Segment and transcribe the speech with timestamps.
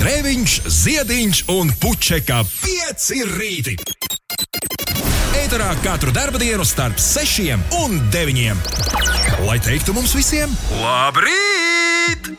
[0.00, 3.74] Grēviņš, Ziediņš un Puķeka 5 rīti.
[5.36, 6.08] Eterā katru
[6.40, 7.52] dienu starp 6
[7.82, 8.62] un 9.
[9.44, 10.48] Lai teiktu mums visiem,
[10.80, 12.32] labrīt!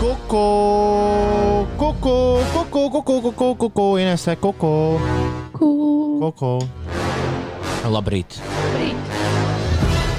[0.00, 0.48] Kuku,
[1.76, 2.16] kuku,
[2.56, 4.72] kuku, kuku, kuku, kuku, Inesē, kuku,
[5.52, 6.56] kuku.
[7.86, 8.40] Labrīt.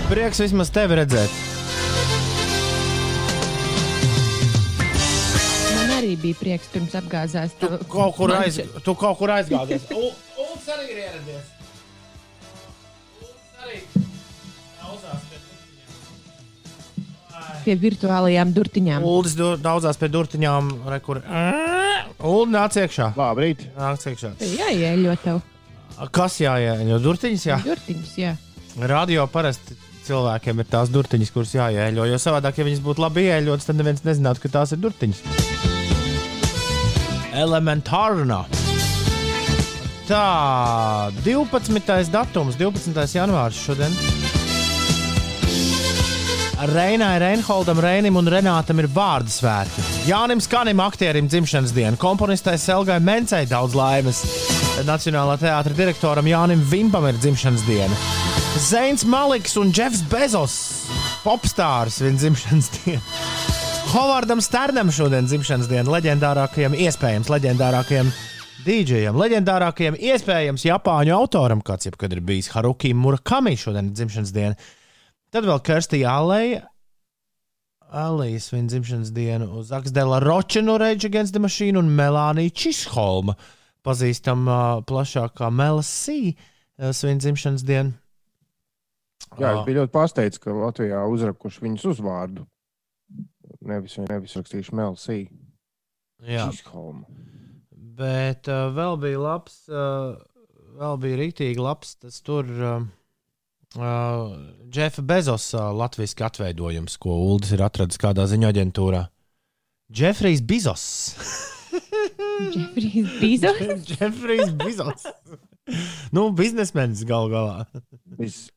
[0.07, 1.33] Prieks vismaz tevi redzēt.
[5.75, 7.55] Man arī bija prieks pirms apgāzās.
[7.59, 9.89] Tu kaut kur, aiz, tu kaut kur aizgājies.
[9.91, 11.49] Ulas arī ir ieradies.
[13.19, 13.81] Ulas arī
[14.79, 15.43] daudzās pie
[17.67, 19.03] pie virtuālajām durtiņām.
[19.03, 20.71] Uldis du- daudzās pie durtiņām.
[20.87, 21.19] Re, kur...
[22.23, 23.11] Ulu nāc iekšā.
[23.19, 23.65] Labrīt!
[23.75, 24.31] Nāc iekšā.
[24.55, 25.43] Jā, ieļot tev
[26.15, 26.95] Kas jāieņem?
[27.03, 27.57] Durtiņas, jā.
[27.65, 28.15] durtiņus.
[28.21, 28.35] Jā.
[28.87, 29.75] Radio parasti
[30.07, 32.07] cilvēkiem ir tās durtiņas, kuras jāieļo.
[32.09, 35.23] Jo savādāk, ja viņas būtu labi ieļotas, tad neviens nezinātu, ka tās ir durtiņas.
[37.37, 38.45] Elementārna.
[40.07, 42.11] Tā, 12.
[42.13, 43.03] datums, 12.
[43.19, 43.93] janvārs šodien.
[46.57, 49.83] Reinai, Reinholdam, Reinim un Renātam ir vārdu svētki.
[50.07, 54.23] Jānim Skanim, aktierim dzimšanas diena, komponistai Selgai Mencei daudz laimes.
[54.87, 58.26] Nacionālā teātra direktoram Jānim Vimpam ir dzimšanas diena.
[58.57, 60.53] Zeins Maliks un Jeffs Bezos,
[61.21, 63.01] popstārs, viņa dzimšanas diena.
[63.91, 68.09] Hovardam Sternam šodien dzimšanas diena, leģendārākajam, iespējams, leģendārākajam
[68.65, 74.57] dīdžejam, leģendārākajam, iespējams, Japāņu autoram, kāds jebkad ir bijis Haruki Murakami šodien dzimšanas diena.
[75.29, 76.63] Tad vēl Kirstija Alēja,
[77.93, 83.37] Alijas viņa dzimšanas dienu, uz Aksdela Roča no Rage Against the Machine un Melānija Čisholma,
[83.85, 87.93] pazīstama plašāk kā Mela uh, Svin dzimšanas dienu.
[89.37, 92.45] Jā, es biju ļoti pārsteigts, ka Latvijā uzrakuši viņas uzvārdu.
[93.67, 95.19] Nevis, nevis rakstījuši Melsī.
[96.25, 97.05] Jā, Čisholma.
[97.97, 100.15] bet uh, vēl bija labs, uh,
[100.79, 102.47] vēl bija rītīgi labs tas tur.
[102.57, 102.87] Uh,
[103.75, 104.31] Uh,
[104.71, 109.01] Džefa Bezos uh, latviešu atveidojums, ko Uldis ir atradis kādā ziņu aģentūrā.
[109.91, 110.85] Džefrijs Bizos.
[112.55, 113.59] Jeffrijs Bezos.
[113.89, 115.03] Džefrijs Bizos.
[116.15, 117.67] nu, biznesmenis gal galā.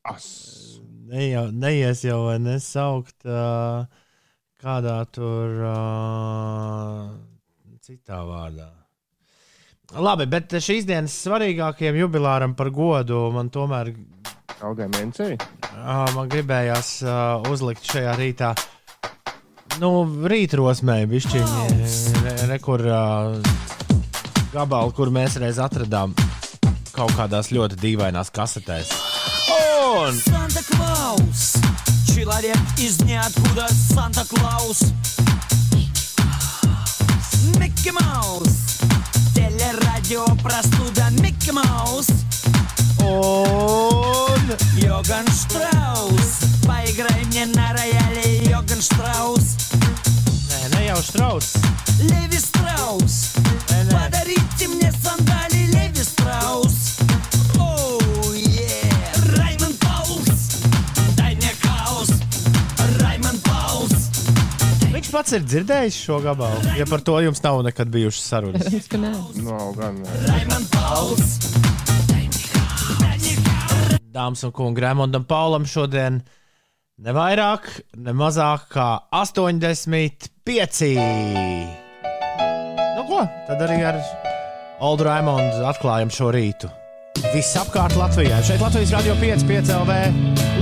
[0.06, 0.30] As.
[1.10, 3.82] Ne jau, neies jau nesaukt uh,
[4.62, 7.08] kādā tur uh,
[7.82, 8.68] citā vārdā.
[9.98, 13.90] Labi, bet šīs dienas svarīgākajam jubilāram par godu man tomēr
[14.62, 15.34] Audē Mencei.
[15.34, 18.54] uh, man gribējās uh, uzlikt šajā rītā.
[19.82, 21.68] Nu, rītrosmē bišķiņi,
[22.22, 23.34] re, re, kur uh,
[24.54, 26.14] gabalu, kur mēs reiz atradām
[26.94, 29.09] kaut kādās ļoti dīvainās kasetēs.
[29.92, 31.54] Un Санта Клаус.
[32.14, 34.82] Человек из ниоткуда Санта Клаус.
[37.58, 38.78] Микки Маус.
[39.34, 42.06] Телерадио простуда Микки Маус.
[43.00, 46.38] Un Йоган Штраус.
[46.64, 49.56] Поиграй мне на рояле Йоган Штраус.
[50.50, 51.46] Nē, ne jau strauss.
[51.98, 53.14] Леви Страус
[53.70, 53.92] Nē, nē.
[53.92, 56.69] Подарите мне сандали Леви Страус
[65.10, 66.60] Kurš pats ir dzirdējis šo gabalu?
[66.78, 69.08] Ja par to jums nav nekad bijušas sarunas, tad nē,
[69.42, 70.06] no, gan nē.
[74.14, 76.20] Dāmas un kungi, Raimondam Paulam šodien
[77.02, 77.66] ne vairāk,
[77.98, 80.94] ne mazāk kā 85.
[82.94, 83.98] Nu, ko tad arī ar
[84.78, 86.70] Oldu Raimondu atklājam šo rītu?
[87.34, 88.38] Visapkārt Latvijā.
[88.46, 89.98] Šeit Latvijas radio 5, 5 LV.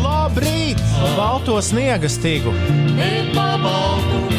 [0.00, 0.80] Labrīt!
[1.20, 2.56] Balto sniega stīgu!
[3.36, 4.37] Balto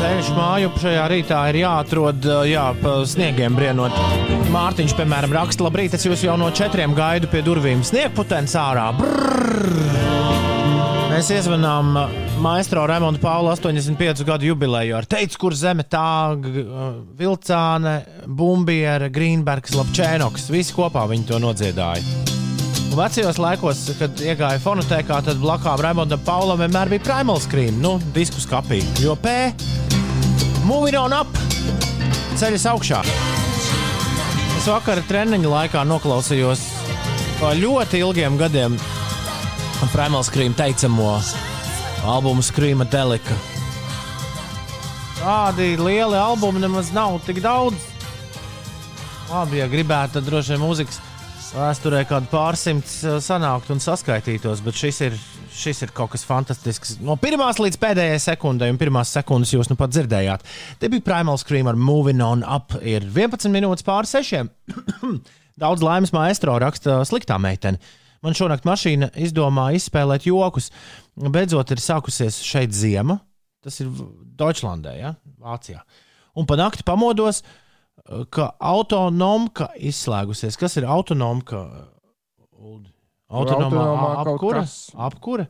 [0.00, 3.94] Ceļš māju šajā rītā ir jāatrod, jā, pa sniegiem brienot.
[4.50, 7.84] Mārtiņš, piemēram, raksta, labrīt, es jūs jau no četriem gaidu pie durvīm.
[7.86, 8.90] Sniegputens ārā.
[8.98, 10.10] Brrr!
[11.10, 11.92] Mēs iezvanām
[12.40, 16.32] maistro Raimondu Paulu 85 gadu jubileju ar teicu, kur zeme tā,
[17.18, 17.94] Vilcāne,
[18.24, 20.48] Bumbiere, Grīnbergs, Lapčēnoks.
[20.54, 22.29] Visi kopā viņi to nodziedāja.
[22.90, 28.00] Un Vecajos laikos, kad iegāja fonotēkā, tad blakām Raimondam Paulam vienmēr bija primal screen, nu,
[28.16, 28.80] disku skapī.
[28.98, 29.52] Jo P,
[30.66, 31.38] moving on up,
[32.40, 33.04] ceļas augšā.
[34.58, 36.64] Es vakar treniņa laikā noklausījos
[37.40, 38.74] ļoti ilgiem gadiem
[39.94, 41.14] Primal Scream teicamo
[42.04, 43.38] albumu Scream Delika.
[45.20, 47.86] Tādi lieli albumi nemaz nav tik daudz.
[49.30, 51.00] Labi, ja gribētu, tad droši vien mūzikas
[51.54, 55.16] vēsturē kādu pārsimts uh, sanākt un saskaitītos, bet šis ir,
[55.54, 56.96] šis ir kaut kas fantastisks.
[57.04, 60.44] No pirmās līdz pēdējai sekundei, un pirmās sekundes jūs nu pat dzirdējāt.
[60.80, 62.76] Te bija Primal Scream ar Moving On Up.
[62.80, 64.50] Ir 11 minūtes pāri sešiem.
[65.62, 67.80] Daudz laimes maestro raksta sliktā meitene.
[68.24, 70.68] Man šonakt mašīna izdomāja izspēlēt jokus.
[71.16, 73.18] Beidzot, ir sākusies šeit ziema.
[73.64, 73.88] Tas ir
[74.40, 75.14] Deutschlandē, ja?
[75.40, 75.80] Vācijā.
[76.38, 77.42] Un pa nakti pamodos,
[78.30, 80.58] ka autonomka izslēgusies.
[80.58, 81.62] Kas ir autonomka?
[83.30, 83.86] Autonomā
[84.64, 84.90] kas.
[84.98, 85.46] apkure.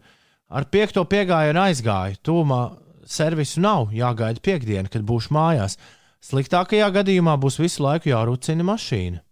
[0.50, 2.20] Ar piekto piegājienu aizgāju.
[2.26, 2.60] Tūmā
[3.08, 3.94] servisu nav.
[3.94, 5.78] Jāgaida piekdiena, kad būšu mājās.
[6.20, 9.22] Sliktākajā gadījumā būs visu laiku jārucina mašīna.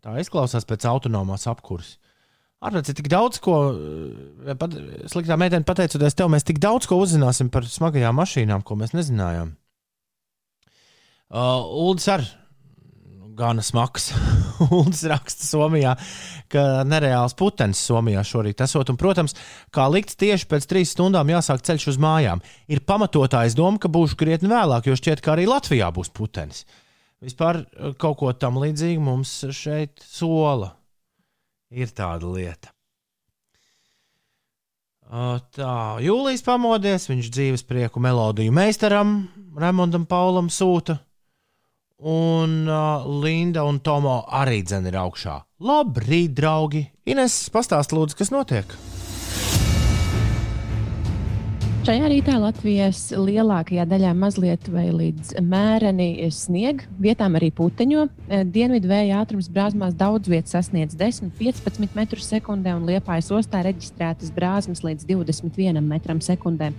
[0.00, 1.44] Tā izklausās pēc autonomās.
[2.62, 4.72] Ārpēc ir tik daudz, ko eh, pat,
[5.10, 9.52] sliktā meitene pateicoties tev, mēs tik daudz ko uzzināsim par smagajām mašīnām, ko mēs nezinājām.
[11.32, 12.24] Uh, Uldis ar
[13.34, 14.10] gana smags.
[14.70, 15.94] Uldis raksta Somijā,
[16.52, 18.92] ka nereāls putenis Somijā šorīt esot.
[18.92, 19.32] Un, protams,
[19.72, 22.42] kā likts tieši pēc trīs stundām jāsāk ceļš uz mājām.
[22.68, 26.66] Ir pamatotājs doma, ka būšu krietni vēlāk, jo šķiet, ka arī Latvijā būs putenis.
[27.22, 30.74] Vispār eh, kaut ko tam līdzīgu mums šeit sola.
[31.72, 32.74] Ir tāda lieta.
[35.12, 39.26] Uh, Tā, Jūlijas pamodies, viņš dzīves prieku melodiju meistaram,
[39.60, 40.96] Raimondam Paulam sūta.
[41.98, 45.42] Un uh, Linda un Tomo arī dzen ir augšā.
[45.62, 46.86] Labrīt, draugi!
[47.06, 48.74] Ines, pastāst lūdzu, kas notiek?
[51.82, 58.04] Šajā rītā Latvijas lielākajā daļā mazliet vai līdz mēreni snieg, vietām arī puteņo.
[58.54, 64.84] Dienvidu vēja ātrums brāzmās daudz vietas sasniedz 10-15 metrus sekundē, un Liepājas ostā reģistrētas brāzmas
[64.86, 66.70] līdz 21 metram sekundē.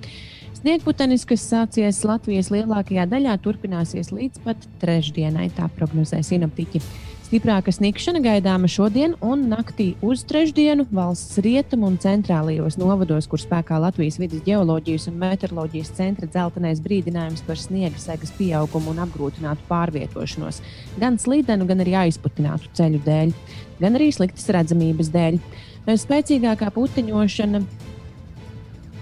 [0.63, 6.79] Sniegputenis, kas sācies Latvijas lielākajā daļā, turpināsies līdz pat trešdienai, tā prognozē sinoptiķi.
[7.25, 13.81] Stiprāka sniegšana gaidāma šodien un naktī uz trešdienu valsts rietumu un centrālajos novados, kur spēkā
[13.83, 20.63] Latvijas vidas geoloģijas un meteoroloģijas centra dzeltenais brīdinājums par sniega segas pieaugumu un apgrūtinātu pārvietošanos.
[21.03, 23.35] Gan slīdenu, gan arī aizputinātu ceļu dēļ,
[23.83, 25.43] gan arī sliktas redzamības dēļ.
[25.83, 27.67] Spēcīgākā puteņošana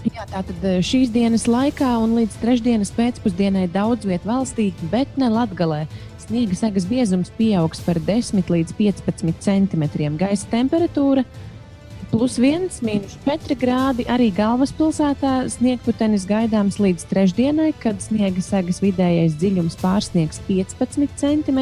[0.02, 5.30] Jā, tātad eh, šīs dienas laikā un līdz trešdienas pēcpusdienai daudz vietā valstī, bet ne
[5.30, 5.86] Latvijā.
[6.22, 9.86] Sniega segas biezums pieaugs par 10 līdz 15 cm.
[10.18, 11.26] Gaisa temperatūra
[12.12, 14.08] plus 1, mīnus 4 grādi.
[14.10, 21.62] Arī galvaspilsētā sniegputenis gaidāms līdz trešdienai, kad sniega segas vidējais dziļums pārsniegs 15 cm.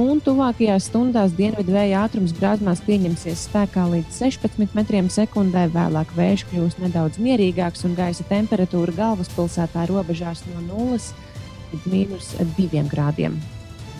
[0.00, 5.66] Un tuvākajās stundās dienvidu vēja ātrums brāzmās pieņemsies spēkā līdz 16 metriem sekundē.
[5.74, 12.86] Vēlāk vējš kļūs nedaudz mierīgāks un gaisa temperatūra galvaspilsētā robežās no 0 līdz minus 2
[12.88, 13.36] grādiem.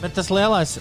[0.00, 0.78] Bet tas lielais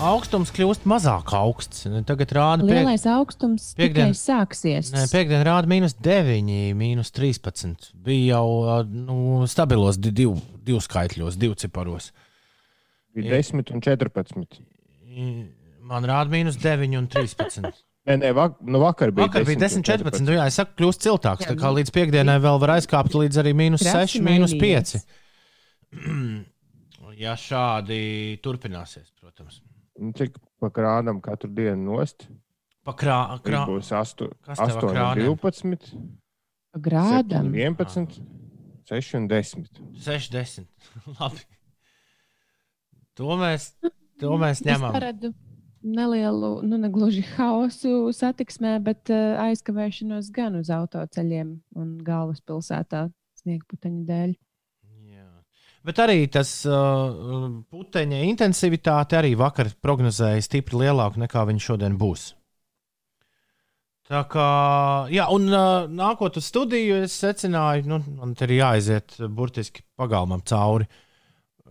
[0.00, 1.86] augstums kļūst mazāk augsts.
[2.08, 2.82] Tagad rāda piek...
[2.82, 4.92] Lielais augstums piekdien- tikai sāksies.
[4.92, 7.94] Nē, piekdiena rāda mīnus 9, mīnus 13.
[7.96, 10.36] Bija jau nu, stabilos di- divu,
[10.68, 12.12] divu skaitļos, divu ciparos.
[13.22, 14.60] Bija 10 un 14.
[15.10, 15.48] I-
[15.90, 17.64] Man rāda mīnus 9 un 13.
[18.06, 20.22] Nē, nē, vak, nu vakar bija Vakar bija 10, 14.
[20.24, 21.44] Nu, jā, es saku, kļūst ciltāks.
[21.44, 24.54] Jā, Tā kā nu, līdz piekdienai vēl var aizkāpt līdz arī mīnus Krasi 6, mīnus
[24.54, 24.94] 5.
[25.90, 26.46] mainījies.
[27.20, 29.58] Ja šādi turpināsies, protams.
[30.00, 32.24] Nu, Cik pa krānam katru dienu nost?
[32.86, 33.66] Pa krā, krā.
[33.68, 35.34] Būs 8, Kas tev ar 8 krāniem?
[35.36, 35.90] 12,
[36.80, 37.50] Grādam.
[37.52, 38.20] 7, 11,
[38.88, 39.68] 6 un 10.
[40.06, 40.64] 60.
[41.20, 41.44] Labi.
[43.20, 43.70] To mēs,
[44.20, 44.94] to mēs Es ņemam.
[44.96, 45.34] paredzu
[45.84, 53.08] nelielu, nu, ne gluži haosu satiksmē, bet uh, aizkavēšanos gan uz autoceļiem un galvaspilsētā
[53.42, 54.38] sniegputeņu dēļ.
[55.80, 62.34] Bet arī tas uh, puteņa intensivitāte arī vakar prognozēja stipri lielāku nekā viņa šodien būs.
[64.10, 64.48] Tā kā,
[65.08, 70.44] jā, un uh, nākot uz studiju, es secināju, nu, man te ir jāaiziet burtiski pagalmam
[70.44, 70.84] cauri.
[70.84, 71.06] Uh,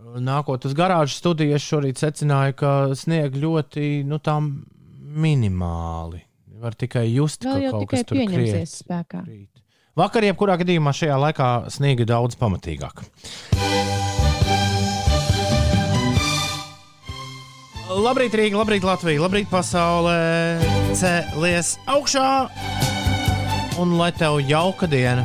[0.00, 4.18] Nākot uz garāžas studiju, es šorīt secināju, ka snieg ļoti, nu,
[5.10, 6.24] minimāli.
[6.60, 8.74] Var tikai just, Vēl ka jau kaut tikai kas tur pieņemsies kriet.
[8.82, 9.22] spēkā.
[9.24, 9.62] Krīt.
[10.00, 13.04] Vakar, jebkurā gadījumā, šajā laikā sniega daudz pamatīgāk.
[17.90, 20.60] Labrīt, Rīga, labrīt, Latvija, labrīt, pasaulē.
[20.96, 22.26] Cēlies augšā
[23.82, 25.24] un lai tev jauka diena.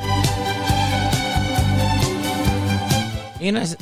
[3.46, 3.76] Ines,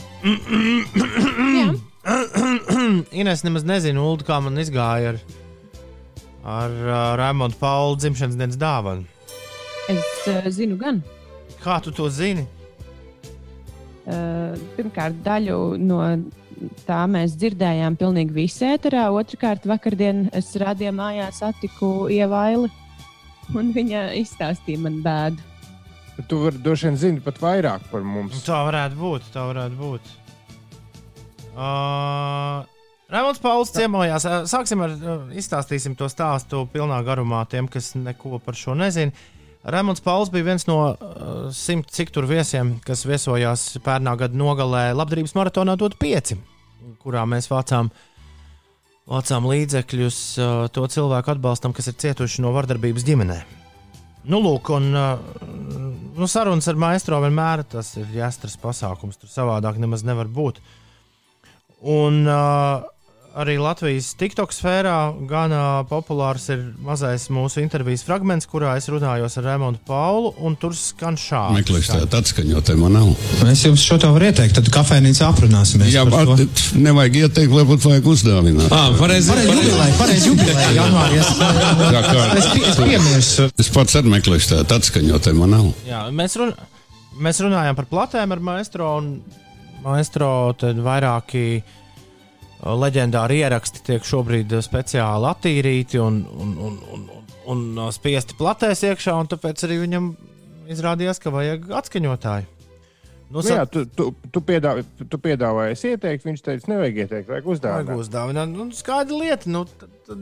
[3.12, 5.18] Ines nemaz nezinu, Ulu, kā man izgāja ar,
[6.44, 9.04] ar uh, Raimondu Pauli dzimšanas dienas dāvanu.
[9.92, 11.04] es uh, zinu gan.
[11.64, 12.48] Kā tu to zini?
[14.04, 16.00] Uh, pirmkārt, daļu no
[16.88, 19.10] tā mēs dzirdējām pilnīgi visu ēterā.
[19.16, 22.72] Otrakārt, vakardien es rādīju mājās, satiku ievaili,
[23.56, 25.53] un viņa izstāstīja man bēdu.
[26.14, 28.44] Tu vari droši vien zināt pat vairāk par mums.
[28.46, 29.32] Tā varētu būt.
[29.34, 30.12] Tā varētu būt.
[31.54, 32.62] Uh,
[33.14, 34.26] Raimunds Pauls ciemojās.
[34.26, 39.14] Uh, Sāksim ar uh, izstāstīsim to stāstu pilnā garumā tiem, kas neko par šo nezina.
[39.64, 44.90] Raimunds Pauls bija viens no uh, simt cik tur viesiem, kas viesojās pērnā gada nogalē
[44.94, 46.38] Labdarības maratonā dot pieci,
[47.02, 47.90] kurā mēs vācām,
[49.10, 53.63] vācām līdzekļus uh, to cilvēku atbalstam, kas ir cietuši no vardarbības ģimenē.
[54.24, 55.20] Nu, lūk, un uh,
[56.16, 59.20] nu, sarunas ar maistro vienmēr tas ir jāstras pasākums.
[59.20, 60.62] Tur savādāk nemaz nevar būt.
[61.92, 62.86] Un uh,
[63.40, 64.98] arī Latvijas TikTok sfērā
[65.30, 70.56] gan uh, populārs ir mazais mūsu intervijas fragments, kurā es runājos ar Rēmonu Paulu, un
[70.60, 71.58] tur skan šādi.
[71.60, 73.10] Meklēs tādu atskaņotāju man nav.
[73.50, 75.92] Es jums šo to varu ieteikt, tad kafejnīcā aprunāsimies.
[75.96, 78.70] Jā, at, nevajag ieteikt, varbūt vajag uzdāvināt.
[78.70, 81.22] Ā, pareizi, pareizi jubilēja, pareizi jubilēja, janvārī.
[81.24, 81.32] Es,
[81.84, 83.50] Tā kā es, es piemirsu.
[83.60, 85.70] es pats arī meklēšu tādu atskaņotāju man nav.
[85.90, 86.54] Jā, mēs, run
[87.22, 89.16] mēs runājām par platēm ar maistro, un
[89.84, 91.64] maistro tad vairāki
[92.64, 98.38] leģendāri ieraksti tiek šobrīd uh, speciāli attīrīti un, un, un, un, un, un uh, spiesti
[98.40, 100.12] platēs iekšā, un tāpēc arī viņam
[100.74, 102.50] izrādījās, ka vajag atskaņotāju.
[103.34, 107.30] Nu, Nu, jā, tu, tu, tu, piedāvā, tu piedāvāji, es ieteiktu, viņš teica, nevajag ieteikt,
[107.32, 108.02] vajag Vajag uzdāvināt.
[108.04, 108.52] uzdāvināt.
[108.54, 109.64] Nu, skaidra lieta, nu,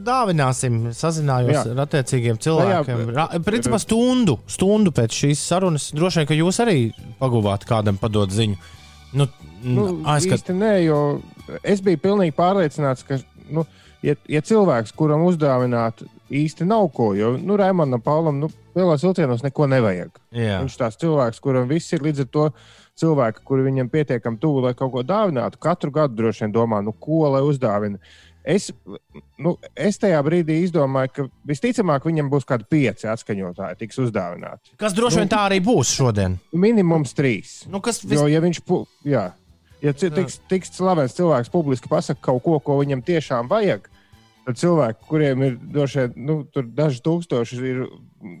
[0.06, 0.78] dāvināsim.
[0.96, 1.64] Sazinājos Jā.
[1.74, 3.02] ar attiecīgiem cilvēkiem.
[3.04, 5.90] jā, Ra- Principā stundu, stundu pēc šīs sarunas.
[5.92, 6.78] Droši vien, ka jūs arī
[7.20, 8.56] paguvāt kādam padot ziņu.
[9.12, 9.28] Nu,
[9.62, 10.98] Nu, aizskat, nē, jo
[11.62, 13.20] es biju pilnīgi pārliecināts, ka,
[13.54, 13.64] nu,
[14.02, 16.02] ja, ja cilvēks, kuram uzdāvināt,
[16.32, 20.18] īsti nav ko, jo, nu, Raimondam Paulam, nu, lielos vilcienos neko nevajag.
[20.34, 20.58] jā.
[20.64, 22.48] Viņš tās cilvēks, kuram viss ir līdz ar to
[23.02, 26.92] cilvēki, kuri viņam pietiekami tuvu, lai kaut ko dāvinātu, katru gadu droši vien domā, nu,
[26.92, 28.02] ko lai uzdāvina.
[28.42, 28.72] Es,
[29.38, 34.74] nu, es tajā brīdī izdomāju, ka visticamāk viņam būs kādi pieci atskaņotāji, tiks uzdāvināti.
[34.80, 36.34] Kas droši vien tā arī būs šodien.
[36.50, 37.60] Minimums trīs.
[37.70, 38.18] Nu, kas vis...
[38.18, 38.62] Jo, ja viņš,
[39.06, 39.28] jā,
[39.84, 43.86] ja tiks, tiks slavens cilvēks publiski pasakā kaut ko, ko viņam tiešām vajag,
[44.48, 46.40] tad cilvēki, kuriem ir droši vien nu,
[46.74, 47.84] daži tūkstoši, ir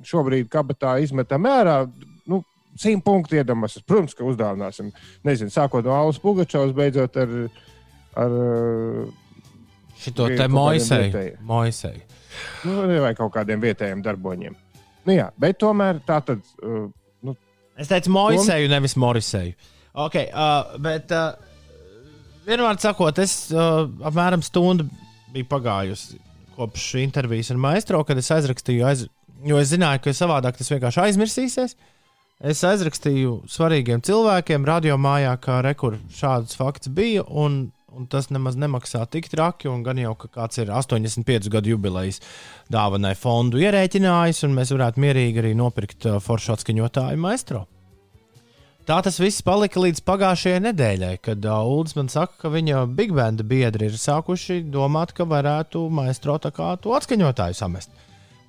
[0.08, 1.84] šobrīd kabatā izmetam ārā.
[2.26, 2.42] Nu,
[2.80, 3.82] Simt punktu iedomāsies.
[3.84, 4.86] Protams, ka uzdāvināsim.
[5.28, 7.34] Nezinu, sākot no Alas Pugačovas, beidzot ar,
[8.16, 8.36] ar
[10.02, 11.12] šito te moisei.
[11.40, 12.02] moisei.
[12.66, 14.58] nu, vai kaut kādiem vietējiem darboņiem.
[15.06, 16.42] Nu, jā, bet tomēr tā tad.
[16.62, 16.88] Uh,
[17.26, 17.36] nu,
[17.78, 19.56] Es teicu, moisēju, nevis morisēju.
[19.92, 21.34] Okay, uh, bet uh,
[22.46, 24.86] vienmēr sakot, es uh, apmēram stundu
[25.32, 26.20] biju pagājusi
[26.56, 29.06] kopš intervijas ar maistro, kad es aizrakstīju, aiz...
[29.44, 31.76] jo es zināju, ka savādāk tas vienkārši aizmirsīsies.
[32.42, 38.56] Es aizrakstīju svarīgiem cilvēkiem, radio mājā, kā rekur šāds fakts bija, un, un tas nemaz
[38.58, 39.68] nemaksā tik traki.
[39.70, 42.22] un Gan jau, ka kāds ir 85 gadu jubilejas
[42.72, 47.66] dāvanai fondu ierēķinājis, un mēs varētu mierīgi arī nopirkt uh, foršu atskaņotāju maistro.
[48.82, 53.14] Tā tas viss palika līdz pagājušajai nedēļai, kad uh, Ulas man saka, ka viņa big
[53.14, 57.94] banda biedri ir sākuši domāt, ka varētu maistro tā kā to atskaņotāju samest.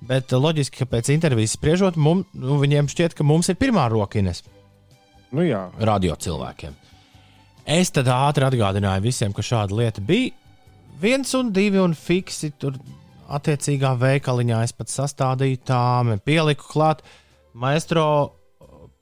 [0.04, 3.86] Bet uh, loģiski, ka pēc intervijas spriežot, mum, nu, viņiem šķiet, ka mums ir pirmā
[3.92, 4.42] rokines
[5.34, 6.74] nu, jā, radio cilvēkiem.
[7.64, 10.34] Es tad ātri atgādināju visiem, ka šāda lieta bija.
[11.00, 12.76] Viens un divi un fiksi tur
[13.32, 17.00] attiecīgā veikaliņā es pat sastādīju tām, pieliku klāt
[17.56, 18.06] maestro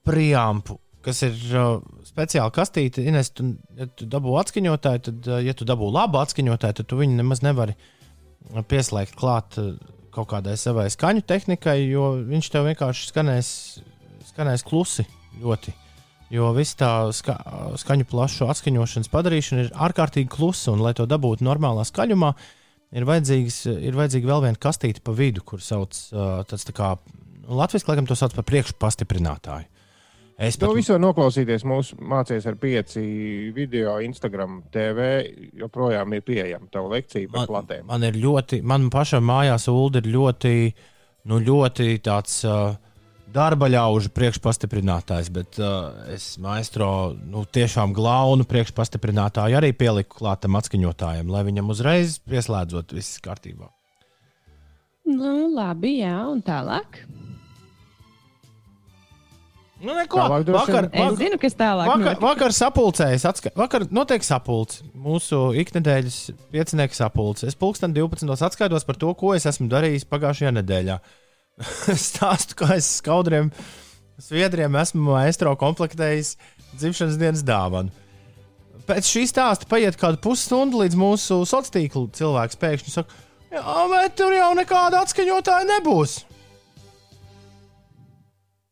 [0.07, 3.02] priampu, kas ir uh, speciāli kastīte.
[3.02, 7.00] Ines, tu, ja tu dabū atskaņotāju, tad, uh, ja tu dabū labu atskaņotāju, tad tu
[7.02, 7.75] viņu nemaz nevari
[8.71, 9.75] pieslēgt klāt uh,
[10.14, 13.52] kaut kādai savai skaņu tehnikai, jo viņš tev vienkārši skanēs,
[14.31, 15.07] skanēs klusi
[15.42, 15.82] ļoti.
[16.33, 17.37] Jo viss tā ska,
[17.77, 22.31] skaņu plašu atskaņošanas padarīšana ir ārkārtīgi klusa, un, lai to dabūtu normālā skaļumā,
[22.97, 25.99] ir, ir vajadzīga vēl viena kastīte pa vidu, kur sauc
[26.49, 26.95] tāds tā kā
[27.53, 29.69] Latvijas laikam to sauc par priekšpastiprinātāju.
[30.43, 31.65] Es To pat visu var noklausīties.
[31.69, 33.03] Mūsu mācīs ar pieci
[33.55, 35.11] video, Instagram, TV.
[35.61, 37.85] joprojām ir pieejama tā lekcija par platēm.
[37.87, 40.55] man ir ļoti, man pašam mājās ULD ir ļoti,
[41.31, 42.73] nu, ļoti tāds uh,
[43.33, 51.31] darba ļaužu priekšpastiprinātājs, bet uh, es maistro nu, tiešām glaunu priekšpastiprinātāju arī pieliku klātam atskaņotājam,
[51.33, 53.71] lai viņam uzreiz pieslēdzot viss kārtībā.
[55.09, 57.01] Nu, labi, jā, un tālāk.
[59.83, 62.23] Nu, neko, Tālāk vakar, vien- Es vakar, zinu, kas tālāk vakar, notiks.
[62.23, 63.51] vakar sapulcējas, atska...
[63.59, 64.85] vakar notiek sapulce.
[64.95, 66.19] Mūsu iknedēļas
[66.55, 67.49] piecinieku sapulce.
[67.51, 68.31] Es pulksten 12.
[68.47, 71.01] atskaitos par to, ko es esmu darījis pagājušajā nedēļā.
[72.09, 73.50] Stāstu, kā es skaudriem
[74.23, 76.37] Sviedriem esmu maestro komplektējis
[76.78, 77.90] dzimšanas dienas dāvanu.
[78.87, 83.18] Pēc šīs stāsta paiet kāda pusstunda, līdz mūsu sociālā tīkla cilvēks pēkšņi saka,
[83.52, 86.21] Jā, bet tur jau nekāda atskaņotāja nebūs.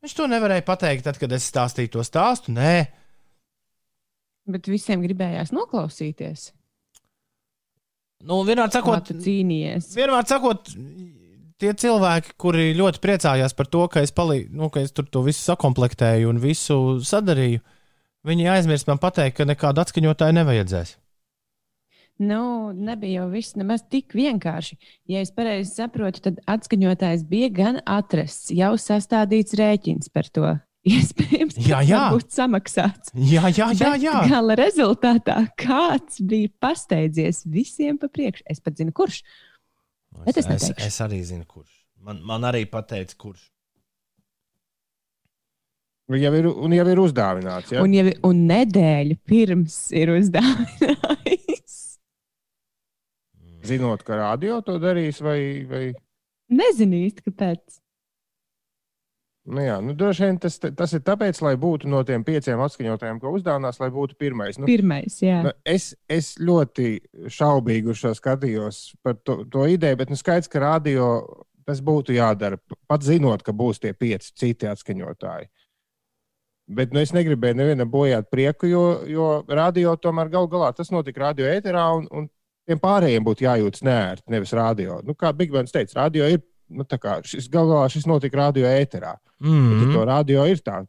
[0.01, 2.55] Viņš to nevarēja pateikt, tad, kad es stāstīju to stāstu.
[2.57, 2.89] Nē,
[4.51, 6.49] Bet visiem gribējās noklausīties.
[8.27, 9.93] nu, vienmēr Ko sakot, tu cīnījies?
[9.95, 10.73] vienmēr sakot,
[11.61, 15.23] tie cilvēki, kuri ļoti priecājās par to, ka es, palī, nu, ka es tur to
[15.27, 17.63] visu sakomplektēju un visu sadarīju,
[18.27, 20.97] viņi aizmirst man pateikt, ka nekādu atskaņotāju nevajadzēs.
[22.21, 24.77] Nu, nebija jau viss nemaz tik vienkārši.
[25.09, 30.51] Ja es pareizi saprotu, tad atskaņotājs bija gan atrasts, jau sastādīts rēķins par to.
[30.91, 32.03] Iespējams, ka jā.
[32.13, 33.13] būtu samaksāts.
[33.13, 33.93] Jā, jā, jā.
[33.93, 34.17] Bet jā.
[34.33, 38.47] Gala rezultātā kāds bija pasteidzies visiem pa priekšu.
[38.49, 39.21] Es pat zinu, kurš.
[40.27, 40.87] Bet es es, neteikšu.
[40.87, 41.73] es arī zinu, kurš.
[42.01, 43.49] Man, man arī pateica, kurš.
[46.11, 47.71] Jau ir, un jau ir uzdāvināts.
[47.71, 47.85] Ja?
[47.87, 51.77] Un, jau, un nedēļu pirms ir uzdāvinājis.
[53.71, 55.39] Zinot, ka radio to darīs, vai,
[55.71, 55.85] vai
[56.51, 57.79] Nezinu īsti, kāpēc.
[59.51, 63.19] Nu, jā, nu, droši vien tas, tas ir tāpēc, lai būtu no tiem pieciem atskaņotājiem,
[63.23, 64.61] ko uzdāvinās, lai būtu pirmais.
[64.61, 65.41] Nu, Pirmais, jā.
[65.47, 66.93] nu, es, es ļoti
[67.35, 71.09] šaubīgi uz šo skatījos par to, to ideju, bet nu, skaidrs, ka radio
[71.67, 72.61] tas būtu jādara.
[72.91, 75.51] Pat zinot, ka būs tie pieci citi atskaņotāji.
[76.71, 81.25] Bet nu, es negribēju nevienam bojāt prieku, jo, jo radio tomēr gal galā tas notika
[81.25, 82.31] radio ēterā, un, un
[82.71, 85.01] tiem pārējiem būtu jājūtas nērti, nevis radio.
[85.03, 86.45] Nu, kā Big Bands teica, radio ir.
[86.71, 86.87] Nu,
[87.27, 89.17] šis gal galā šis notika radio ēterā.
[89.17, 89.85] Mm Mm -hmm.
[89.85, 89.95] -hmm.
[89.95, 90.87] To radio ir tā.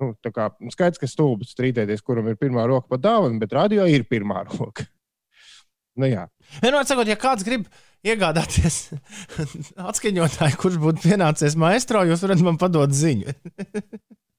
[0.00, 3.52] Nu, tā kā, nu, skaidrs, ka stulbi strīdēties, kuram ir pirmā roka pa dāvanu, bet
[3.52, 4.84] radio ir pirmā roka.
[5.96, 6.28] nu, jā.
[6.62, 7.66] Vienmēr sakot, ja kāds grib
[8.04, 8.92] iegādāties
[9.90, 13.34] atskaņotāju, kurš būtu pienācis maestro, jūs varat man padot ziņu.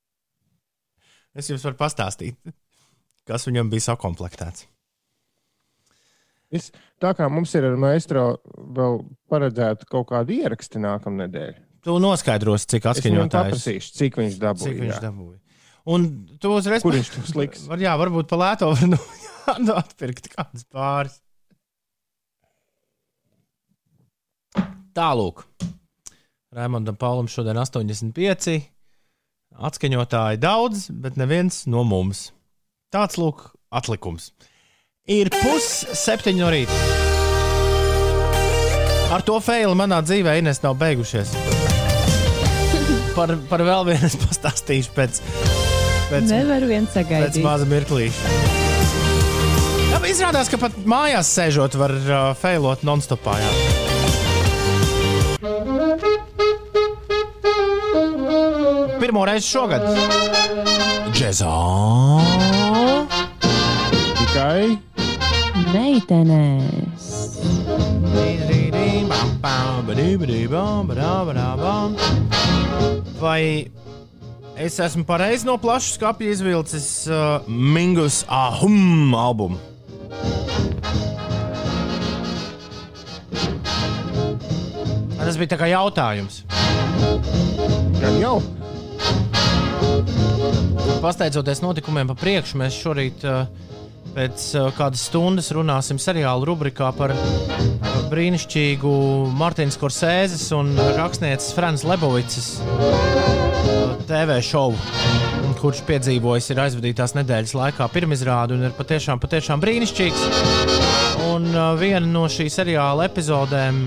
[1.38, 2.36] es jums varu pastāstīt,
[3.25, 4.67] kas viņam bija sakomplektēts.
[6.51, 8.25] Es, tā kā mums ir ar maestro
[8.75, 9.00] vēl
[9.31, 11.53] paredzēta kaut kāda ieraksta nākamnedēļ.
[11.81, 14.75] Tu noskaidrosi, cik Es atskaņotājs paprasīšu, cik viņš cik dabūja.
[14.83, 15.01] viņš jā.
[15.05, 15.37] dabūja.
[15.92, 16.05] Un
[16.37, 17.64] tu uzreiz Kur viņš tos liks?
[17.72, 19.00] Var, jā, varbūt pa lēto var nu,
[19.48, 21.18] jā, atpirkt kādas pāris.
[24.92, 25.46] Tālūk.
[26.51, 28.59] Raimondam Paulam šodien 85.
[29.55, 32.29] Atskaņotāji daudz, bet neviens no mums.
[32.92, 34.33] Tāds lūk, atlikums.
[35.09, 35.66] Ir pus
[35.98, 36.75] septiņi no rīta.
[39.11, 41.31] Ar to feilu manā dzīvē Ines nav beigušies.
[43.16, 45.18] Par, par vēl vienu es pastāstīšu pēc,
[46.11, 47.42] pēc, Nevaru vien pēc sagaidīt.
[47.42, 48.35] maza mirklīša.
[49.90, 53.40] Jā, izrādās, ka pat mājās sēžot, var uh, failot non-stopā.
[59.01, 59.90] Pirmo reizi šogad.
[61.18, 61.57] Džezā.
[64.22, 64.90] Tikai
[65.72, 67.05] Meitenēs.
[73.22, 73.72] Vai
[74.57, 79.60] es esmu pareizi no plašas skāpja izvilcis uh, Mingus Ahum albumu?
[85.22, 86.44] Tas bija tā kā jautājums.
[88.01, 88.38] gan jau.
[91.01, 93.46] Pasteidzoties notikumiem pa priekšu, mēs šorīt uh,
[94.15, 97.13] pēc uh, kādas stundas runāsim seriāla rubrikā par
[98.11, 98.91] brīnišķīgu
[99.39, 104.79] Martins Korsēzes un rakstnieces Frans Lebovicas uh, TV šovu,
[105.61, 110.25] kurš piedzīvojis ir aizvadītās nedēļas laikā pirmizrādi un ir patiešām, patiešām brīnišķīgs.
[111.31, 113.85] Un uh, viena no šī seriāla epizodēm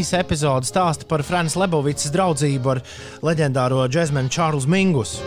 [0.00, 2.84] īsa epizode stāsta par Frans Lebovicas draudzību ar
[3.26, 5.18] leģendāro džekmenu Čārlzu Mingus.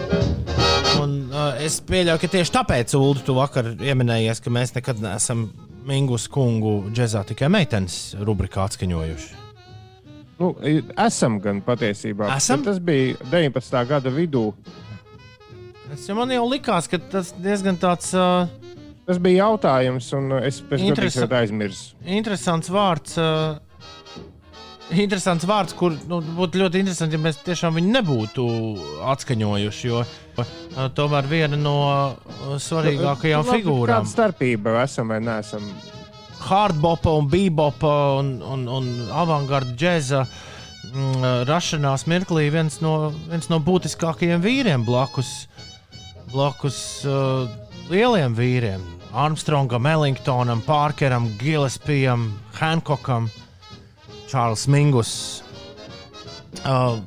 [1.33, 5.47] Un, uh, es pieļauju, ka tieši tāpēc, Ulu, tu vakar pieminējies, ka mēs nekad neesam
[5.83, 9.39] Mingus kungu džeksa tikai meitenes rubrikā atskaņojuši.
[10.37, 10.51] Nu,
[11.01, 12.29] esam gan patiesībā.
[12.37, 12.61] Esam?
[12.65, 13.81] Tas bija 19.
[13.89, 14.51] gada vidū.
[15.93, 18.45] Es, man jau likās, ka tas diezgan tāds uh,
[19.03, 21.95] Tas bija jautājums, un es pēc tam Interesa- aizmirsu.
[22.05, 23.17] interesants vārds.
[23.19, 23.57] Uh,
[24.93, 28.45] Interesants vārds, kur nu, būtu ļoti interesanti, ja mēs tiešām viņu nebūtu
[29.13, 29.87] atskaņojuši.
[29.89, 30.22] Jo uh,
[30.97, 35.67] tomēr viena no uh, svarīgākajām Nu, figūrām Kāda starpība esam vai neesam?
[36.43, 43.61] hardbopa un bebopa un, un, un avangarda džēza mm, rašanās mirklī viens no, viens no
[43.63, 45.47] būtiskākajiem vīriem blakus,
[46.33, 47.47] blakus uh,
[47.91, 48.83] lieliem vīriem.
[49.13, 53.29] Armstrongam, Ellingtonam, Parkeram, Gillespijam, Hankokam,
[54.31, 55.13] Čārlis Mingus.
[56.65, 56.97] Uh,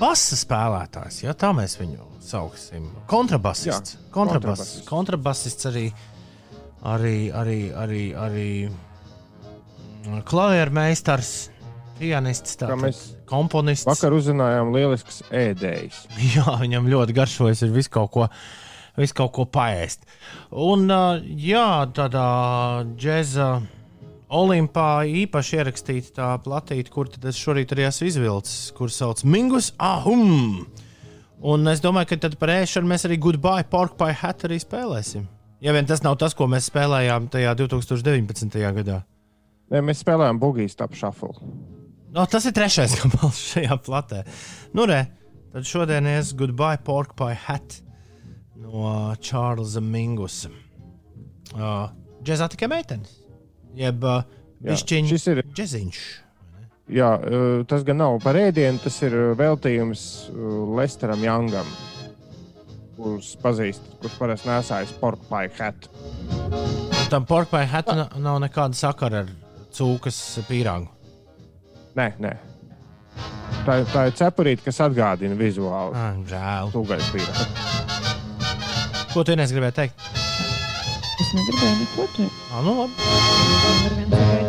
[0.00, 2.88] Basa spēlētājs, ja tā mēs viņu sauksim.
[3.10, 3.96] Kontrabasists.
[3.96, 4.86] Jā, Kontrabasists.
[4.88, 5.66] kontrabasists.
[5.70, 5.86] Arī,
[6.80, 8.50] arī, arī, arī, arī
[10.24, 11.50] klaviermeistars,
[12.00, 13.84] pianists, Kā tātad, mēs komponists.
[13.88, 15.98] vakar uzzinājām, lielisks ēdējs.
[16.36, 18.28] Jā, viņam ļoti garšojas ir visu kaut ko,
[18.96, 20.06] visu kaut ko paēst.
[20.56, 20.88] Un,
[21.36, 21.66] jā,
[21.96, 22.24] tādā
[22.96, 23.50] džēza
[24.40, 29.72] olimpā īpaši ierakstīta tā platīte, kur tad es šorīt arī esmu izvilcis, kur sauc Mingus
[29.76, 30.64] Ahum.
[31.40, 35.24] Un es domāju, ka tad par ēšanu mēs arī Goodbye Pork Pie Hat arī spēlēsim.
[35.64, 38.58] Ja vien tas nav tas, ko mēs spēlējām tajā 2019.
[38.80, 38.98] gadā.
[39.70, 41.40] Nē, mēs spēlējām Bugijas tapu šafulu.
[42.12, 44.24] No, tas ir trešais gabals šajā platē.
[44.76, 45.04] Nu, re,
[45.54, 47.78] tad šodien ir Goodbye Pork Pie Hat
[48.60, 50.50] no Čārlza Mingusa.
[51.54, 51.88] Uh,
[52.22, 53.14] Džezā tikai meitenes.
[53.78, 54.20] Jeb uh,
[54.60, 56.00] Jā, šis ir- Džeziņš.
[56.90, 60.34] Jā, eh, tas gan nav par ēdienu, tas ir eh, veltījums eh,
[60.78, 61.68] Lesteram Youngam,
[62.96, 65.86] kurš pazīst, kurš parasti nesājas pork pie hat.
[67.10, 69.30] Tam Pork Pie Hat na- nav nekāda sakara ar
[69.74, 70.86] cūkas pīrāgu.
[71.98, 72.30] Nē, nē.
[73.66, 75.90] Tā, tā ir cepurīte, kas atgādina vizuāli.
[75.98, 76.70] Ah, žēl.
[76.74, 77.44] Tūgaļas pīrāgu.
[79.10, 80.06] Ko tu Ines gribēji teikt?
[81.20, 82.38] Es negribēju neko teikt.
[82.54, 84.39] Ah, nu, labi.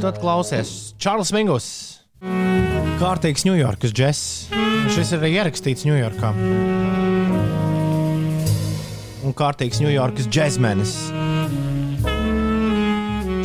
[0.00, 0.94] Tad klausies.
[1.00, 1.66] Čārlis Mingus.
[3.00, 4.22] Kārtīgs Ņujorkas džeks.
[4.94, 6.32] Šis ir ierakstīts Ņujorkā.
[9.26, 10.94] Un kārtīgs Ņujorkas džekmenis.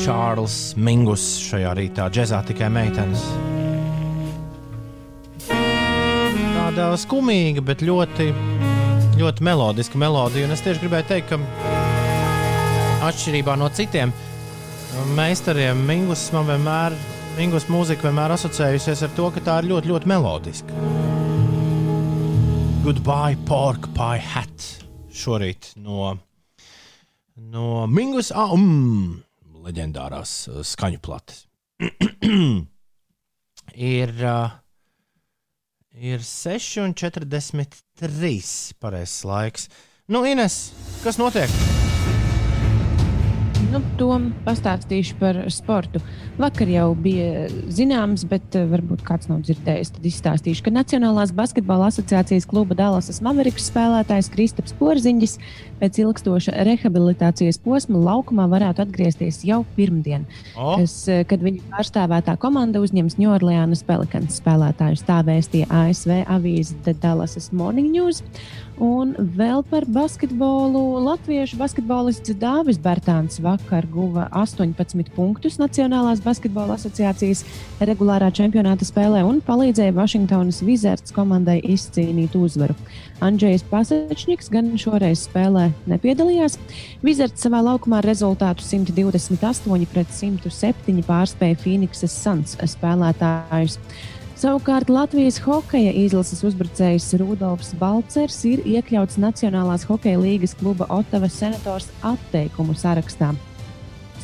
[0.02, 3.26] Čārlis Mingus šajā rītā džekā tikai meitenes.
[6.72, 8.32] Tāda skumīga, bet ļoti,
[9.20, 10.48] ļoti melodiska melodija.
[10.48, 11.40] Un es tieši gribēju teikt, ka
[13.10, 14.14] atšķirībā no citiem
[15.16, 16.92] meistariem Mingus man vienmēr,
[17.38, 20.72] Mingus mūzika vienmēr asociējusies ar to, ka tā ir ļoti, ļoti melodiska.
[22.84, 24.58] Goodbye, pork pie hat.
[25.12, 26.18] Šorīt no,
[27.36, 29.24] no Mingus um,
[29.64, 31.48] leģendārās uh, skaņu plates.
[34.00, 34.50] ir, uh,
[35.96, 39.70] ir 6,43 pareizais laiks.
[40.12, 40.72] Nu, Ines,
[41.06, 41.50] kas notiek?
[43.72, 44.10] Nu, to
[44.44, 46.02] pastāstīšu par sportu.
[46.42, 49.92] Vakar jau bija zināms, bet eh, varbūt kāds nav dzirdējis.
[49.94, 55.36] Tad izstāstīšu, ka Nacionālās basketbola asociācijas kluba Dallasas Maveriks spēlētājs Kristaps Porziņģis
[55.82, 60.26] pēc ilgstoša rehabilitācijas posma laukumā varētu atgriezties jau pirmdien,
[60.56, 65.06] O, kas, eh, kad viņa pārstāvētā komanda uzņems Ņūorleānas Pelikans spēlētājus.
[65.06, 68.24] Tā vēstīja ASV avīze The Dallas Morning News.
[68.82, 70.82] Un vēl par basketbolu.
[71.06, 77.44] Latviešu basketbolists Dāvis Bērtāns vakar guva 18 punktus Nacionālās basketbola asociācijas
[77.82, 82.76] regulārā čempionāta spēlē un palīdzēja Vašingtonas Wizards komandai izcīnīt uzvaru.
[83.22, 86.58] Andrzejs Pasečņiks gan šoreiz spēlē nepiedalījās.
[87.04, 93.78] Wizards savā laukumā rezultātu 128 pret 107 pārspēja Phoenixes Suns spēlētājus.
[94.42, 101.92] Savukārt Latvijas hokeja izlases uzbrucējs Rudolfs Balcers ir iekļauts Nacionālās hokeja līgas kluba Otavas senators
[102.02, 103.36] atteikumu sarakstā.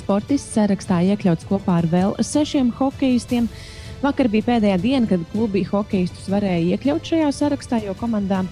[0.08, 3.50] Sportists sarakstā iekļauts kopā ar vēl sešiem hokeistiem.
[4.00, 8.48] Vakar bija pēdējā diena, kad klubi hokeistus varēja iekļaut šajā sarakstā, jo komandām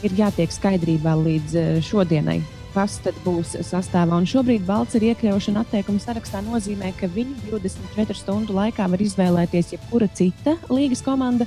[0.00, 2.38] ir jātiek skaidrībā līdz eh, šodienai,
[2.72, 4.16] kas tad būs sastāvā.
[4.16, 10.08] Un šobrīd Balcera iekļaušana atteikuma sarakstā nozīmē, ka viņi 24 stundu laikā var izvēlēties jebkura
[10.08, 11.44] cita līgas komanda.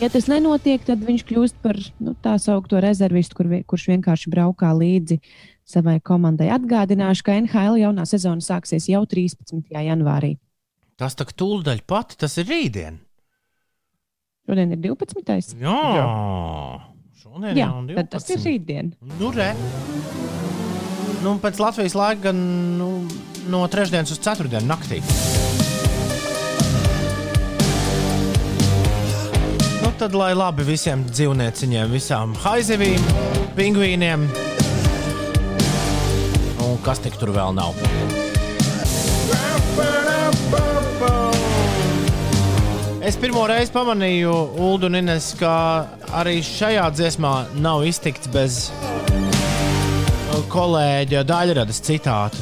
[0.00, 4.72] Ja tas nenotiek, tad viņš kļūst par nu, tā saucamo rezervistu, kur, kurš vienkārši braukā
[4.80, 5.20] līdzi
[5.68, 6.48] savai komandai.
[6.54, 9.60] Atgādināšu, ka NHL jaunā sezona sāksies jau 13.
[9.84, 10.36] janvārī.
[10.98, 12.98] tas tā kā tūlīt pat, tas ir rītdien.
[14.48, 15.54] Šodien ir 12.
[15.60, 16.06] Jā, Jā.
[17.20, 18.48] šodien Jā, jau tad tas ir 12.
[18.48, 18.92] rītdien.
[19.20, 19.52] Nu, re.
[21.22, 22.38] Nu, pēc Latvijas laika gan
[22.78, 22.88] nu,
[23.50, 25.02] no trešdienas uz ceturtdienu naktī.
[29.82, 33.02] Nu, tad lai labi visiem dzīvnieciņiem, visām haizivīm,
[33.58, 34.26] pingvīniem
[36.88, 37.76] kas tik tur vēl nav.
[43.04, 45.52] Es pirmo reizi pamanīju, Ulu un Ines, ka
[46.16, 48.56] arī šajā dziesmā nav iztikts bez
[50.48, 52.40] kolēģa daļradas citātu.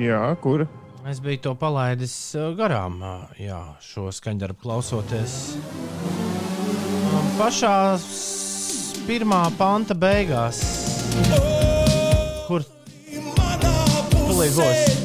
[0.00, 0.64] Jā, kur?
[1.08, 5.36] Es biju to palaidis uh, garām, uh, jā, šo skaņdarbu klausoties.
[7.36, 7.76] Pašā
[9.06, 9.52] 21.
[9.56, 10.58] panta beigās,
[12.48, 12.64] kur
[14.26, 14.96] plīgos.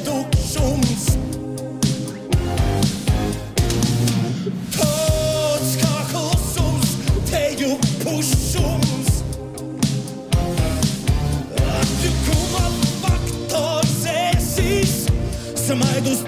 [15.62, 16.26] Samai dos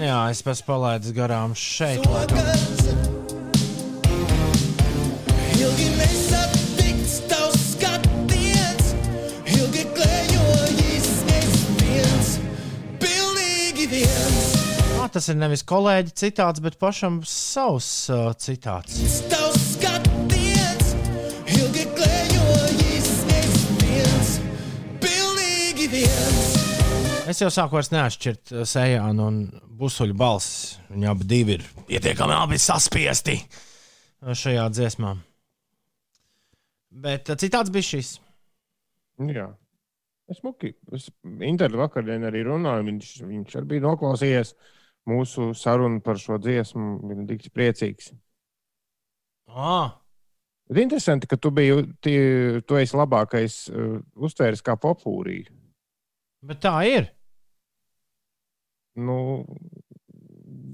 [0.00, 2.00] Jā, es pēc palaidu garām šeit.
[2.08, 2.80] Sokas.
[15.10, 18.94] Tas ir nevis kolēģi citāts, bet pašam savs uh, citāts.
[19.28, 19.49] Tavs
[27.30, 29.36] Es jau sāku neatšķirt uh, sējānu un
[29.78, 30.78] busuļu balsis.
[30.90, 35.12] Viņi abi divi ir pietiekami abi saspiesti uh, šajā dziesmā.
[37.04, 38.16] Bet uh, citāts bija šis.
[39.30, 39.46] Jā.
[40.30, 40.72] Es muki.
[40.96, 42.88] Es internetu vakardien arī runāju.
[42.88, 44.54] Viņš, viņš arī bija noklausījies
[45.10, 46.96] mūsu sarunu par šo dziesmu.
[47.12, 48.10] Viņš bija tik priecīgs.
[49.50, 50.00] Ah,
[50.70, 52.18] Bet interesanti, ka tu biji tie,
[52.62, 55.40] tu esi labākais uh, uztvērs kā popūrī.
[56.46, 57.08] bet tā ir.
[58.98, 59.44] Nu,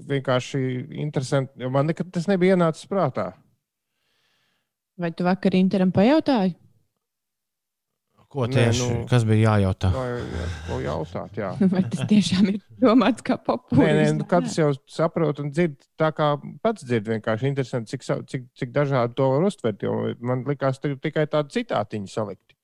[0.07, 0.61] vienkārši
[1.03, 3.31] interesanti, jo man nekad tas nebija ienācis prātā.
[4.97, 6.55] Vai tu vakar Interam pajautāji?
[8.27, 8.87] Ko Nē, tieši?
[8.91, 9.87] nu- Kas bija jājautā?
[9.93, 11.37] Vai jā, ko jautāt?
[11.39, 11.51] Jā.
[11.73, 14.11] Vai tas tiešām ir domāts kā Nē, nē, populārs?
[14.17, 17.07] nu, katrs jau saprot un dzird tā, kā pats dzird.
[17.07, 19.79] Vienkārši interesanti, cik, cik, cik dažādi to var uztvert.
[19.85, 22.57] Jo man likās, ka tikai tādi citātiņi salikti.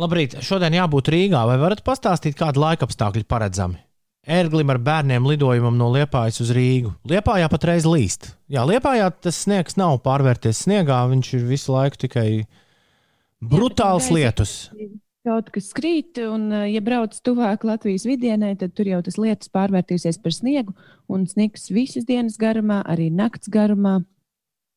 [0.00, 1.44] Labrīt, šodien jābūt Rīgā.
[1.46, 3.76] Vai varat pastāstīt, kāda laika apstākļi paredzami?
[4.24, 6.94] Ērglim ar bērniem lidojumam no Liepājas uz Rīgu.
[7.08, 8.30] Liepājā patreiz līst.
[8.48, 12.28] Jā, Liepājā tas sniegs nav pārvērties sniegā, viņš ir visu laiku tikai
[13.44, 14.54] brutāls gaisa- lietus.
[15.24, 19.48] Kaut kas krīt, un, uh, ja brauc tuvāk Latvijas vidienē, tad tur jau tas lietus
[19.48, 20.74] pārvērtīsies par sniegu,
[21.08, 24.02] un sniegs visas dienas garumā, arī nakts garumā.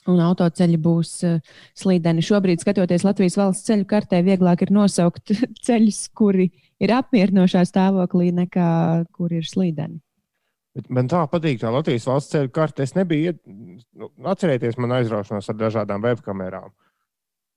[0.07, 1.39] Un autoceļi būs uh,
[1.75, 2.23] slīdeni.
[2.23, 5.35] Šobrīd, skatoties Latvijas valsts ceļu kartē, vieglāk ir nosaukt
[5.67, 6.47] ceļus, kuri
[6.83, 8.69] ir apmierinošā stāvoklī, nekā
[9.15, 10.01] kur ir slīdeni.
[10.77, 12.85] Bet man tā patīk, tā Latvijas valsts ceļu karte.
[12.85, 13.33] Es nebiju,
[13.97, 16.69] nu, atcerieties, man aizraušanos ar dažādām webkamerām.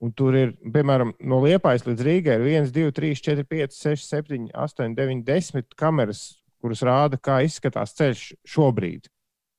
[0.01, 4.07] Un tur ir, piemēram, no Liepājas līdz Rīgai ir 1, 2, 3, 4, 5, 6,
[4.09, 6.23] 7, 8, 9, 10 kameras,
[6.65, 9.11] kuras rāda, kā izskatās ceļš šobrīd.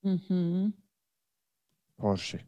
[0.02, 0.72] Mm -hmm.
[2.02, 2.42] Porši.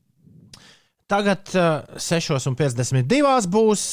[1.06, 3.84] Tagad uh, 6,52 būs.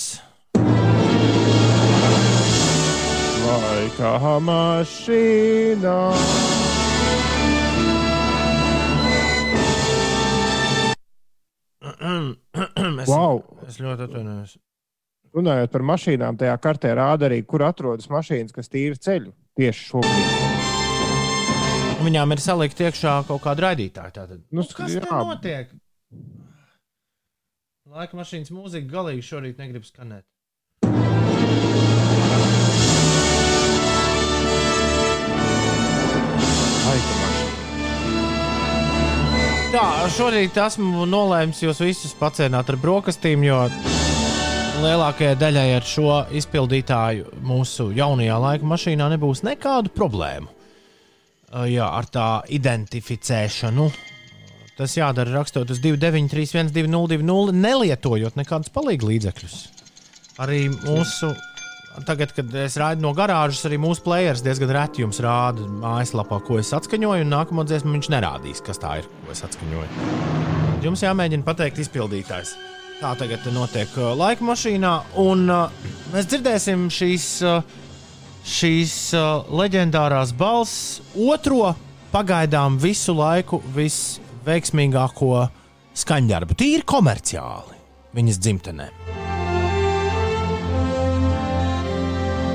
[3.50, 5.98] Laika mašīnā.
[13.00, 13.42] es, Wow.
[13.66, 14.56] es ļoti atvainojos.
[15.34, 20.38] Runājot par mašīnām, tajā kartē rāda arī, kur atrodas mašīnas, kas tīra ceļu tieši šobrīd.
[22.00, 24.12] Viņām ir salikta iekšā kaut kāda raidītāja.
[24.16, 24.40] Tātad.
[24.50, 25.02] Nu, Kas jā.
[25.04, 25.74] tur notiek?
[27.90, 30.24] Laika mašīnas mūzika galīgi šorīt negrib skanēt.
[39.70, 43.59] Tā, šorīt esmu nolēmis jūs visus pacienāt ar brokastīm, jo
[44.83, 50.50] lielākajai daļai ar šo izpildītāju mūsu jaunajā laika mašīnā nebūs nekādu problēmu.
[51.70, 53.87] Jā, ar tā identificēšanu.
[54.79, 59.57] Tas jādara rakstot uz 293, 202, nelietojot nekādus palīgu līdzekļus.
[60.40, 61.35] Arī mūsu,
[62.07, 66.61] tagad, kad es raidu no garāžas, arī mūsu players diezgan reti jums rāda mājaslapā, ko
[66.61, 70.09] es atskaņoju, un nākamo dziesmu viņš nerādīs, kas tā ir, ko es atskaņoju.
[70.85, 72.55] Jums jāmēģina pateikt izpildītājs.
[73.00, 77.62] Tā tagad notiek uh, laika mašīnā, un uh, mēs dzirdēsim šīs, uh,
[78.44, 78.96] šīs
[79.48, 81.72] leģendārās balss, otro
[82.12, 85.46] pagaidām visu laiku visveiksmīgāko
[86.00, 87.81] skaņdarbu, tīri komerciāli
[88.16, 88.90] viņas dzimtenē.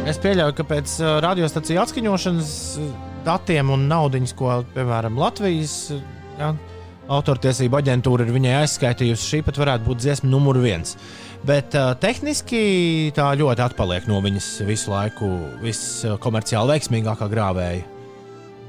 [0.06, 2.90] Es pieļauju, ka pēc uh, radiostaciju atskaņošanas uh,
[3.26, 6.04] datiem un naudas, ko piemēram Latvijas uh,
[6.38, 6.52] ja,
[7.10, 10.94] autortiesība aģentūra ir viņai aizskaitījusi, šī pat varētu būt dziesma numur viens.
[11.46, 12.62] Bet uh, tehniski
[13.18, 15.32] tā ļoti atpaliek no viņas visu laiku
[15.66, 17.90] viskomerciāli veiksmīgākā grāvēja.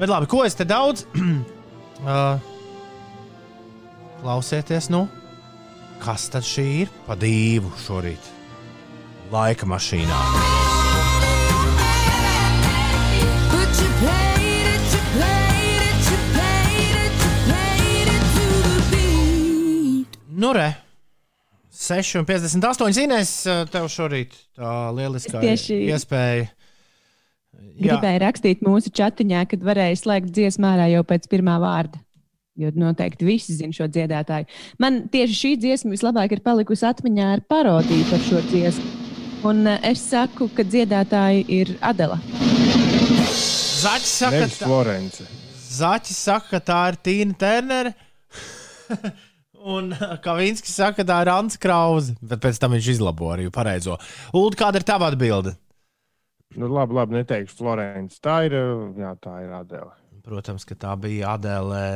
[0.00, 1.04] Bet labi, ko es te daudz?
[1.20, 2.40] uh,
[4.24, 5.04] klausieties, nu,
[6.00, 8.32] kas tad šī ir pa divu šorīt?
[9.36, 10.45] Laika mašīnā.
[20.46, 20.68] Nu, re.
[21.74, 23.30] 6,58 zinās,
[23.72, 26.44] tev šorīt tā lieliskā Tieši- iespēja.
[27.76, 31.98] Jā, Gribēju rakstīt mūsu chatiņā, kad varēja slēgt dziesmu ārā jau pēc pirmā vārda.
[32.56, 34.46] Jo noteikti visi zina šo dziedātāju.
[34.78, 38.86] Man tieši šī dziesma vislabāk ir palikusi atmiņā ar parodiju par šo dziesmu.
[39.50, 42.20] Un eh, es saku, ka dziedātāji ir Adela.
[43.82, 45.26] Zaķis saka, ka, Florence.
[45.74, 47.96] Zaķis saka, ka tā ir Tīna Ternere.
[49.66, 49.90] Un
[50.24, 52.14] Kavinskis saka, ka tā ir Ants Krause.
[52.22, 53.98] Bet pēc tam viņš izlabo arī pareizo.
[54.36, 55.56] Ulu, kāda ir tava atbilde?
[56.56, 58.20] Nu, labi, labi, neteikšu Florence.
[58.22, 59.96] Tā ir, uh, jā, tā ir Adela.
[60.26, 61.88] Protams, ka tā bija Adēlē.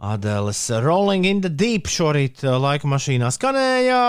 [0.00, 4.00] Adēles Rolling in the Deep šorīt uh, laika mašīnā skanēja,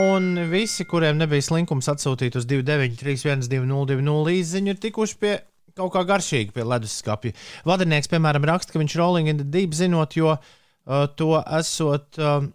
[0.00, 5.34] un visi, kuriem nebija slinkums atsūtīt uz 293, 202, īziņu, ir tikuši pie
[5.76, 7.36] kaut kā garšīga pie leduskapja.
[7.68, 10.38] Vadinieks, piemēram, raksta, ka viņš Rolling in the Deep zinot, jo
[10.86, 12.18] uh, to esot.
[12.18, 12.50] Uh,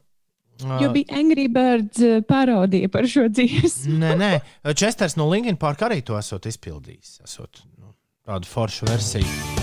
[0.60, 3.96] Jo bija Angry Birds eh, parodija par šo dziesmu.
[4.04, 7.22] Nē, nē, Česters no Linkin Park arī to esot izpildījis.
[7.24, 7.94] Esot nu,
[8.28, 9.60] tādu foršu versiju.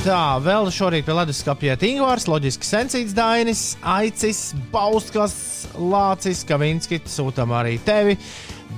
[0.00, 5.34] Tā, vēl šorīt pie leduskapja Tingvārs, loģiski sensīts Dainis, Aicis, Bauskas,
[5.76, 8.14] Lācis, Kavinskis, sūtam arī tevi.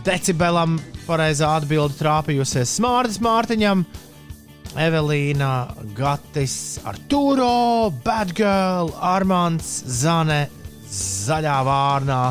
[0.02, 3.84] Decibelam pareizā atbilde trāpījusies Smārdas Mārtiņam.
[4.78, 5.52] Evelīna,
[5.96, 10.46] Gatis, Arturo, Badgirl, Armāns, Zane,
[10.92, 12.22] Zaļā Vārnā,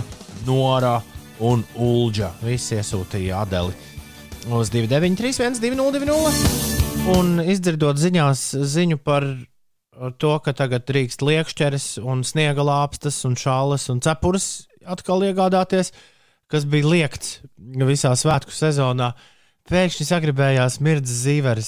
[0.48, 0.98] Nora
[1.42, 2.34] un Ulģa.
[2.46, 3.92] Visi iesūtīja Adeli
[4.50, 7.12] uz 293, 202.
[7.18, 9.26] Un izdzirdot ziņās ziņu par
[10.22, 15.92] to, ka tagad drīkst liekšķeres un sniega lāpstas un šālas un cepures atkal iegādāties,
[16.50, 17.42] kas bija liekts
[17.86, 19.12] visā svētku sezonā.
[19.72, 21.68] Pēkšņi sagribējās Mirdzas Zīveres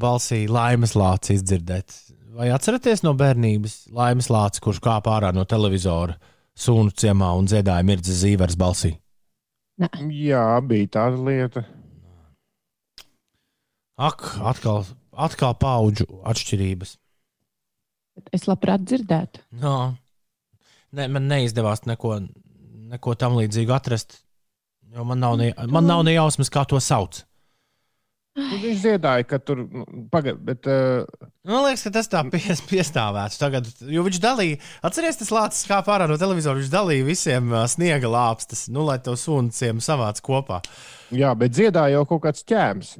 [0.00, 1.92] balsī laimes lācis izdzirdēt.
[2.32, 6.14] Vai atceraties no bērnības laimes lācis, kurš kāpā ārā no televizora
[6.56, 8.94] sunu ciemā un dziedāja Mirdzas Zīveres balsī?
[9.76, 11.62] Jā, bija tāda lieta.
[14.00, 16.94] Ak, atkal, atkal paudžu atšķirības.
[18.32, 19.42] Es labprāt dzirdētu.
[19.60, 19.74] No.
[20.96, 22.14] Ne, man neizdevās neko,
[22.94, 24.22] neko tam līdzīgu atrast.
[24.96, 27.20] Jo man nav, ne, man nav ne jausmas, kā to sauc.
[28.32, 29.58] Nu, Viņš dziedāja, ka tur
[30.12, 31.02] pagaidi, bet uh,
[31.44, 33.66] Man liekas, ka tas tā pies, piestāvēts tagad.
[33.92, 34.56] Jo viņš dalīja,
[34.88, 36.56] atcerieties, tas lācis kā pārā no televizora.
[36.62, 40.62] Viņš dalīja visiem ā, sniega lāpstas, nu, lai to sunciem savāc kopā.
[41.12, 42.94] jā, bet dziedāja jau kaut kāds ķēms.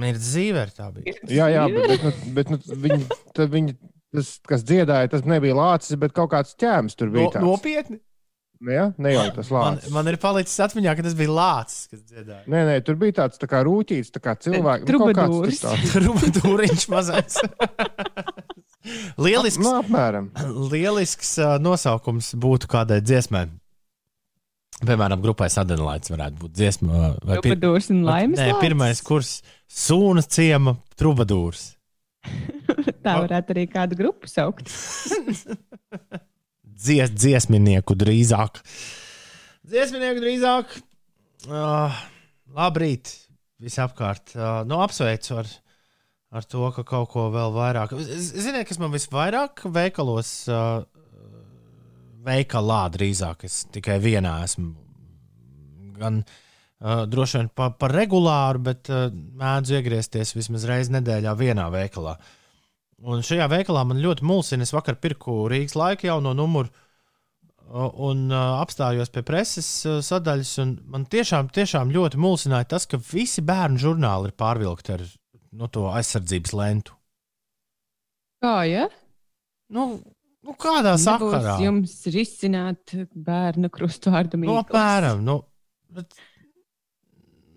[0.00, 1.16] Mirdzas zīve tā bija.
[1.28, 3.74] Jā, jā, bet, bet, nu, bet nu, viņi, tad viņi,
[4.14, 7.32] tas, kas dziedāja, tas nebija lācis, bet kaut kāds ķēms tur No, bija.
[7.34, 7.44] tāds.
[7.44, 7.98] nopietni.
[8.60, 9.92] Nu, Jā, ne jau tas Man, lācis.
[9.94, 12.42] man ir palicis atmiņā, ka tas bija lācis, kas dziedāja.
[12.44, 14.84] Nē, nē, tur bija tāds tā kā rūtīts, tā kā cilvēks.
[14.84, 14.98] tur
[15.62, 15.94] tāds.
[16.04, 17.38] Rubadūriņš mazais.
[19.24, 20.28] Lielisks, Nu, apmēram.
[20.72, 23.46] lielisks uh, nosaukums būtu kādai dziesmai.
[24.80, 27.10] Piemēram, grupai Sadonlaits varētu būt dziesma.
[27.28, 28.60] vai Trubadūrs un laimes Nē, lācis?
[28.62, 29.32] pirmais kurs-
[29.86, 31.66] Sūna ciema trubadūrs.
[33.04, 34.68] Tā varētu arī kādu grupu saukt.
[36.80, 38.62] Dzies, dziesminieku drīzāk.
[39.68, 40.78] Dziesminieku drīzāk.
[41.44, 41.98] Uh,
[42.56, 43.10] labrīt,
[43.60, 44.32] visapkārt.
[44.32, 45.50] Uh, nu, apsveicu ar,
[46.32, 47.92] ar to, ka kaut ko vēl vairāk.
[48.00, 50.80] Ziniet, kas man visvairāk veikalos, uh,
[52.24, 54.72] veikalā drīzāk, es tikai vienā esmu.
[56.00, 61.68] Gan uh, droši vien par pa regulāru, bet uh, mēdzu iegriezties vismaz reizi nedēļā vienā
[61.76, 62.16] veikalā.
[63.00, 64.66] Un šajā veikalā man ļoti mulsina.
[64.66, 66.68] Es vakar pirku Rīgas laika jauno numuru
[68.04, 69.66] un apstājos pie preses
[70.04, 70.50] sadaļas.
[70.64, 75.04] un Man tiešām, tiešām ļoti mulsināja tas, ka visi bērnu žurnāli ir pārvilkti ar
[75.52, 76.96] no to aizsardzības lentu.
[78.42, 78.88] Kā, ja?
[79.70, 79.86] Nu,
[80.42, 81.54] nu kādā Nebūs sakarā?
[81.62, 84.60] jums risināt bērnu krustvārdu Nu, mīklu.
[84.64, 85.22] apmēram.
[85.24, 85.38] Nu,
[85.94, 86.14] bet,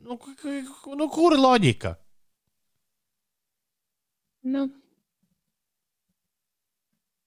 [0.05, 0.19] nu,
[0.99, 1.95] nu, kura loģika?
[4.43, 4.67] Nu.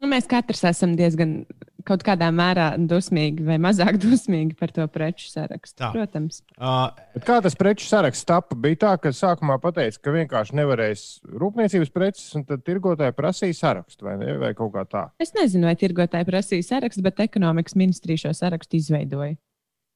[0.02, 1.38] Nu, mēs katrs esam diezgan
[1.86, 5.78] kaut kādā mērā dusmīgi vai mazāk dusmīgi par to preču sarakstu.
[5.80, 5.90] Tā.
[5.94, 6.42] Protams.
[6.58, 8.58] Uh, Bet kā tas preču saraksts tapa?
[8.60, 14.08] Bija tā, ka sākumā pateica, ka vienkārši nevarēs rūpniecības preces, un tad tirgotāji prasīja sarakstu
[14.08, 15.06] vai, ne, vai kaut kā tā.
[15.22, 19.38] Es nezinu, vai tirgotāji prasīja sarakstu, bet ekonomikas ministrija šo sarakstu izveidoja.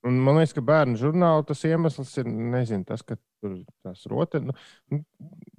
[0.08, 4.70] Un man liekas, ka bērnu žurnāla tas iemesls ir nezinu, tas, ka tur tas rotaļas.
[4.88, 5.02] Nu,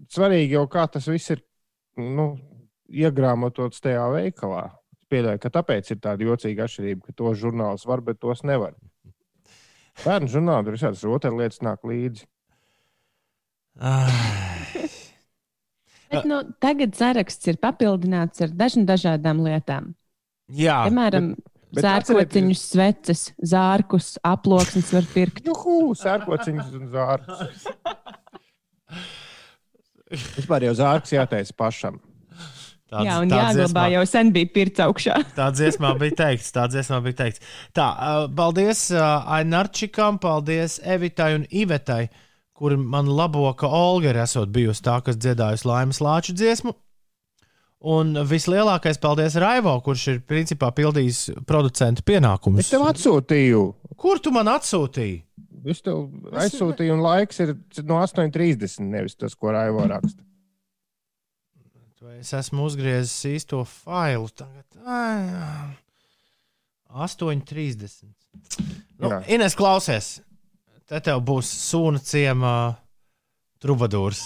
[0.10, 1.44] svarīgi jau kā tas viss ir
[2.02, 2.32] nu,
[2.92, 4.66] iegrāmatots tajā veikalā.
[4.96, 8.76] Es pieļauju, ka tāpēc ir tāda jocīga atšķirība, ka tos žurnālus var, bet tos nevar.
[10.02, 12.28] Bērnu žurnālā tur visādas rotaļlietas nāk līdzi.
[16.12, 19.94] Bet, nu, tagad saraksts ir papildināts ar dažām dažādām lietām.
[20.52, 21.32] jā, Piemēram,
[21.72, 25.46] bet zārkociņu sveces, zārkus, aploksnes var pirkt.
[25.48, 27.68] Juhu, sērkociņš un zārks.
[30.12, 32.02] Vispār jau zārks jāteic pašam.
[32.92, 35.16] Tāds- Jā, un jāglabā jau sen bija pirts augšā.
[35.40, 37.40] Tā dziesmā bija teikts, tā dziesmā bija teikts.
[37.78, 42.10] Tā, uh, paldies uh, Ainarčikam, paldies Evitai un Ivetai,
[42.54, 46.76] kur man labo, ka Olga ir esot bijusi tā, kas dziedājusi laimes lāču dziesmu.
[47.82, 52.62] Un vislielākais paldies Raivo, kurš ir principā pildījis producentu pienākumus.
[52.68, 53.62] Es tev atsūtīju.
[53.98, 55.16] Kur tu man atsūtīji?
[55.72, 56.04] Es tev
[56.44, 57.56] aizsūtīju, un laiks ir
[57.90, 58.84] no 8.30.
[58.86, 60.22] Nevis tas, ko Raivo raksta.
[62.12, 64.66] Vai es esmu uzgriezis īsto failu tagad?
[64.84, 65.22] Ai,
[66.92, 68.02] 8.30.
[69.00, 69.22] Nu, Jā.
[69.32, 70.10] Ines, klausies.
[70.92, 72.56] Te tev būs sūna ciemā
[73.64, 74.26] trubadūrs.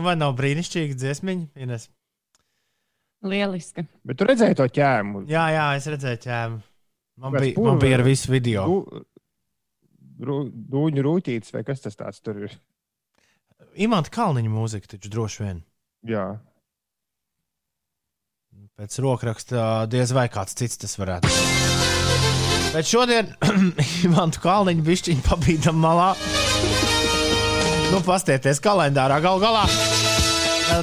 [0.00, 1.46] Nu, vai nav brīnišķīgi dziesmiņa?
[1.60, 1.82] Ines?
[3.28, 3.82] Lieliska.
[4.08, 5.26] Bet tu redzēji to ķēmu.
[5.28, 6.60] Jā, jā, es redzēju ķēmu.
[7.20, 8.62] Man Kāds bija, purva- man bija ar visu video.
[10.20, 10.40] Du-
[10.72, 12.54] Dūņu rūtītes vai kas tas tāds tur ir?
[13.80, 15.60] Imants Kalniņa mūzika taču droši vien.
[16.08, 16.24] Jā.
[18.80, 22.72] Pēc rokraksta diez vai kāds cits tas varētu būt.
[22.72, 23.34] Bet šodien
[24.08, 26.14] Imantu Kalniņu bišķiņu pabīdam malā.
[27.90, 29.64] Nu, pastieties kalendārā gal galā.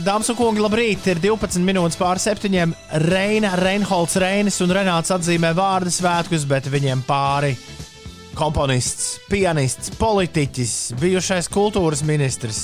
[0.04, 1.06] Dāmas un kungi, labrīt!
[1.08, 2.74] Ir 12 minūtes pār septiņiem.
[3.08, 7.54] Reina, Reinholds, Reinis un Renāts atzīmē vārdu svētkus, bet viņiem pāri
[8.38, 12.60] komponists, pianists, politiķis, bijušais kultūras ministrs,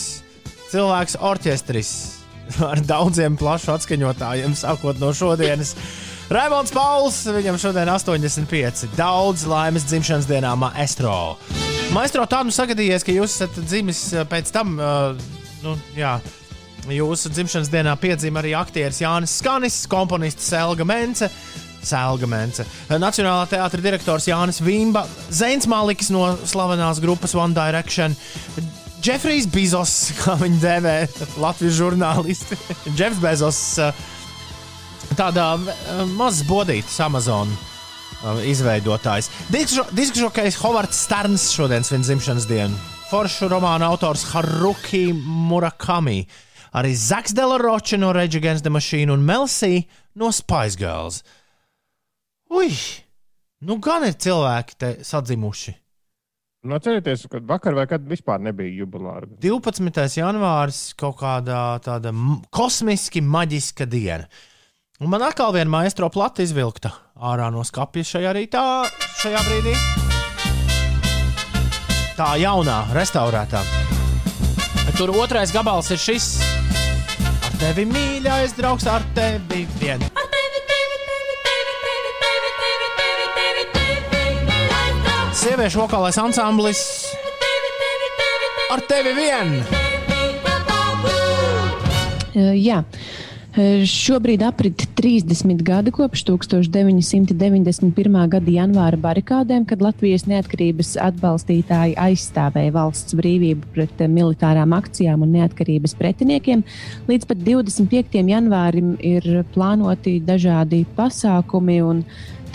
[0.73, 1.93] cilvēks orķestris
[2.71, 5.73] ar daudziem plašu atskaņotājiem, sākot no šodienas.
[6.33, 8.89] Raimons Pauls, viņam šodien 85.
[8.99, 11.15] Daudz laimes dzimšanas dienā, Maestro.
[11.91, 15.17] Maestro, tā nu sagadījies, ka jūs esat dzimis eh, pēc tam, uh,
[15.65, 16.15] nu, jā,
[16.87, 21.29] jūsu dzimšanas dienā piedzima arī aktieris Jānis Skanis, komponists Selga Mence.
[21.83, 25.01] Sēlga Mence, Nacionālā teātris direktors Jānis Vimba,
[25.35, 28.15] Zēns Maliks no slavenās grupas One Direction,
[29.03, 30.95] Jeffrijs Bezos, kā viņu dēvē
[31.43, 32.57] Latvijas žurnālisti,
[32.97, 34.01] Jeffs Bezos, eh,
[35.19, 37.72] tādā eh, mazs bodītis Amazon eh,
[38.47, 39.29] izveidotājs.
[39.91, 42.79] Diskžokais Hovards Starns šodien svin dzimšanas dienu.
[43.11, 46.23] Foršu romāna autors Haruki Murakami,
[46.73, 51.21] arī Zaks Delaroče no Rage Against the Machine un Melsī no Spice Girls.
[52.53, 52.71] Ui,
[53.67, 55.75] nu gan ir cilvēki te sadzimuši.
[56.63, 59.27] Nu, atcerieties, ka vakar vai kad vispār nebija jubilāra.
[59.43, 59.99] 12.
[60.15, 62.13] janvāris kaut kādā tāda
[62.55, 64.29] kosmiski maģiska diena.
[65.01, 68.61] Un man atkal viena maistro plata izvilkta ārā no skapja šajā rītā,
[69.23, 69.71] šajā brīdī.
[72.13, 73.63] Tā jaunā, restaurētā.
[74.93, 76.27] Tur otrais gabals ir šis.
[77.25, 80.05] Ar tevi mīļais draugs, ar tevi vien.
[85.33, 86.85] Sieviešu vokālais ansamblis
[88.69, 89.57] ar tevi vien.
[92.33, 92.83] Uh, jā.
[92.85, 93.22] Uh,
[93.53, 98.15] Šobrīd aprit 30 gadi kopš 1991.
[98.31, 105.35] gada janvāra barikādēm, kad Latvijas neatkarības atbalstītāji aizstāvēja valsts brīvību pret eh, militārām akcijām un
[105.37, 106.63] neatkarības pretiniekiem.
[107.05, 108.25] Līdz pat 25.
[108.33, 112.01] janvārim ir plānoti dažādi pasākumi un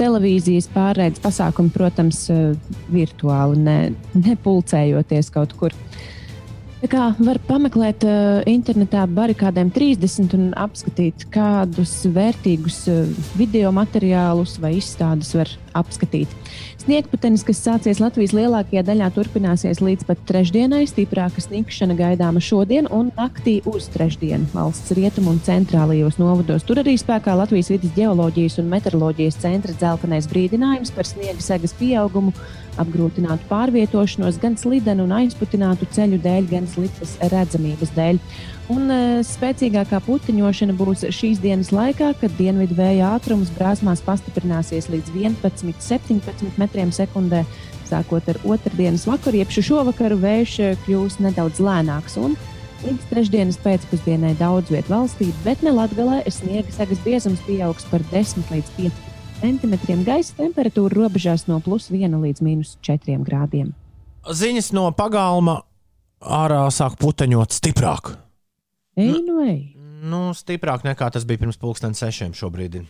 [0.02, 2.58] televīzijas pārraides pasākumi, protams, eh,
[2.90, 3.78] virtuāli, ne,
[4.18, 5.78] nepulcējoties kaut kur.
[6.86, 13.00] Kā var pameklēt uh, internetā barikādēm 30 un apskatīt, kādus vērtīgus uh,
[13.34, 16.32] video materiālus vai izstādes var apskatīt.
[16.78, 20.84] Sniegputenis, kas sācies Latvijas lielākajā daļā, turpināsies līdz pat trešdienai.
[20.88, 24.48] Stiprāka sniegšana gaidāma šodien un naktī uz trešdienu.
[24.54, 30.30] Valsts rietumu un centrālajos novados tur arī spēkā Latvijas vidas geoloģijas un meteoroloģijas centra dzeltenais
[30.30, 32.32] brīdinājums par sniega segas pieaugumu,
[32.78, 38.22] apgrūtinātu pārvietošanos gan slidenu un aizputinātu ceļu dēļ, gan sliktas redzamības dēļ.
[38.68, 45.14] Un e, spēcīgākā puteņošana būs šīs dienas laikā, kad dienvidu vēja ātrums brāzmās pastiprināsies līdz
[45.16, 47.46] 11,17 metriem sekundē.
[47.88, 52.18] Sākot ar otrdienas vakaru, jeb šovakaru vējš kļūs nedaudz lēnāks.
[52.20, 52.36] Un
[52.84, 58.52] līdz trešdienas pēcpusdienai daudz vietā valstī, bet ne Latvijā, sniega segas biezums pieaugs par 10
[58.52, 59.08] līdz 15
[59.40, 60.04] centimetriem.
[60.06, 63.72] Gaisa temperatūra robežās no plus 1 līdz minus 4 grādiem.
[64.28, 65.62] Ziņas no pagalma
[66.20, 68.27] ārā sāk puteņot stiprāk.
[68.98, 69.58] Ej, nu, ej!
[70.08, 72.80] Nu, stiprāk nekā tas bija pirms pusdienas sešiem šobrīd.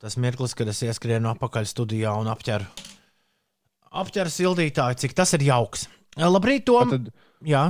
[0.00, 2.66] Tas mirklis, kad es ieskrienu atpakaļ studijā un apķeru,
[4.04, 5.86] apķeru sildītāju, cik tas ir jauks.
[6.20, 6.92] Labrīt, Tom!
[6.92, 7.12] Tad
[7.44, 7.66] Jā,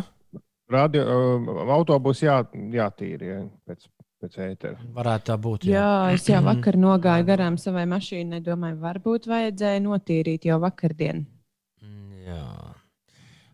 [0.70, 2.36] radio, uh, autobus jā,
[2.74, 3.86] jātīra ja, pēc,
[4.22, 4.76] pēc ētera.
[4.94, 5.66] varētu tā būt.
[5.66, 8.42] Jā, es jau vakar nogāju garām savai mašīnai.
[8.44, 11.24] Domāju, varbūt vajadzēja notīrīt jau vakardien.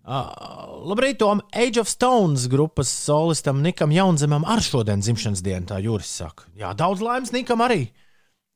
[0.00, 0.20] Jā.
[0.20, 1.42] Uh, labrīt, Tom!
[1.52, 6.46] Age of Stones grupas solistam Nikam Jaunzemam ar šodien dzimšanas dienu, tā Juris saka.
[6.56, 7.90] Jā, daudz laimes Nikam arī.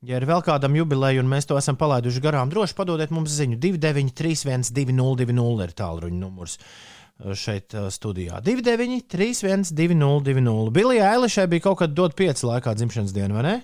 [0.05, 3.57] Ja ir vēl kādam jubileja, un mēs to esam palaiduši garām, droši padodiet mums ziņu.
[3.61, 8.41] 293, 202, ir tālruņa numurs uh, šeit uh, studijā.
[8.45, 10.73] 293, 202.
[10.75, 13.55] Bilija Eilišai bija kaut kad dot pieci laikā dzimšanas diena, vai ne?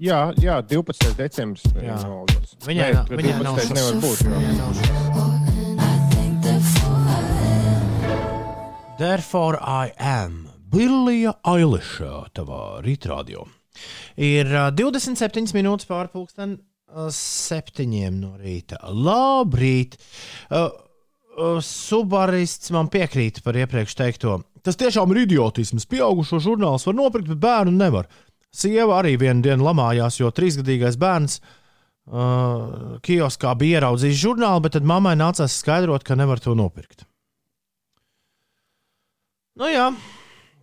[0.00, 1.12] Jā, jā, 12.
[1.18, 1.66] decembris.
[1.76, 1.98] Jā.
[2.64, 3.68] Viņai Nē, nav- viņai nav 12.
[3.68, 4.24] šos- nevar būt.
[4.24, 4.30] jo.
[4.38, 5.09] Viņai nav šos.
[9.00, 13.46] Therefore I am Billija Eiliša tavā rītdienā.
[14.20, 16.58] Ir ā, 27 minūtes pārpusdien,
[17.16, 17.86] 7
[18.18, 18.76] no rīta.
[18.92, 19.96] Labrīt!
[20.52, 20.68] Uh,
[21.32, 24.36] uh, Subarists man piekrīt par iepriekš teikto.
[24.60, 25.88] Tas tiešām ir idiotisms.
[25.88, 28.12] Pieaugušo žurnāls var nopirkt, bet bērnu nevar.
[28.52, 34.84] Sieva arī vienu dienu lamājās, jo trīsgadīgais bērns uh, kioskā bija ieraudzījis žurnālu, bet tad
[34.84, 37.06] mammai nācās skaidrot, ka nevar to nopirkt.
[39.60, 39.90] Nu jā,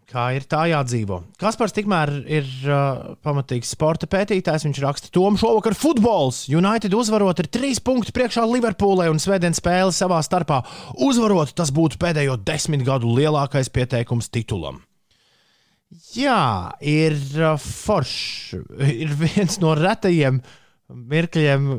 [0.10, 1.20] kā ir tā jādzīvo.
[1.38, 4.66] Kaspars tikmēr ir uh, pamatīgs sporta pētītājs.
[4.66, 6.48] Viņš raksta, ka Toms šovakar futbols.
[6.50, 10.64] United uzvarot ir trīs punkti priekšā Liverpoolē un svētdienas spēle savā starpā.
[11.06, 14.82] Uzvarot, tas būtu pēdējo desmit gadu lielākais pieteikums titulam.
[16.18, 18.58] Jā, ir uh, foršs.
[18.82, 20.42] Ir viens no retajiem
[20.88, 21.70] mirkļiem,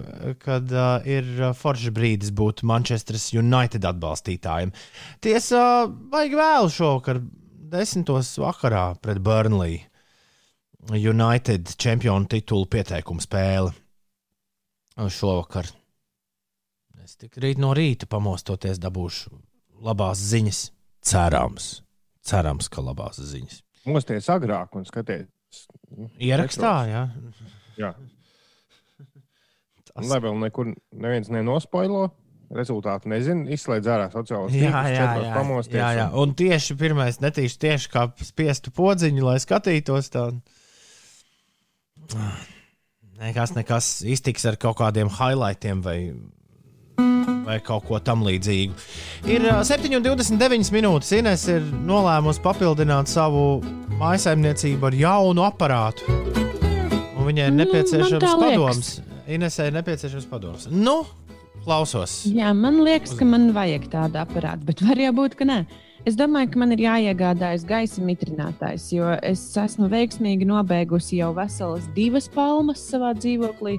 [0.42, 4.72] kad uh, ir foršs brīdis būt Manchester United atbalstītājiem.
[5.24, 5.62] Tiesa,
[6.12, 7.22] vajag vēl šovakar,
[7.72, 9.82] desmitos vakarā pret Burnley.
[10.88, 13.74] United čempionu titulu pieteikumu spēle
[14.96, 15.68] šovakar.
[17.04, 19.32] Es tik rīt no rīta pamostoties dabūšu
[19.84, 20.62] labās ziņas.
[21.08, 21.66] Cerams,
[22.26, 23.60] cerams, ka labās ziņas.
[23.88, 25.28] Mosties agrāk un skaties.
[26.20, 27.04] Ierakstā, jā.
[27.78, 27.92] Jā.
[29.98, 32.08] Un Lai vēl nekur neviens nenospoilo,
[32.54, 35.80] rezultātu nezinu, izslēdz ārā sociālās Jā, tīklus, jā, četros jā, pamosties.
[35.82, 36.06] jā, jā.
[36.22, 40.08] Un tieši pirmais netīši tieši kā spiestu podziņu, lai skatītos.
[40.14, 40.28] Tā...
[43.18, 45.98] Nekas, nekas iztiks ar kaut kādiem highlightiem vai,
[47.44, 48.76] vai kaut ko tam līdzīgu.
[49.28, 51.10] Ir ā, 7,29 minūtes.
[51.18, 53.58] Ines ir nolēmusi papildināt savu
[53.98, 56.06] mājsaimniecību ar jaunu aparātu.
[57.18, 58.92] Un viņai ir Nu, nepieciešams padoms.
[59.28, 60.62] Inesai ir nepieciešams padoms.
[60.72, 61.02] Nu,
[61.66, 62.22] klausos.
[62.32, 65.58] Jā, man liekas, ka man vajag tādu aparātu, bet var jau būt, ka nē.
[66.08, 71.84] Es domāju, ka man ir jāiegādājas gaisa mitrinātājs, jo es esmu veiksmīgi nobeigusi jau veselas
[71.96, 73.76] divas palmas savā dzīvoklī.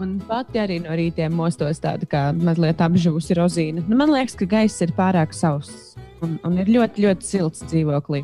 [0.00, 3.84] Un pati arī no rītiem mostos tāda kā mazliet apžuvusi rozīna.
[3.88, 8.22] Nu, man liekas, ka gaiss ir pārāk sauss un, un ir ļoti, ļoti silts dzīvoklī.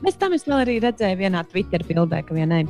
[0.00, 2.64] Bez tam es vēl arī redzēju vienā Twitter bildē, ka vienai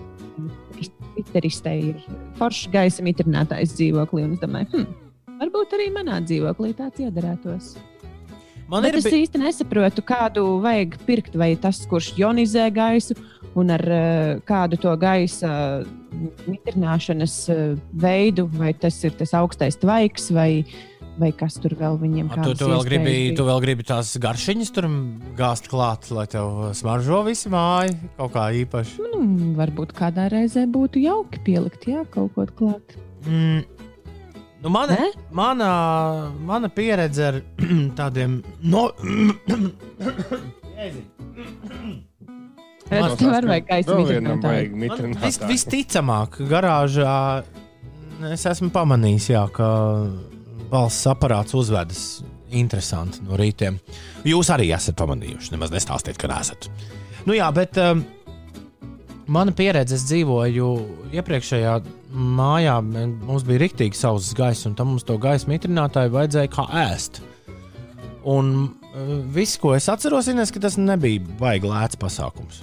[1.16, 2.06] Twitteristē ir
[2.36, 4.26] foršs gaisa mitrinātājs dzīvoklī.
[4.28, 7.76] Un es domāju, hm, varbūt arī manā dzīvoklī tāds iedarētos.
[8.66, 11.36] Man Bet ir es īsti nesaprotu, kādu vajag pirkt.
[11.38, 13.14] Vai tas, kurš ionizē gaisu,
[13.56, 15.50] un ar uh, kādu to gaisa
[16.48, 17.62] mitrināšanas uh,
[17.94, 20.66] veidu, vai tas ir tas augstais tvaiks, vai,
[21.20, 23.48] vai kas tur vēl viņiem Tu, kādas tu, vēl gribi, iespējas tu bija.
[23.52, 24.88] vēl gribi tās garšiņas tur
[25.38, 29.00] gāzt klāt, lai tev smaržo visi māji kaut kā īpaši.
[29.14, 29.22] Nu,
[29.58, 32.96] varbūt kādā reizē būtu jauki pielikt, jā, kaut ko klāt.
[33.26, 33.64] Mm.
[34.64, 35.10] Nu, mana, Ne?
[35.36, 35.70] mana,
[36.48, 37.40] mana pieredze ar
[38.00, 38.88] tādiem no...
[42.86, 43.02] Tev
[43.34, 47.14] arī vajag gaisa visticamāk, garāžā
[48.32, 49.66] es esmu pamanījis, jā, ka
[50.70, 52.02] balss aparāts uzvedas
[52.54, 53.78] interesanti no rītiem.
[54.26, 56.68] Jūs arī esat pamanījuši, nemaz nestāstiet, ka neesat.
[57.26, 58.04] Nu jā, bet um,
[59.26, 60.70] mana pieredze, es dzīvoju
[61.16, 61.76] iepriekšējā
[62.16, 67.22] mājā, mums bija rīktīgi sauss gaiss, un tam mums to gaisa mitrinātāju vajadzēja kā ēst.
[68.26, 72.62] Un uh, viss, ko es atceros, ir, ka tas nebija baigi lēts pasākums.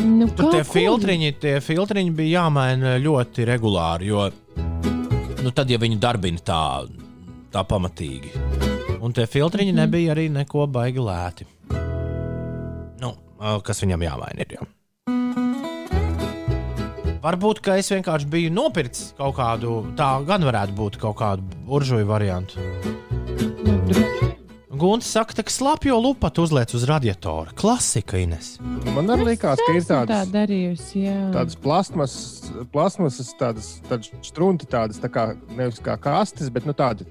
[0.00, 4.28] Nu, Tur tie filtriņi, tie filtriņi bija jāmaina ļoti regulāri, jo
[5.44, 6.60] nu, tad, ja viņi darbina tā,
[7.52, 8.32] tā pamatīgi,
[9.00, 9.80] un tie filtriņi Mhm.
[9.80, 11.46] nebija arī neko baigi lēti.
[13.00, 13.14] Nu,
[13.64, 14.56] kas viņam jāmaina ir.
[14.58, 14.66] Jā.
[17.20, 22.06] Varbūt, ka es vienkārši biju nopircis kaut kādu, tā gan varētu būt kaut kādu buržuju
[22.08, 22.56] variantu.
[24.70, 27.50] Gunts saka, ka slapjo lupatu uzliek uz radiatora.
[27.58, 28.52] Klasika, Ines.
[28.94, 31.16] Man arī likās, ka ir Tā tādas, darījusi, jā.
[31.34, 32.14] tādas plasmas,
[32.70, 35.24] plasmasas, tādas, tādas strunti, tādas tā kā,
[35.58, 37.08] nevis kā kastes, bet nu, tādas.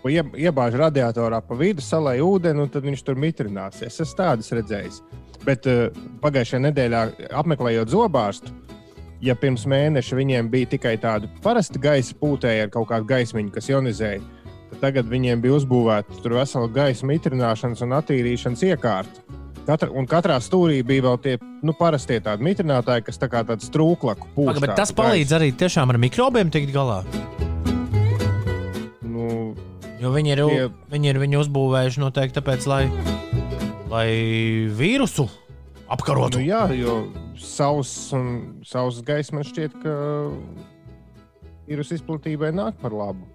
[0.00, 3.92] Ko ie- iebāž radiatorā pa vidu, salai ūdeni, un tad viņš tur mitrināsies.
[3.92, 5.02] Es esmu tādas redzējis.
[5.44, 5.90] Bet uh,
[6.24, 7.02] pagājušajā nedēļā,
[7.36, 8.54] apmeklējot zobārstu,
[9.20, 13.68] ja pirms mēneša viņiem bija tikai tāda parasta gaisa pūtēja ar kaut kādu gaismiņu, kas
[13.68, 14.37] ionizēja, tad
[14.82, 19.24] tagad viņiem bija uzbūvēta tur vesela gaisa mitrināšanas un attīrīšanas iekārta.
[19.68, 23.68] Katra, un katrā stūrī bija vēl tie nu, parastie tādi mitrinātāji, kas tā kā tāds
[23.74, 24.30] trūklaku.
[24.36, 27.02] Paga, bet tas palīdz arī tiešām ar mikrobiem tikt galā.
[29.04, 29.52] Nu,
[29.98, 32.84] Jo viņi ir, Tie- viņi ir viņu uzbūvējuši noteikti tāpēc, lai,
[33.90, 34.06] lai
[34.78, 35.26] vīrusu
[35.90, 36.38] apkarotu.
[36.38, 39.96] nu, jā, jo sauss un sauss gaisa man šķiet, ka
[41.68, 43.26] vīrusu izplatībai nāk par labu.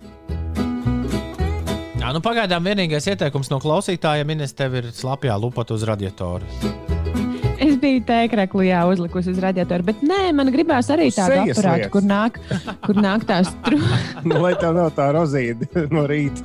[2.04, 6.44] Jā, nu pagaidām vienīgais ieteikums no klausītājiem ir, ka tev ir slapjā lupata uz radiatora.
[7.64, 11.86] Es biju tēkraklu, jā, uzlikusi uz radiatoru, bet nē, man gribās arī tādu Sejas aparātu,
[11.86, 11.94] lietas.
[11.94, 12.40] kur nāk,
[12.84, 14.10] kur nāk tās trūkumas.
[14.28, 16.44] nu, lai tev nav tā rozīte no rīta.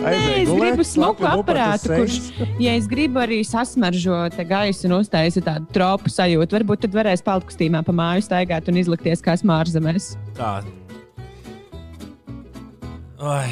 [0.00, 2.16] Nē, es gribu smuku aparātu, kurš,
[2.62, 7.24] ja es gribu arī sasmaržo te gaisu un uztaisīt tādu tropu sajūtu, varbūt tad varēs
[7.28, 10.14] peltkustībā pa māju staigāt un izlikties kā smārzemēs.
[10.40, 10.62] Tā.
[13.20, 13.50] Ai.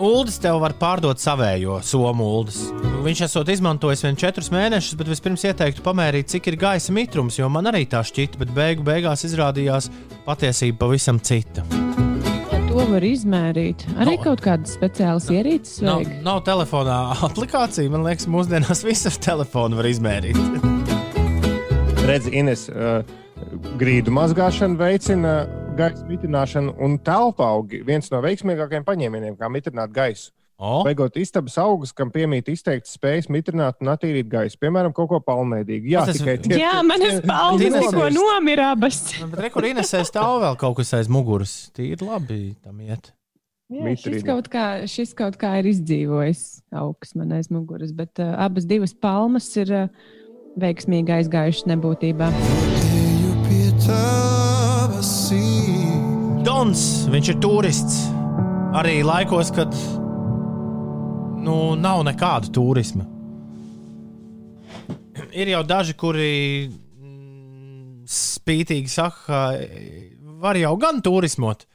[0.00, 2.62] Uldis tev var pārdot savējo somu uldis.
[3.04, 7.48] Viņš esot izmantojis vien četrus mēnešus, bet vispirms ieteiktu pamērīt, cik ir gaisa mitrums, jo
[7.52, 9.90] man arī tā šķita, bet beigu beigās izrādījās
[10.24, 11.66] patiesība pavisam cita.
[12.70, 13.84] To var izmērīt.
[14.00, 14.22] Arī No.
[14.24, 16.20] kaut kādas speciālas ierīces Nav, vajag.
[16.24, 20.38] nav telefonā aplikācija, man liekas, mūsdienās visu ar telefonu var izmērīt.
[22.08, 23.02] Redzi, Ines, uh,
[23.80, 25.34] grīdu mazgāšana veicina
[25.80, 30.30] gaisa mitrināšanu, un telpa augi viens no veiksmīgākajiem paņēmieniem, kā mitrināt gaisu.
[30.60, 35.20] O, Beigot istabas augus, kam piemīt izteikti spējas mitrināt un attīrīt gaisu, piemēram, kaut ko
[35.24, 35.88] palmēdīgu.
[35.94, 38.98] Jā, Tas tas- tikai tie, Jā, manas palmas tikko nomira abas.
[39.30, 41.70] bet re, kur Inesē stāv vēl kaut kas aiz muguras.
[41.72, 43.08] Tīri labi tam iet.
[43.72, 46.44] Jā, šis, kaut kā, šis kaut kā ir izdzīvojis
[46.76, 49.88] augsts man aiz muguras, bet uh, abas divas palmas ir uh,
[50.60, 52.89] veiksmīgi aizgājušas nebūtībā.
[56.46, 57.96] Dons, viņš ir turists.
[58.78, 59.74] Arī laikos, kad
[61.42, 63.06] nu, nav nekāda turisma.
[65.34, 66.30] Ir jau daži, kuri
[66.70, 69.40] mm, spītīgi saka, ka
[70.40, 71.66] var jau gan turismot,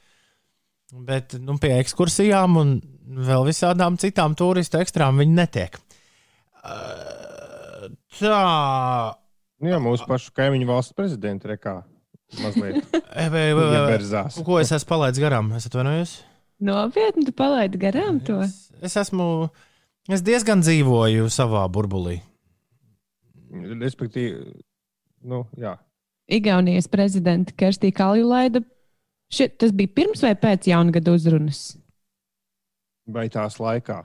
[1.06, 2.74] bet nu, pie ekskursijām un
[3.26, 5.78] vēl visādām citām turistu ekstrām viņi netiek.
[8.16, 8.42] Tā.
[9.62, 11.76] Nu Jā, mūsu pašu kaimiņu valsts prezidenta rekā
[12.42, 12.82] mazliet
[13.22, 14.36] E, vai- ieberzās.
[14.44, 15.48] Ko es esmu palaidis garām?
[15.56, 16.18] Es atvainojos.
[16.66, 18.40] Nopietni, tu palaidi garām to.
[18.44, 19.48] Es, es esmu.
[20.12, 22.20] Es diezgan dzīvoju savā burbulī.
[23.80, 24.52] Respektīvi,
[25.26, 25.74] nu, jā.
[26.30, 28.60] Igaunijas prezidenta Kerstī Kaljulaida.
[29.32, 31.64] Šit, tas bija pirms vai pēc jaungada uzrunas?
[33.16, 34.02] vai tās laikā.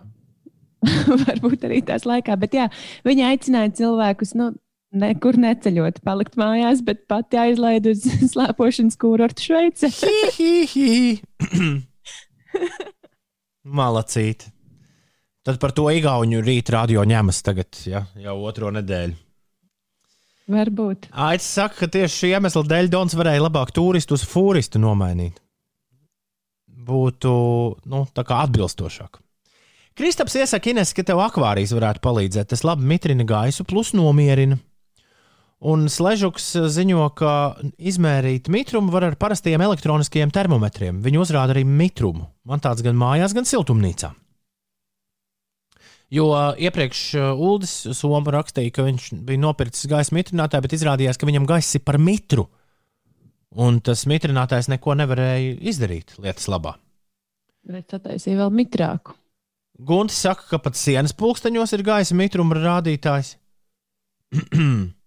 [1.28, 2.38] Varbūt arī tās laikā.
[2.41, 2.68] Bet jā,
[3.06, 4.52] viņa aicināja cilvēkus nu,
[4.92, 9.92] nekur neceļot, palikt mājās, bet pati aizlaid uz slēpošanas kurortu Šveicē.
[13.82, 14.50] Malacīt.
[15.42, 19.18] Tad par to Igaunu rīta radio ņemas tagad, ja, jau otro nedēļu.
[20.52, 21.08] Varbūt.
[21.16, 25.39] Aicis saka, ka tieši šī iemesla dēļ Dons varēja labāk turistu uz fūristu nomainīt.
[26.82, 27.32] Būtu
[27.89, 29.22] nu, tā kā atbilstošāk.
[29.98, 32.50] Kristaps iesaka, Ines, ka tev akvārijas varētu palīdzēt.
[32.52, 34.58] Tas labi mitrina gaisu, plus nomierina.
[35.62, 37.32] Un Sležuks ziņo, ka
[37.78, 41.03] izmērīt mitrumu var ar parastiem elektroniskiem termometriem.
[41.05, 42.32] Viņi uzrāda arī mitrumu.
[42.49, 44.09] Man tāds gan mājās, gan siltumnīcā.
[46.12, 51.20] Jo uh, iepriekš uh, Uldis Somba rakstīja, ka viņš bija nopircis gaisa mitrinātāju, bet izrādījās,
[51.22, 52.47] ka viņam gaiss ir par mitru.
[53.62, 56.74] Un tas mitrinātājs neko nevarēja izdarīt lietas labā.
[57.70, 59.14] Bet sataisīja vēl mitrāku.
[59.82, 63.36] Gunte saka, ka pat sienas pulksteņos ir gaisa mitruma rādītājs.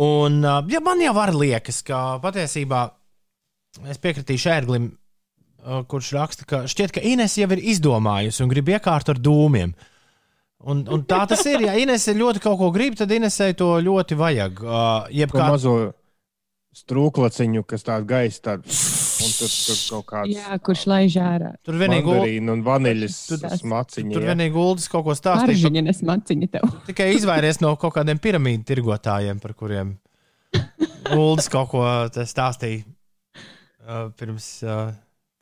[0.00, 2.86] Un ja man jau var liekas, ka patiesībā
[3.90, 4.90] es piekritīšu ērglim,
[5.60, 9.74] kurš raksta, ka šķiet, ka Ines jau ir izdomājusi un grib iekārt ar dūmiem.
[10.60, 11.62] Un, un tā tas ir.
[11.64, 14.60] Ja Ines ļoti kaut ko grib, tad Inesai to ļoti vajag.
[14.60, 14.82] Uh, Kā...
[15.22, 15.46] jebkā...
[15.48, 15.76] mazo
[16.76, 18.76] strūklaciņu, kas tādu gaisa tādu.
[19.40, 21.50] Tur, tur kaut kāds Jā, kurš laiž ārā.
[21.64, 24.12] Tur vienīgi ul- mandarīnu un vaniļas Tur- smaciņi.
[24.14, 25.48] Tur vienīgi Uldis kaut ko stāstīja.
[25.56, 26.70] Aržiņa nes maciņa tev.
[26.90, 29.94] Tikai izvairies no kaut kādiem piramīdu tirgotājiem, par kuriem
[31.16, 31.84] Uldis kaut ko
[32.14, 34.90] te stāstīja uh, pirms, uh,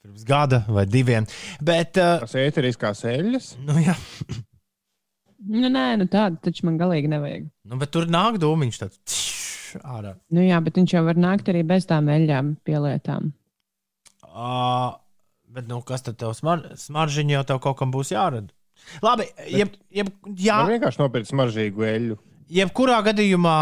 [0.04, 1.26] pirms gada vai diviem.
[1.60, 3.54] Bet, uh, Tas ēteriskās eļļas.
[3.66, 3.96] nu, jā,
[5.48, 7.44] Nu, nē, nu tādu taču man galīgi nevajag.
[7.70, 9.18] nu, bet tur nāk dūmiņš tāds
[9.86, 10.16] ārā.
[10.34, 13.28] Nu, jā, bet viņš jau var nākt arī bez tām eļļām pielietām.
[14.28, 14.94] Uh,
[15.48, 18.50] bet, nu, kas tad tev smar smaržiņa jau tev kaut kam būs jārada?
[19.02, 22.18] Labi, jeb, jeb, jā, Man vienkārši nopirkt smaržīgu eļļu.
[22.60, 23.56] jebkurā gadījumā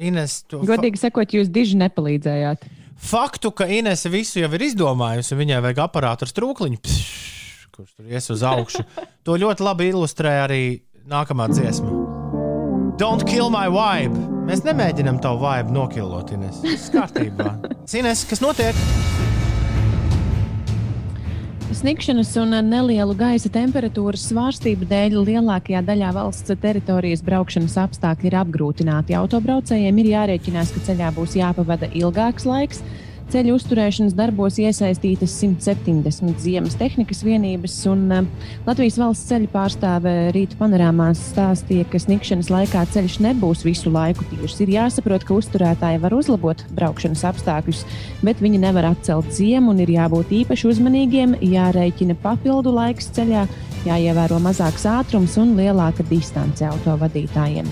[0.00, 2.62] Ines, to fa- Godīgi sakot, jūs diži nepalīdzējāt.
[2.96, 7.94] faktu, ka Ines visu jau ir izdomājusi, un viņai vajag aparātu ar strūkliņu, pš, kurš
[7.96, 8.84] tur ies uz augšu.
[9.24, 10.62] To ļoti labi ilustrē arī
[11.06, 11.92] nākamā dziesma.
[13.00, 14.29] Don't kill my vibe.
[14.48, 16.60] Mēs nemēģinām tavu vibe nokilot, Ines.
[16.64, 17.54] Tas kārtībā.
[18.00, 18.78] Ines, kas notiek?
[21.80, 29.14] Snikšanas un nelielu gaisa temperatūras svārstību dēļ lielākajā daļā valsts teritorijas braukšanas apstākļi ir apgrūtināti.
[29.16, 32.82] Autobraucējiem ir jārēķinās, ka ceļā būs jāpavada ilgāks laiks.
[33.30, 40.58] Ceļu uzturēšanas darbos iesaistītas 170 ziemas tehnikas vienības, un uh, Latvijas valsts ceļu pārstāve Rīta
[40.58, 44.56] panorāmā stāstīja, ka snikšanas laikā ceļš nebūs visu laiku tīrs.
[44.64, 47.84] Ir jāsaprot, ka uzturētāji var uzlabot braukšanas apstākļus,
[48.26, 53.46] bet viņi nevar atcelt ziemu un ir jābūt īpaši uzmanīgiem, jārēķina papildu laiks ceļā,
[53.86, 57.70] jāievēro mazāks ātrums un lielāka distance autovadītājiem.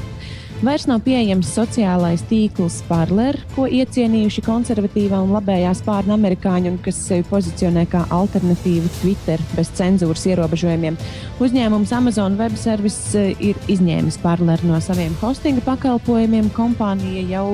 [0.59, 6.97] Vairs nav pieejams sociālais tīkls Parler, ko iecienījuši konservatīvā un labējā spārna amerikāņi, un kas
[6.99, 10.97] sevi pozicionē kā alternatīvu Twitter bez cenzūras ierobežojumiem.
[11.39, 16.49] Uzņēmums Amazon Web Service eh, ir izņēmis Parler no saviem hostinga pakalpojumiem.
[16.57, 17.45] Kompānija jau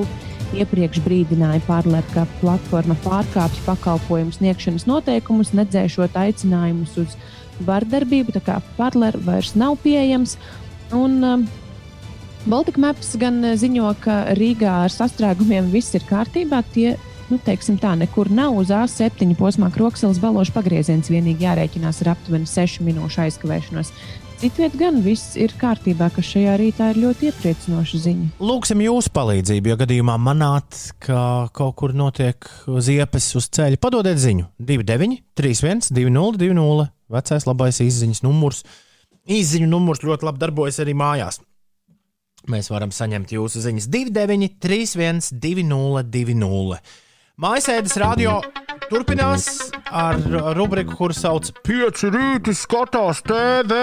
[0.57, 7.13] iepriekš brīdināja Parler, ka platforma pārkāpj pakalpojumu sniegšanas noteikumus, nedzēšot aicinājumus uz
[7.69, 8.33] vardarbību.
[8.39, 10.39] Tā kā Parler vairs nav pieejams.
[10.93, 11.45] Un, um,
[12.45, 16.59] Baltika Maps gan eh, ziņo, ka Rīgā ar sastrēgumiem viss ir kārtībā.
[16.75, 16.91] Tie,
[17.31, 21.09] nu, teiksim tā, nekur nav uz A7 posmā Kroksilas balošu pagrieziens.
[21.09, 23.89] Vienīgi jārēķinās ar aptuveni 6 minūšu aizkavēšanos.
[24.43, 28.29] Citviet gan viss ir kārtībā, kas šajā rītā ir ļoti iepriecinoša ziņa.
[28.45, 33.81] Lūksim jūsu palīdzību, ja gadījumā manāt, ka kaut kur notiek ziepes uz ceļa.
[33.81, 36.93] Padodiet ziņu 29, 31, 20, 20.
[37.17, 38.61] Vecais labais izziņas numurs.
[39.25, 41.41] Izziņu numurs ļoti labi darbojas arī mājās.
[42.51, 46.91] Mēs varam saņemt jūsu ziņas 29, 31, 20, 20.
[47.41, 48.35] Mājasēdes radio
[48.85, 49.47] turpinās
[49.89, 50.19] ar
[50.55, 53.79] rubriku, kur sauc Pieci rīti skatās TV.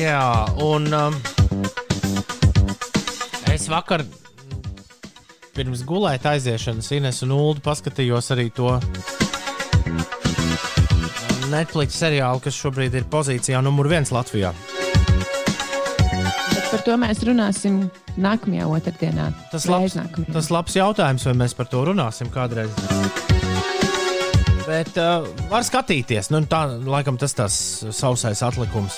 [0.00, 0.24] Jā,
[0.64, 1.18] un um,
[3.52, 4.06] es vakar
[5.56, 8.72] pirms gulēt aiziešanas Ines un Ulu paskatījos arī to
[11.52, 14.54] Netflix seriālu, kas šobrīd ir pozīcijā numur viens Latvijā.
[16.66, 17.74] Bet par to mēs runāsim
[18.18, 19.28] nākamajā otrdienā.
[19.52, 20.32] Tas labs, nākamajā.
[20.34, 22.72] tas labs jautājums, vai mēs par to runāsim kādreiz.
[24.66, 27.54] Bet uh, var skatīties, nu, tā laikam tas tas
[27.94, 28.96] sausais atlikums.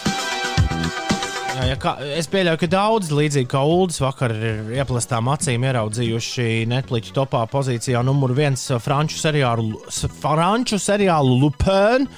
[1.59, 6.65] Jā, ja kā, es pieļauju, ka daudz līdzīgi kā Ulas vakar ir ieplastām acīm ieraudzījuši
[6.73, 9.85] Netflix topā pozīcijā numur viens uh, franču seriālu,
[10.23, 12.09] franču seriālu Lupēnu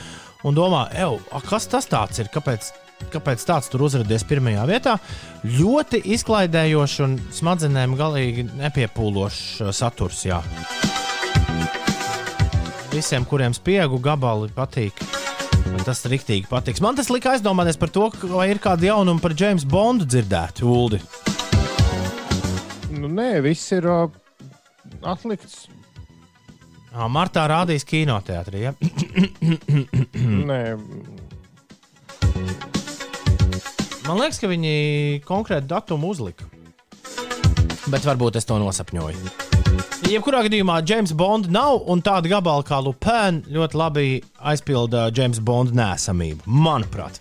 [0.46, 0.86] un domā,
[1.50, 2.30] kas tas tāds ir?
[2.30, 2.70] Kāpēc,
[3.12, 4.96] kāpēc tāds tur uzrādījās pirmajā vietā?
[5.44, 10.24] Ļoti izklaidējošs un smadzenēm galīgi nepiepūlošs uh, saturs.
[10.28, 10.42] Jā.
[12.90, 14.98] Visiem, kuriem spiegu gabali patīk.
[15.70, 16.82] Man tas rīktīgi patiks.
[16.82, 20.98] Man tas lika aizdomāties par to, vai ir kāda jaunuma par James Bondu dzirdēta, Uldi.
[22.96, 24.08] Nu, nē, viss ir uh,
[25.06, 25.68] atlikts.
[26.90, 28.64] Ā, Martā rādīs kinoteātrī.
[28.66, 28.72] Ja?
[30.50, 30.60] nē,
[34.10, 34.70] Man liekas, ka viņi
[35.22, 36.48] konkrētu datumu uzlika.
[37.86, 39.28] Bet varbūt es to nosapņoju.
[40.10, 44.06] Jebkurā gadījumā James Bonds nav, un tāda gabala kā Lupēna ļoti labi
[44.50, 47.20] aizpilda James Bonda nēsamību, manuprāt.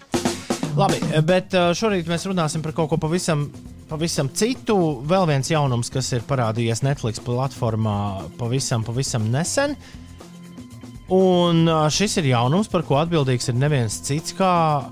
[0.79, 0.97] Labi,
[1.29, 3.45] bet uh, šorīt mēs runāsim par kaut ko pavisam,
[3.91, 4.79] pavisam citu.
[5.05, 7.99] Vēl viens jaunums, kas ir parādījies Netflix platformā
[8.41, 9.77] pavisam, pavisam nesen.
[11.09, 14.51] Un šis ir jaunums, par ko atbildīgs ir neviens cits, kā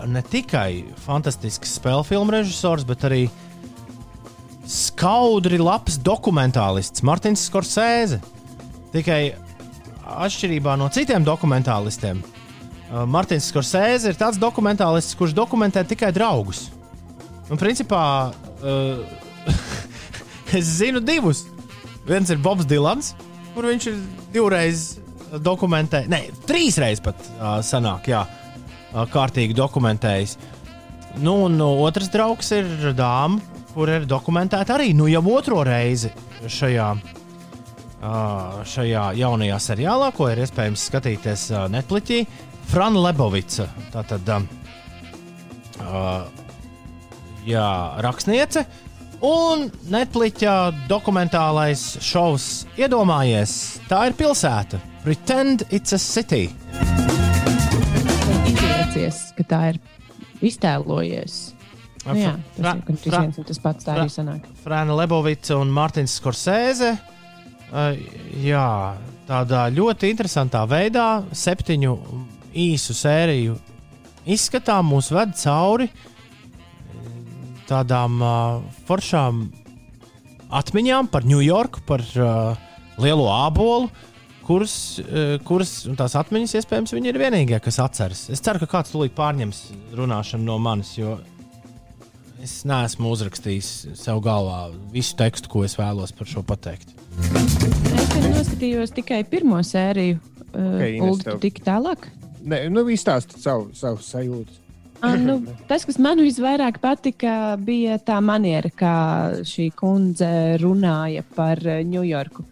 [0.09, 3.27] ne tikai fantastisks spēļu filmu režisors, bet arī
[4.67, 8.17] skaudri labs dokumentālists Martins Skorsēze.
[8.95, 9.21] Tikai
[10.07, 12.23] atšķirībā no citiem dokumentālistiem,
[13.07, 16.69] Martins Skorsēze ir tāds dokumentālists, kurš dokumentē tikai draugus.
[17.51, 19.01] Un principā uh,
[20.57, 21.45] es zinu divus.
[22.07, 23.11] Viens ir Bobs Dilans,
[23.53, 23.99] kur viņš ir
[24.31, 24.85] divreiz
[25.43, 30.37] dokumentējis, ne, trīs reizes pat uh, sanāk, jā, uh, kārtīgi dokumentējis.
[31.23, 33.41] Nu, un uh, otrs draugs ir dāma,
[33.73, 36.11] kur ir dokumentēta arī nu, jau otro reizi
[36.45, 42.25] šajā, uh, šajā jaunajā seriālā, ko ir iespējams skatīties uh, Netflixī.
[42.67, 43.63] Frana Lebovica,
[43.93, 46.25] tātad uh,
[47.47, 47.69] jā,
[48.03, 48.65] rakstniece.
[49.23, 50.57] Un Netflixā
[50.89, 54.77] dokumentālais šovs Iedomājies, tā ir pilsēta.
[55.07, 56.49] Pretend it's a city.
[58.43, 59.77] Izliecies, ka tā ir
[60.43, 61.35] iztēlojies.
[62.03, 63.85] Nu, jā, tas Fra- ir Fra- viens un tas pats.
[63.87, 64.49] Tā Fra- arī sanāk.
[64.65, 66.89] Frāna Lebovica un Mārtiņš Skorsēze.
[67.71, 67.95] Uh,
[68.43, 68.65] jā,
[69.29, 71.95] tādā ļoti interesantā veidā, septiņu
[72.51, 73.55] īsu sēriju
[74.27, 78.59] izskatā mūs ved cauri mm, tādām uh,
[78.91, 79.39] foršām
[80.51, 82.59] atmiņām par Ņujorku, par uh,
[82.99, 84.16] lielo ābolu, kuras,
[84.47, 88.27] uh, kuras un tās atmiņas, iespējams, viņi ir vienīgie, kas atceras.
[88.33, 89.63] Es ceru, ka kāds tūlīt pārņems
[89.97, 91.17] runāšanu no manis, jo
[92.43, 96.93] es neesmu uzrakstījis sev galvā visu tekstu, ko es vēlos par šo pateikt.
[97.17, 100.21] Es noskatījos tikai pirmo sēriju.
[100.47, 102.07] Okay, Uh, Ines, Ulu, tu tiki tālāk?
[102.47, 104.63] Nē, nu izstāsti savu, savu sajūtu.
[105.05, 105.35] Ah, nu,
[105.69, 108.93] tas, kas man visvairāk patika, bija tā maniera, kā
[109.45, 112.45] šī kundze runāja par Ņujorku.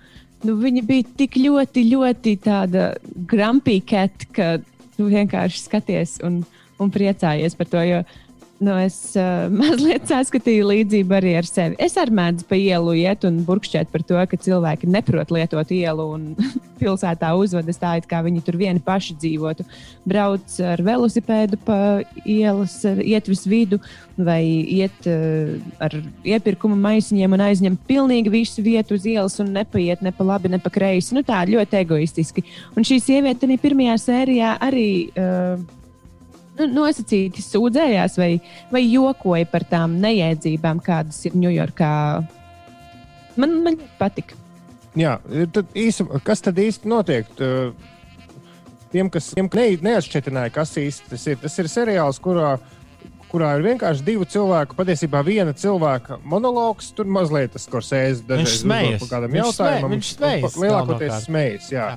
[0.45, 2.91] Nu, viņa bija tik ļoti, ļoti tāda
[3.29, 4.49] grumpīga, ka
[4.95, 6.43] tu vienkārši skaties un,
[6.81, 7.81] un priecājies par to.
[7.85, 8.03] Jo,
[8.59, 11.77] nu, es uh, mazliet saskatīju līdzību arī ar sevi.
[11.81, 16.07] Es arī mēdzu pa ielu iet un burkšķēt par to, ka cilvēki neprot lietot ielu
[16.15, 16.31] un
[16.81, 19.67] pilsētā uzvedas tā, it kā viņi tur vieni paši dzīvotu.
[20.07, 21.79] Brauc ar velosipēdu pa
[22.23, 23.81] ielas ietves vidu
[24.15, 24.41] vai
[24.79, 30.15] iet uh, ar iepirkuma maisiņiem un aizņem pilnīgi visu vietu uz ielas un nepaiet ne
[30.15, 31.15] pa labi, ne pa kreisi.
[31.17, 32.45] Nu, tā ļoti egoistiski.
[32.75, 34.91] Un šī sieviete pirmajā sērijā arī.
[35.15, 35.74] Uh,
[36.59, 38.31] nu, nosacīti sūdzējās vai,
[38.71, 41.91] vai jokoja par tām neiedzībām, kādas ir Ņujorkā.
[43.35, 44.37] Man, man patika.
[44.95, 45.17] Jā,
[45.51, 47.27] tad īsum, kas tad īsti notiek?
[48.95, 52.53] Tiem, kas tiem, ne, neatšķirtināja, kas īsti tas ir, tas ir seriāls, kurā,
[53.27, 56.93] kurā ir vienkārši divu cilvēku, patiesībā viena cilvēka monologs.
[56.95, 59.01] Tur mazliet tas korsēs, dažreiz smejas.
[59.03, 59.97] par kādam Viņš jautājumam.
[59.97, 61.25] viņš smejas lielākoties galvenokārt.
[61.27, 61.67] smejas.
[61.75, 61.89] Jā.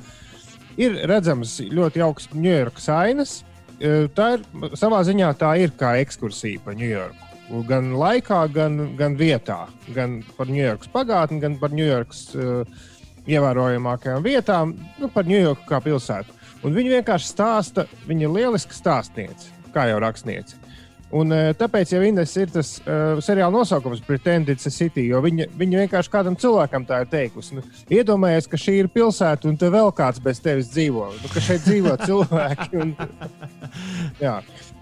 [0.79, 3.37] Ir redzams ļoti jauks Ņujorkas ainas.
[3.79, 4.45] E, Tā ir
[4.79, 7.25] savā ziņā tā ir kā ekskursija pa Ņujorku.
[7.69, 9.63] Gan laikā, gan, gan vietā.
[9.97, 12.89] Gan par Ņujorkas pagātni, gan par Ņujorkas uh,
[13.29, 16.35] ievērojamākajām vietām, nu, par Ņujorku kā pilsētu.
[16.67, 20.59] Un viņi vienkārši stāsta, viņa ir lieliska stāstniece, kā jau rakstniece.
[21.09, 25.23] Un, eh, tāpēc jau Ines ir tas uh, seriāla nosaukums Pretend it's a City, jo
[25.25, 27.57] viņa, viņa vienkārši kādam cilvēkam tā ir teikusi.
[27.57, 27.65] Nu,
[27.97, 31.07] Iedomājies, ka šī ir pilsēta un te vēl kāds bez tevis dzīvo.
[31.17, 32.83] Nu, ka šeit dzīvo cilvēki.
[32.85, 32.93] Un,
[34.21, 34.35] jā.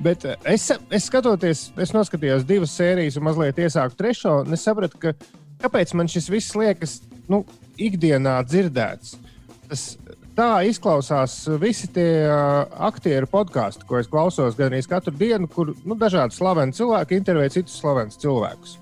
[0.03, 4.67] Bet eh, es, es skatoties, es noskatījos divas sērijas un mazliet iesāku trešo, un es
[4.67, 5.15] sapratu, ka
[5.63, 6.99] kāpēc man šis viss liekas
[7.31, 7.45] nu,
[7.79, 9.15] ikdienā dzirdēts.
[9.71, 9.93] Tas,
[10.37, 15.73] tā izklausās visi tie uh, aktieru podkāsti, ko es klausos gan arī katru dienu, kur
[15.85, 18.77] nu, dažādi slaveni cilvēki intervē citus slavenus cilvēkus.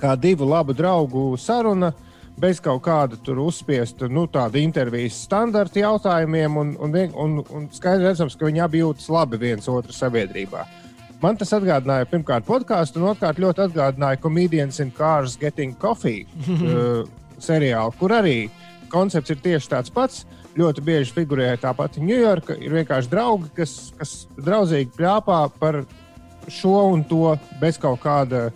[0.00, 1.92] Kā divu labu draugu saruna,
[2.36, 8.10] bez kaut kāda tur uzspiesta nu, tāda intervijas standarta jautājumiem, un, un, un, un skaidrs
[8.10, 10.66] redzams, ka viņi abi jūtas labi viens otru sabiedrībā.
[11.22, 17.06] Man tas atgādināja pirmkārt podkāstu, un otrkārt ļoti atgādināja Comedians in Cars Getting Coffee uh,
[17.48, 18.38] seriālu, kur arī
[18.92, 20.24] koncepts ir tieši tāds pats.
[20.56, 22.56] Ļoti bieži figurē tā pati Ņujorka.
[22.64, 25.82] Ir vienkārši draugi, kas, kas draudzīgi plāpā par
[26.48, 28.48] šo un to bez kaut kāda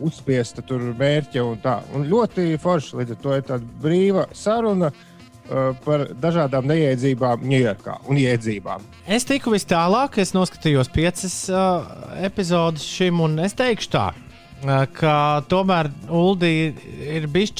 [0.00, 1.78] uzspiesta mērķa un tā.
[1.94, 7.98] Un ļoti forši līdz ar to ir tāda brīva saruna uh, par dažādām neiedzībām Ņujorkā
[8.08, 8.86] un iedzībām.
[9.06, 11.86] Es tiku vis tālāk, es noskatījos piecas uh,
[12.22, 14.08] epizodes šim, un es teikšu tā,
[14.98, 15.14] ka
[15.50, 16.52] tomēr Uldi
[17.14, 17.52] ir bijis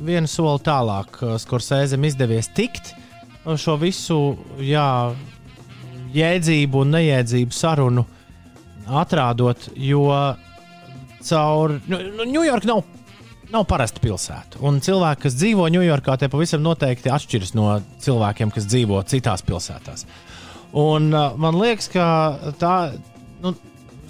[0.00, 2.94] vienu soli tālāk, Skursēzem izdevies tikt
[3.60, 5.12] šo visu jā,
[6.14, 8.04] jēdzību un neiedzību sarunu
[9.00, 10.06] atrādot, jo
[11.24, 12.82] caur Ņujorku nav.
[13.50, 14.60] Nav parasta pilsēta.
[14.62, 20.04] Un cilvēki, kas dzīvo Ņujorkā, tie pavisam noteikti atšķiras no cilvēkiem, kas dzīvo citās pilsētās.
[20.78, 22.04] Un uh, man liekas, ka
[22.60, 22.74] tā,
[23.42, 23.56] nu,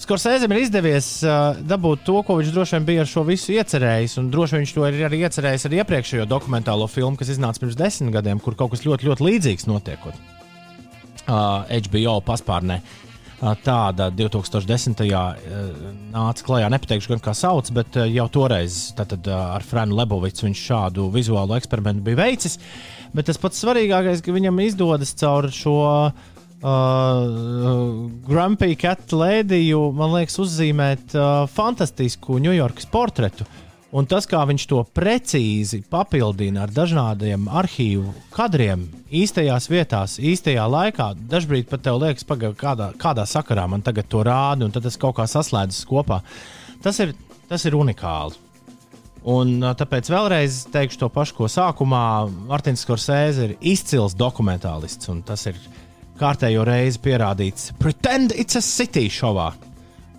[0.01, 4.15] Skorsēzim ir izdevies uh, dabūt to, ko viņš droši vien bija ar šo visu iecerējis.
[4.23, 7.77] Un droši vien viņš to ir arī iecerējis ar iepriekšējo dokumentālo filmu, kas iznāca pirms
[7.77, 10.17] desmit gadiem, kur kaut kas ļoti, ļoti līdzīgs notiekot.
[11.29, 12.81] Uh, HBO paspārnē.
[12.81, 15.05] Uh, tāda 2010.
[15.05, 15.85] Uh,
[16.17, 20.49] nāca klajā, nepateikšu, gan kā sauc, bet uh, jau toreiz tātad, uh, ar Frānu Lebovicu
[20.49, 22.57] viņš šādu vizuālu eksperimentu bija veicis.
[23.13, 26.29] Bet tas pats svarīgākais, ka viņam izdodas caur šo uh,
[26.61, 33.47] Grumpy Cat Lēdiju, man liekas, uzzīmēt uh, fantastisku Ņujorkas portretu.
[33.91, 41.09] Un tas, kā viņš to precīzi papildina ar dažādiem arhīvu kadriem, īstajās vietās, īstajā laikā,
[41.33, 45.01] dažkārt pat tev liekas, paga, kādā, kādā sakarā man tagad to rāda, un tad tas
[45.01, 46.21] kaut kā saslēdzas kopā.
[46.85, 47.17] Tas ir,
[47.51, 48.39] tas ir unikāli.
[49.27, 52.05] Un, ā, tāpēc vēlreiz teikšu to pašu, ko sākumā
[52.53, 55.59] Mārtiņš Skorsēze ir izcils dokumentālists, un tas ir
[56.21, 59.51] kārtējo reizi pierādīts Pretend It's a City šovā.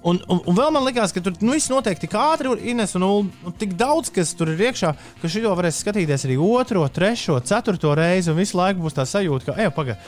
[0.02, 2.96] Un, un, un vēl man liekas, ka tur nu, viss notiek tik ātri, un Ines
[2.98, 6.40] un Ulu, un tik daudz, kas tur ir iekšā, ka šī jau varēs skatīties arī
[6.42, 10.02] otro, trešo, ceturto reizi, un visu laiku būs tā sajūta, ka, ej, pagaidi,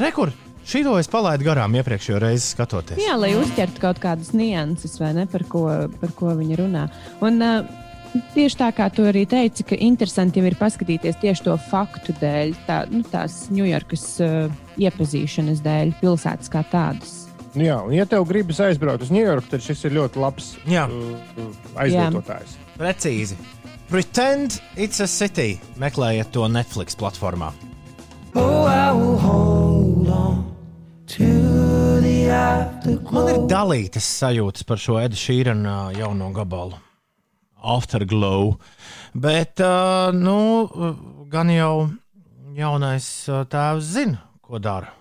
[0.00, 0.32] rekur,
[0.64, 3.02] šī to es palaidu garām iepriekšējo reizi skatoties.
[3.04, 5.66] Jā, lai uztvertu kaut kādas nianses, vai ne, par ko,
[6.00, 6.88] par ko viņi runā.
[7.28, 7.83] Un, uh,
[8.34, 12.54] Tieši tā kā tu arī teici, ka interesanti jau ir paskatīties tieši to faktu dēļ,
[12.68, 17.16] tā, nu, tās Ņujorkas uh, iepazīšanas dēļ, pilsētas kā tādas.
[17.54, 20.86] Nu Jā, un, ja tev gribas aizbraukt uz Ņujorku, tad šis ir ļoti labs Jā.
[20.90, 22.56] uh, aizvietotājs.
[22.78, 23.38] Precīzi.
[23.90, 25.60] Pretend It's a City.
[25.78, 27.52] Meklējiet to Netflix platformā.
[28.34, 28.64] Oh.
[33.14, 36.80] Man ir dalītas sajūtas par šo Edu Šīrana jauno gabalu.
[37.64, 38.56] Afterglow.
[39.14, 40.36] Bet, uh, nu,
[41.32, 41.88] gan jau
[42.54, 44.92] jaunais uh, tēvs zina, ko dara.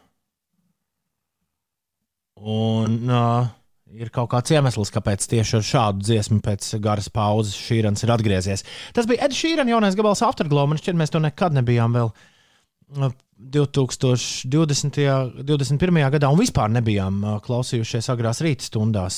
[2.44, 3.52] Un uh,
[3.94, 8.66] ir kaut kāds iemesls, kāpēc tieši ar šādu dziesmu pēc garas pauzes Šīrans ir atgriezies.
[8.96, 10.68] Tas bija Ed Šīrana jaunais gabals Afterglow.
[10.70, 12.10] Man šķiet, mēs to nekad nebijām vēl.
[12.10, 15.44] uh, 2020.
[15.44, 16.00] 21.
[16.16, 19.18] gadā un vispār nebijām klausījušies agrās rīta stundās,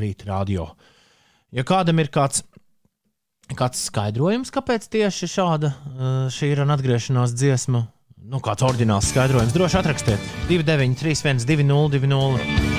[0.00, 0.66] rīta radio.
[1.52, 2.42] Ja kādam ir kāds,
[3.58, 7.86] kāds skaidrojums, kāpēc tieši šāda uh, šī ir atgriešanās dziesma,
[8.22, 12.72] nu, kāds oriģināls skaidrojums, droši atrakstiet 293, 202,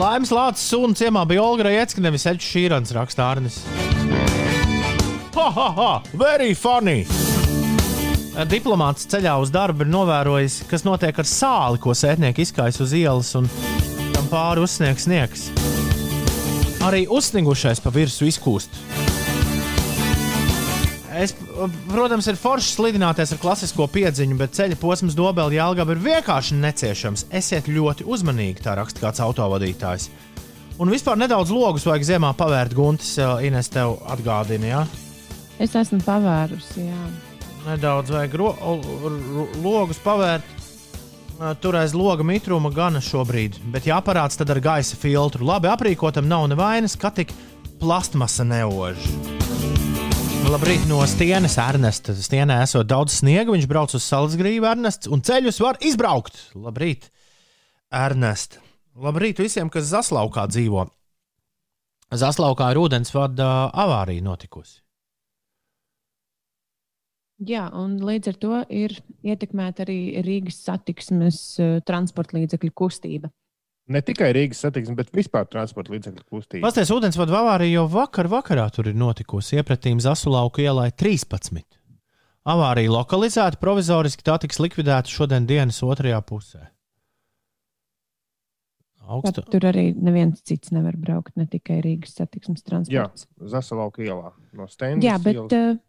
[0.00, 3.58] Laimes Lācis sunu ciemā bija Olga Rajecka, nevis Eģis Šīrans, raksta Arnis.
[5.34, 5.90] Ha, ha, ha!
[6.16, 7.04] Very funny!
[8.48, 13.34] Diplomāts ceļā uz darbu ir novērojis, kas notiek ar sāli, ko sētnieki izkais uz ielas,
[13.36, 13.50] un
[14.14, 15.50] tam pāri uzsniegs sniegs.
[16.86, 18.80] Arī uzsnigušais pa virsmu izkūst.
[21.20, 21.34] Es,
[21.90, 27.26] protams, ir forši slidināties ar klasisko piedziņu, bet ceļa posms Dobela Jālgava ir vienkārši neciešams.
[27.36, 30.08] Esiet ļoti uzmanīgi, tā raksta kāds autovadītājs.
[30.80, 34.84] Un vispār nedaudz logus vajag ziemā pavērt guntis, Ines, tev atgādina, jā?
[35.60, 37.02] Es esmu pavērusi, jā.
[37.66, 38.54] nedaudz vajag ro,
[39.60, 40.56] logus pavērt.
[41.60, 45.44] Tur aiz loga mitruma gana šobrīd, bet jāparāds tad ar gaisa filtru.
[45.48, 47.32] Labi aprīkotam nav nevainas, ka tik
[47.80, 49.08] plastmasa neož.
[50.48, 52.14] Labrīt no stienes, Ernesta.
[52.16, 56.38] Stienē esot daudz sniega, viņš brauc uz salas grību, Ernests, un ceļus var izbraukt.
[56.56, 57.10] Labrīt,
[57.92, 58.56] Ernest.
[58.96, 60.86] Labrīt visiem, kas Zaslaukā dzīvo.
[62.10, 64.80] Zaslaukā ir ūdensvada avārija notikusi.
[67.46, 73.30] Jā, un līdz ar to ir ietekmēta arī Rīgas satiksmes uh, transporta līdzekļu kustība.
[73.90, 76.62] Ne tikai Rīgas satiksme, bet vispār transporta līdzekļu kustība.
[76.68, 79.58] Pastāstiet, ūdensvada avārija jau vakar vakarā tur ir notikusi.
[79.58, 81.64] Iepratīm Zasulauka ielai 13.
[82.50, 86.68] Avārija lokalizēta provizoriski, tā tiks likvidēta šodien dienas otrajā pusē.
[89.10, 89.40] Augstu.
[89.40, 93.26] Tad tur arī neviens cits nevar braukt, ne tikai Rīgas satiksmes Jā, transports.
[93.50, 95.02] Zasalauka ielā no Stendas.
[95.08, 95.80] Jā, bet ielas.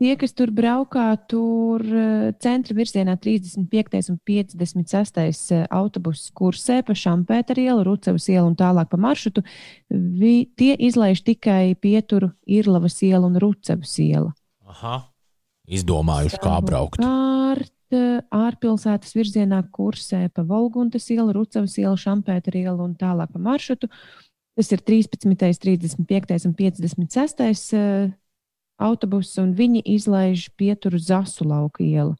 [0.00, 4.10] Tie, kas tur braukā, tur uh, centra virzienā 35.
[4.12, 5.20] un 56.
[5.20, 9.44] uh, autobusu kursē pa Šampēteru ielu, Rucavas ielu un tālāk pa maršrutu,
[9.90, 14.32] vi, tie izlaiž tikai pieturu Irlavas ielu un Rucavas ielu.
[14.70, 15.02] Aha.
[15.70, 16.98] Izdomājuši, kā braukt.
[16.98, 17.76] Kārt
[18.34, 23.90] ārpilsētas virzienā kursē pa Volguntas ielu, Rucavas ielu, Šampēteru ielu un tālāk pa maršrutu.
[24.58, 25.30] Tas ir 13,
[25.62, 28.18] 35 un 56
[28.80, 32.16] autobuss, un viņi izlaiž pieturu Zasu lauka ielu.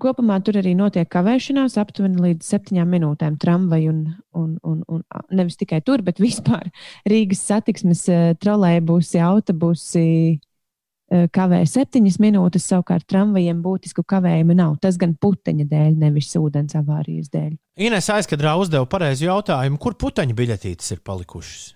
[0.00, 4.00] Kopumā tur arī notiek kavēšanās aptuveni līdz septiņām minūtēm tramvaju un,
[4.34, 6.66] un, un, un nevis tikai tur, bet vispār
[7.10, 14.74] Rīgas satiksmes eh, trolēļbusi, autobusi eh, kavē septiņas minūtes, savukārt tramvajiem būtisku kavējumu nav.
[14.82, 17.54] Tas gan puteņa dēļ, nevis ūdens avārijas dēļ.
[17.86, 21.70] Ines aizkadrā uzdeva pareizu jautājumu, kur puteņu biļetītes ir palikušas.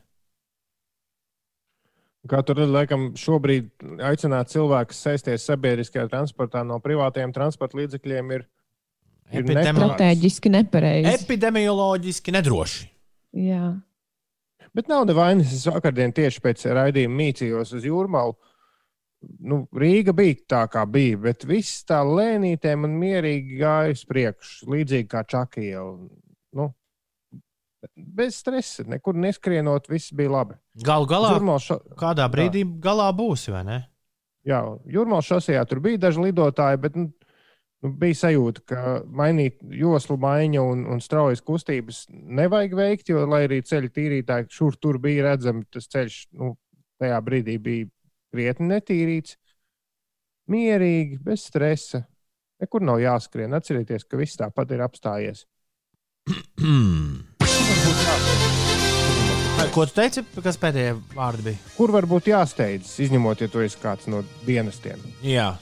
[2.26, 3.68] Kā tur ir, laikam, šobrīd
[4.02, 8.42] aicināt cilvēkus sēsties sabiedriskajā transportā no privātajiem transporta līdzekļiem ir,
[9.30, 9.94] ir Epidemi- neprāts.
[9.94, 11.12] Stratēģiski nepareizi.
[11.22, 12.88] Epidemioloģiski nedroši.
[13.38, 13.76] Jā.
[14.74, 15.52] Bet nav nevainas.
[15.54, 18.34] Es vakardien tieši pēc raidījuma mīcījos uz jūrmālu.
[19.40, 24.68] Nu, Rīga bija tā, kā bija, bet viss tā lēnītēm un mierīgi gāja uz priekšu,
[24.70, 25.82] līdzīgi kā Čakija.
[26.54, 26.68] Nu,
[27.97, 30.59] bez stresa, nekur neskrienot, viss bija labi.
[30.85, 31.79] Galu galā, šo...
[31.99, 33.79] kādā brīdī galā būs, vai ne?
[34.49, 37.09] Jā, Jūrmālas šosejā tur bija daži lidotāji, bet nu,
[37.85, 43.45] nu, bija sajūta, ka mainīt joslu maiņu un, un straujas kustības nevajag veikt, jo, lai
[43.49, 46.55] arī ceļu tīrītāji šur tur bija redzami, tas ceļš nu,
[47.03, 47.91] tajā brīdī bija
[48.33, 49.37] krietni netīrīts.
[50.49, 52.07] Mierīgi, bez stresa.
[52.59, 53.53] Nekur nav jāskrien.
[53.55, 55.45] Atcerieties, ka viss tāpat ir apstājies.
[59.74, 60.24] Ko tu teici?
[60.42, 61.59] Kas pēdējie vārdi bija?
[61.76, 65.02] Kur varbūt jāsteidzas, izņemot, ja tu esi kāds no dienestiem?
[65.22, 65.52] Jā.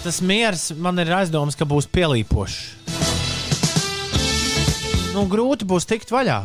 [0.00, 2.60] Tas miers man ir aizdoms, ka būs pielīpošs.
[5.14, 6.40] Nu, grūti būs tikt vaļā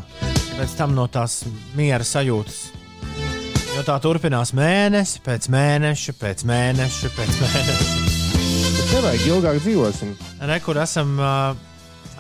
[0.56, 1.44] pēc tam no tās
[1.76, 2.60] miera sajūtas.
[3.76, 8.15] Jo tā turpinās mēnesi pēc mēneša, pēc mēneša, pēc mēneša.
[8.86, 10.12] Nevajag ilgāk dzīvosim.
[10.46, 11.16] Re, kur esam,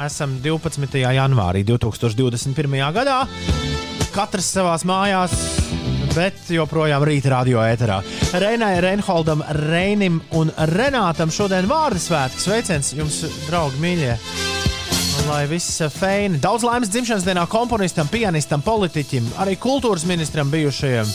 [0.01, 0.97] esam 12.
[1.03, 2.79] janvārī 2021.
[2.95, 3.19] gadā.
[4.15, 5.35] Katrs savā mājās,
[6.15, 7.99] bet joprojām rīta radio ēterā.
[8.39, 12.41] Reinai, Reinholdam, Reinim un Renātam šodien vārdu svētki.
[12.47, 14.15] Sveiciens jums, draugi, mīļie!
[15.15, 16.39] Un Lai viss feini.
[16.43, 21.11] Daudz laimes dzimšanas dienā komponistam, pianistam, politiķim, arī kultūras ministram bijušajam.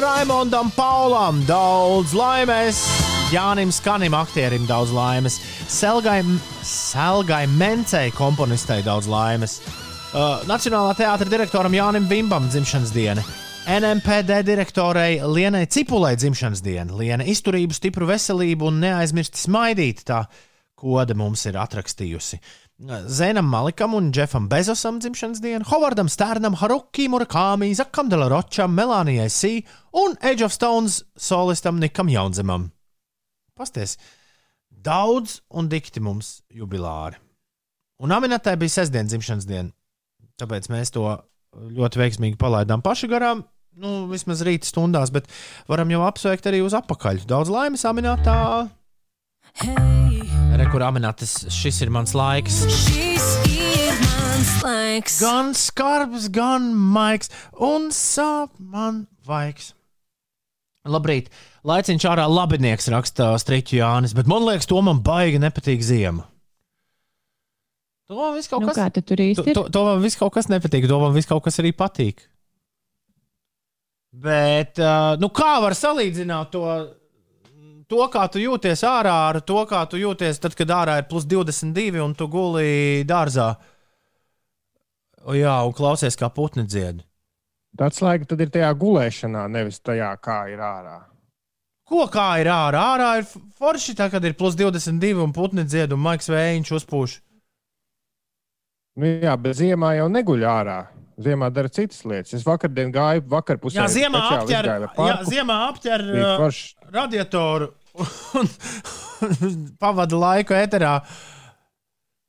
[0.00, 2.84] Raimondam Paulam daudz laimes,
[3.34, 6.20] Jānim Skanim, aktierim daudz laimes, Selgai,
[6.62, 9.56] Selgai Mencei, komponistei daudz laimes,
[10.14, 13.24] uh, Nacionālā teātra direktoram Jānim Vimbam dzimšanas diena.
[13.64, 16.94] NMPD direktorei Lienai Cipulai dzimšanas diena.
[16.94, 20.04] Liena izturību, stipru veselību un neaizmirst smaidīt.
[20.06, 20.26] Tā
[20.78, 22.38] koda mums ir atrakstījusi.
[23.08, 29.52] Zenam Malikam un Jeffam Bezosam dzimšanas diena, Hovardam Stērnam, Haruki Murakāmi, Zakam Delaročam, Melānijai Sī
[30.04, 32.70] un Age of Stones solistam Nikam Jaunzemam.
[33.54, 33.94] Pasties,
[34.66, 37.20] daudz un dikti mums jubilāri.
[38.02, 39.70] Un Aminatai bija sestdienas dzimšanas diena,
[40.42, 41.04] tāpēc mēs to
[41.54, 43.44] ļoti veiksmīgi palaidām paši garām.
[43.78, 45.30] Nu, vismaz rīta stundās, bet
[45.70, 47.22] varam jau apsveikt arī uz apakaļ.
[47.30, 48.66] Daudz laimes, Aminatā!
[50.58, 52.60] Rekur, Aminatas, šis ir mans laiks.
[52.74, 55.22] Šis ir mans laiks.
[55.22, 59.72] Gan skarbs, gan maigs, un sāp man vaigs.
[60.86, 61.30] Labrīt!
[61.64, 66.26] Laiciņš ārā labinieks raksta Striķu Jānis, bet man liekas, to man baigi nepatīk ziema.
[68.10, 69.56] To man viss kaut Nu, kas, tad tur īsti to, ir?
[69.56, 72.20] to, to man viss kaut kas nepatīk, to man viss kaut kas arī patīk.
[74.12, 76.66] Bet, uh, nu kā var salīdzināt to,
[77.88, 81.24] to, kā tu jūties ārā, ar to, kā tu jūties tad, kad ārā ir plus
[81.26, 83.54] 22 un tu guli dārzā?
[85.24, 87.00] O, jā, un klausies, kā putni dzied.
[87.74, 91.00] Tas laika tad ir tajā gulēšanā, nevis tajā, kā ir ārā.
[91.84, 92.80] Ko kā ir ārā?
[92.94, 93.26] Ārā ir
[93.58, 97.18] forši, tā, kad ir plus 22 un putni dzied un maigs vējiņš uzpūš.
[98.94, 100.78] Nu, jā, bet ziemā jau neguļ ārā.
[101.24, 102.32] Ziemā dara citas lietas.
[102.34, 103.78] Es vakardien gāju vakarā pusē.
[103.78, 106.58] Jā, ziemā apķer, jā, ziemā apķer uh,
[106.94, 107.70] radiatoru
[108.40, 108.50] un
[109.82, 110.96] pavada laiku eterā.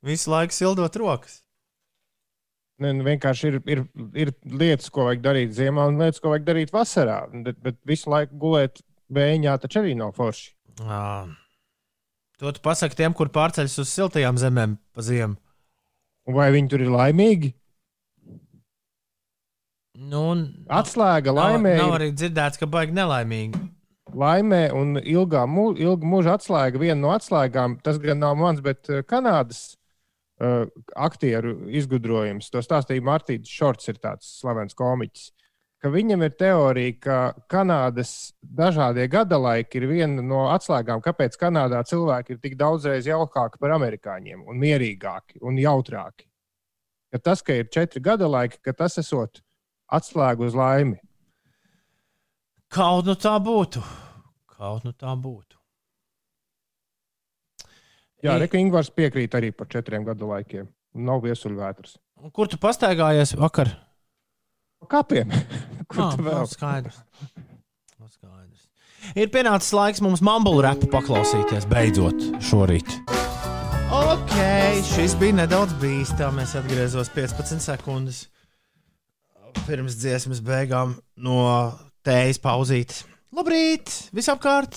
[0.06, 1.40] Visu laiku sildot rokas.
[2.82, 3.82] Ne, nu, vienkārši ir, ir,
[4.26, 7.22] ir lietas, ko vajag darīt ziemā, un lietas, ko vajag darīt vasarā.
[7.46, 10.50] Bet, bet visu laiku gulēt vējiņā taču arī nav forši.
[10.82, 11.26] À.
[12.40, 15.38] To tu pasaki tiem, kur pārceļas uz siltajām zemēm pa ziemu.
[16.26, 17.52] Vai viņi tur ir laimīgi?
[19.96, 23.62] Nu, un Atslēga nav, laimē, nav ir, arī dzirdēts, ka baigi nelaimīgi.
[24.12, 26.80] laimē un ilgā mū, ilga mūža atslēga.
[26.82, 29.62] Viena no atslēgām, tas gan nav mans, bet Kanādas
[30.40, 32.50] uh, aktieru izgudrojums.
[32.52, 35.30] To stāstīja Mārtiņš Šorts, ir tāds slavens komiķis.
[35.86, 42.34] Ka viņam ir teorija, ka Kanādas dažādie gadalaiki ir viena no atslēgām, kāpēc Kanādā cilvēki
[42.34, 46.26] ir tik daudzreiz jaukāki par amerikāņiem, un mierīgāki un jautrāki.
[47.14, 49.44] ka tas, ka ir četri gada laiki, ka tas esot
[49.86, 50.98] atslēga uz laimi.
[52.66, 53.86] Kaut nu tā būtu.
[54.58, 55.54] Kaut nu tā būtu.
[58.26, 60.66] Jā, Reka Ingūns piekrīt arī par četriem gadu laikiem.
[60.98, 61.94] Nav viesuļvētras.
[62.34, 63.85] Kur tu pastaigājies vakar?
[64.86, 65.32] Kāpiem?
[65.90, 66.46] Kur Ah, tu vēl?
[66.50, 66.98] skaidrs.
[68.16, 68.64] Skaidrs.
[69.18, 72.90] Ir pienācis laiks mums mambulu repu paklausīties beidzot šorīt.
[73.96, 74.34] Ok,
[74.86, 76.42] šis bija nedaudz bīstams.
[76.42, 78.24] Es atgriezos 15 sekundes
[79.66, 81.38] pirms dziesmas beigām no
[82.06, 83.04] tējas pauzītes.
[83.34, 83.88] Labrīt!
[84.14, 84.76] Visapkārt!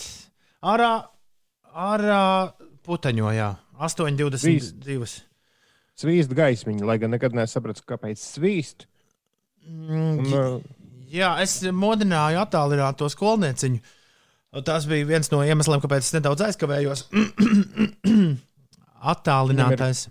[0.66, 0.92] Ārā,
[1.74, 2.22] ārā
[2.88, 3.50] puteņojā
[3.80, 5.10] 8,22.
[6.00, 8.86] Svīst gaismiņu, lai gan nekad nesapratu, kāpēc svīst.
[9.68, 10.62] Mm, Un,
[11.10, 13.80] Jā, es modināju attālināt to skolnieciņu.
[14.66, 17.08] Tas bija viens no iemesliem, kāpēc es nedaudz aizkavējos.
[19.14, 20.08] Attālinātais.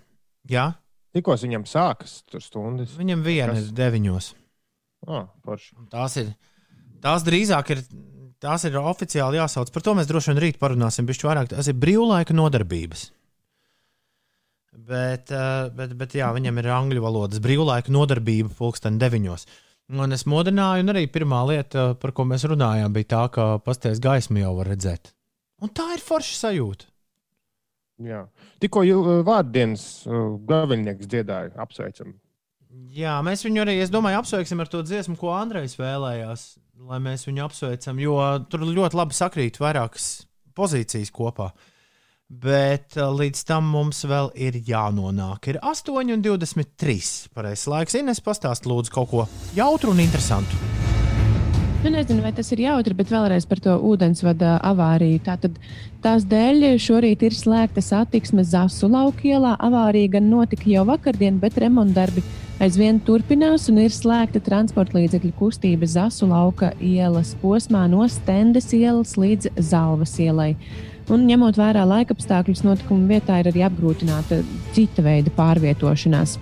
[0.49, 0.71] Jā,
[1.15, 2.93] Tikko viņam sākas tur stundas.
[2.97, 3.69] viņam viena Kas?
[3.69, 4.31] ir deviņos.
[5.07, 5.75] Forši.
[5.91, 6.31] Tās ir.
[7.01, 7.83] Tās drīzāk ir.
[8.39, 9.71] Tās ir oficiāli jāsauc.
[9.75, 11.07] Par to mēs droši vien rīt parunāsim.
[11.09, 11.49] Bišķi vairāk.
[11.51, 13.09] Tas ir brīvlaika nodarbības.
[14.87, 19.47] Bet, eh, bet, bet jā, viņam ir angļu valodas brīvlaika nodarbība pulksten deviņos.
[19.89, 24.01] Un es modināju, un arī pirmā lieta, par ko mēs runājām, bija tā, ka pasties
[24.03, 25.11] gaismu jau var redzēt.
[25.65, 26.85] Un tā ir forša sajūta.
[28.05, 28.23] Jā.
[28.63, 32.13] Tikko uh, vārdienas uh, gaviļnieks dziedāja, apsveicam.
[32.93, 36.45] Jā, mēs viņu arī, es domāju, apsveiksim ar to dziesmu, ko Andrejs vēlējās,
[36.85, 38.15] lai mēs viņu apsveicam, jo
[38.51, 40.09] tur ļoti labi sakrīt vairākas
[40.55, 41.49] pozīcijas kopā.
[42.29, 45.47] Bet uh, līdz tam mums vēl ir jānonāk.
[45.49, 46.99] Ir 8,23.
[47.33, 47.95] Pareizais laiks.
[47.97, 49.23] Ines, pastāst, lūdzu, kaut ko
[49.57, 50.59] jautru un interesantu.
[51.79, 55.21] Nu, nezinu, vai tas ir jautri, bet vēlreiz par to ūdensvada avāriju.
[55.25, 55.55] Tātad
[56.03, 59.55] tās dēļ šorīt ir slēgta satiksme Zasu laukielā.
[59.57, 62.21] Avārija gan notika jau vakardien, bet remontdarbi
[62.61, 69.15] aizvien turpinās un ir slēgta transporta līdzekļu kustība Zasu lauka ielas posmā no Stendes ielas
[69.17, 70.51] līdz Zalvas ielai.
[71.09, 74.43] Un ņemot vērā laikapstākļus, notikuma vietā ir arī apgrūtināta
[74.75, 76.37] cita veida pārvietošanās.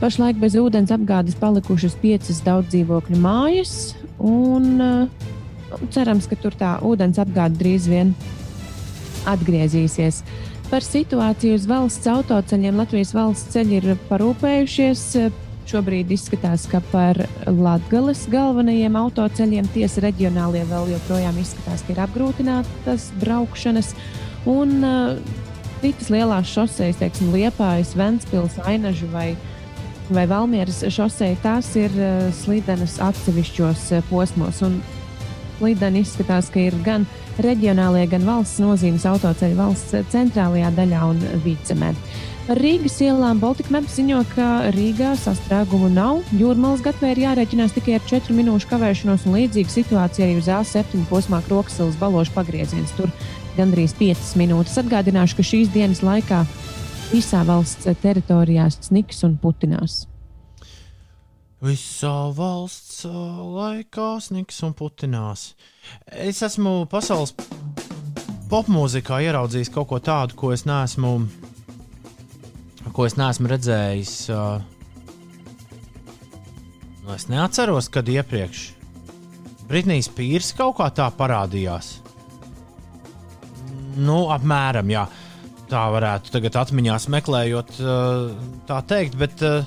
[0.00, 5.28] Pašlaik bez ūdens apgādes palikušas piecas daudz dzīvokļu mājas, un uh,
[5.92, 8.12] cerams, ka tur tā ūdens apgāde drīz vien
[9.28, 10.22] atgriezīsies.
[10.70, 15.04] Par situāciju uz valsts autoceļiem Latvijas valsts ceļi ir parūpējušies.
[15.66, 17.18] Šobrīd izskatās, ka par
[17.50, 23.90] Latvijas galvenajiem autoceļiem tiesa reģionālie vēl joprojām izskatās, ka ir apgrūtinātas braukšanas.
[24.46, 25.16] Un uh,
[25.82, 29.32] citas lielās šoseis, teiksim, Liepājas, Ventspils, Ainažu vai,
[30.06, 34.62] vai Valmieras šosei, tās ir uh, slidenas atsevišķos uh, posmos.
[34.62, 34.78] Un
[35.56, 37.06] Slideni izskatās, ka ir gan
[37.40, 41.92] reģionālie, gan valsts nozīmes autoceļi valsts centrālajā daļā un vidzemē.
[41.94, 46.20] Par Rīgas ielām Baltika Maps ziņo, ka Rīgā sastrēgumu nav.
[46.30, 51.08] Jūrmālas gatavē ir jārēķinās tikai ar 4 minūšu kavēšanos, un līdzīga situācija arī uz A7
[51.10, 52.92] posmā Kroksilas balošu pagrieziens.
[52.94, 53.10] Tur
[53.56, 54.76] gandrīz 5 minūtes.
[54.78, 56.44] Atgādināšu, ka šīs dienas laikā
[57.10, 60.04] visā valsts teritorijā sniks un putinās.
[61.66, 63.16] Visā valsts ā,
[63.56, 65.48] laikā sniks un putinās.
[66.14, 67.34] Es esmu pasaules
[68.46, 71.16] popmūzikā ieraudzījis kaut ko tādu, ko es neesmu,
[72.94, 74.14] ko es neesmu redzējis.
[77.06, 78.72] Nu, es neatceros, kad iepriekš
[79.66, 81.96] Britnijas pīrs kaut kā tā parādījās.
[83.96, 85.06] Nu, apmēram, jā.
[85.66, 87.94] Tā varētu tagad atmiņās meklējot, ā,
[88.68, 89.66] tā teikt, bet uh,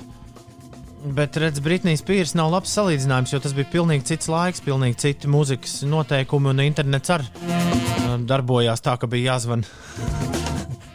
[1.00, 5.32] Bet, redziet, Britnijas pīrs nav labs salīdzinājums, jo tas bija pilnīgi cits laiks, pilnīgi citi
[5.32, 9.64] mūzikas noteikumi, un internets arī uh, darbojās tā, ka bija jāzvan,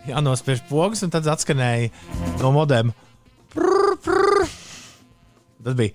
[0.08, 1.90] jānospiež pogas, un tad atskanēja
[2.42, 2.92] no modēm.
[3.54, 4.46] Prr, prr.
[5.64, 5.94] Tas bija.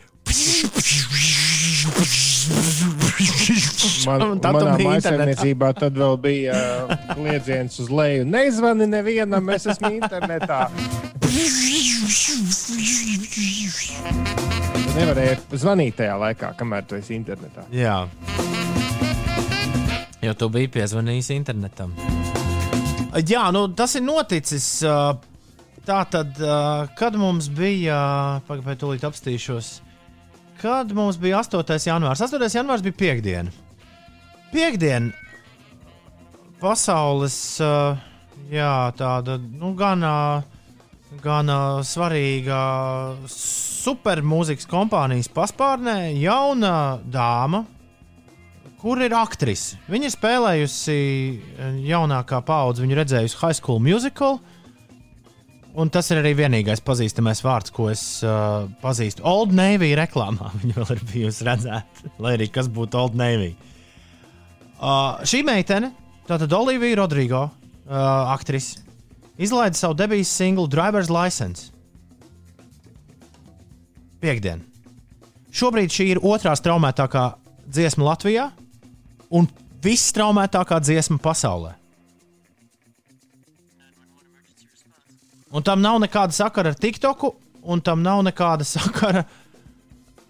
[4.07, 8.26] Man, tad manā maisaimniecībā tad vēl bija uh, kliedziens uz leju.
[8.30, 10.61] Neizvani nevienam, es esmu internetā.
[14.80, 17.68] Tu nevarēji zvanīt tajā laikā, kamēr tu esi internetā.
[17.76, 18.02] Jā.
[20.23, 21.95] Jo tu biji piezvanījis internetam.
[23.28, 24.68] Jā, nu, tas ir noticis.
[25.90, 26.38] Tā tad,
[27.00, 27.98] kad mums bija,
[28.48, 29.72] pagaidiet, tūlīt apstīšos,
[30.62, 31.80] kad mums bija 8.
[31.90, 32.22] janvārs.
[32.22, 32.46] 8.
[32.54, 33.52] janvārs bija piekdiena.
[34.54, 35.10] Piektdiena
[36.60, 37.38] pasaules,
[38.52, 40.04] jā, tāda, nu, gan,
[41.24, 41.52] gan
[41.88, 42.62] svarīga
[43.32, 47.64] supermūzikas kompānijas paspārnē jauna dāma,
[48.80, 49.78] kur ir aktrise.
[49.92, 54.40] Viņa ir spēlējusi eh, jaunākā paudze, viņa redzējusi High School Musical.
[55.80, 59.22] Un tas ir arī vienīgais pazīstamais vārds, ko es uh, pazīstu.
[59.30, 63.52] Old Navy reklāmā viņa vēl ir bijusi redzēta, lai arī kas būtu Old Navy.
[64.80, 65.92] Uh, šī meitene,
[66.28, 68.00] tātad Olivija Rodrigo, uh,
[68.34, 68.82] aktrise,
[69.38, 71.70] izlaida savu debijas singlu Driver's License.
[74.20, 74.66] Piektdien.
[75.54, 77.28] Šobrīd šī ir otrā straumētākā
[77.70, 78.50] dziesma Latvijā
[79.30, 79.48] un
[79.84, 81.76] viss straumētākā dziesma pasaulē.
[85.50, 87.32] Un tam nav nekāda sakara ar TikToku,
[87.64, 89.26] un tam nav nekāda sakara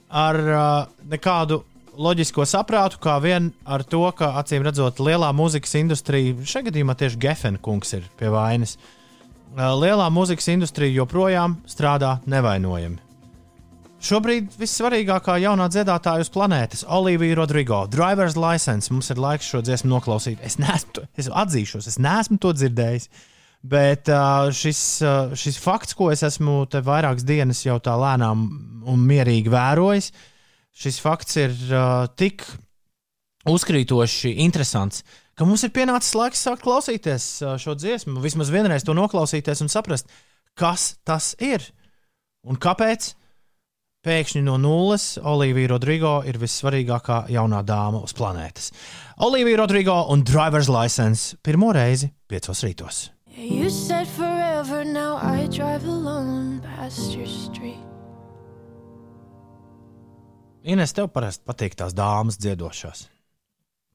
[0.10, 1.64] ar uh, nekādu
[2.00, 7.20] loģisko saprātu, kā vien ar to, ka acīm redzot, lielā mūzikas industrija, šajā gadījumā tieši
[7.20, 8.78] Gefenkungs ir pie vainas.
[8.80, 13.09] Uh, lielā mūzikas industrija joprojām strādā nevainojami.
[14.00, 18.88] Šobrīd vissvarīgākā jaunā dziedātāja uz planētas- Olivija Rodrigo, Driver's License.
[18.94, 20.40] Mums ir laiks šo dziesmu noklausīt.
[20.42, 23.10] Es neesmu, to, es atzīšos, es neesmu to dzirdējis.
[23.62, 24.08] Bet
[24.56, 25.04] šis,
[25.36, 28.48] šis fakts, ko es esmu te vairākas dienas jau tā lēnām
[28.88, 30.14] un mierīgi vērojis,
[30.72, 31.52] šis fakts ir
[32.16, 32.48] tik
[33.44, 35.04] uzkrītoši interesants,
[35.36, 40.08] ka mums ir pienācis laiks sākt klausīties šo dziesmu, vismaz vienreiz to noklausīties un saprast,
[40.56, 41.68] kas tas ir
[42.48, 43.19] un kāpēc.
[44.00, 48.70] Pēkšņi no nulles Olivija Rodrigo ir vissvarīgākā jaunā dāma uz planētas.
[49.28, 53.10] Olivija Rodrigo un Driver's License pirmo reizi piecos rītos.
[53.36, 57.76] You said forever, now I drive alone past your street.
[60.64, 63.04] Ines, tev parasti patīk tās dāmas dziedošās.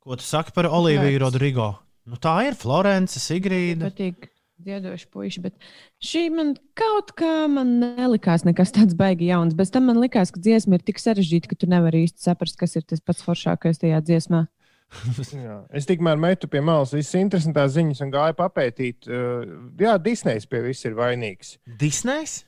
[0.04, 1.22] Ko tu saki par Oliviju?
[1.24, 1.70] Rodrigo?
[2.04, 3.88] Nu, tā ir Florence, Sigrīda.
[3.88, 4.28] patīk
[4.62, 5.56] dziedoši puiši, bet
[6.04, 9.56] šī man kaut kā man nelikās nekas tāds baigi jauns.
[9.58, 12.76] Bez tam man likās, ka dziesma ir tik sarežģīta, ka tu nevari īsti saprast, kas
[12.78, 14.46] ir tas pats foršākais tajā dziesmā.
[15.34, 15.58] Jā.
[15.74, 19.08] Es tikmēr metu pie malas visas interesantās ziņas un gāju papētīt.
[19.08, 21.56] Uh, jā, Disney's pie viss ir vainīgs.
[21.80, 22.42] Disney's?